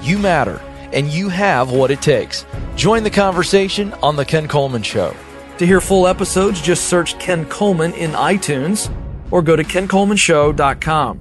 You 0.00 0.16
matter, 0.16 0.58
and 0.92 1.08
you 1.08 1.28
have 1.28 1.70
what 1.70 1.90
it 1.90 2.00
takes. 2.00 2.46
Join 2.74 3.02
the 3.02 3.10
conversation 3.10 3.92
on 4.02 4.16
The 4.16 4.24
Ken 4.24 4.48
Coleman 4.48 4.82
Show. 4.82 5.14
To 5.58 5.66
hear 5.66 5.82
full 5.82 6.06
episodes, 6.06 6.62
just 6.62 6.86
search 6.88 7.18
Ken 7.18 7.44
Coleman 7.44 7.92
in 7.92 8.12
iTunes 8.12 8.90
or 9.30 9.42
go 9.42 9.54
to 9.54 9.64
kencolemanshow.com. 9.64 11.20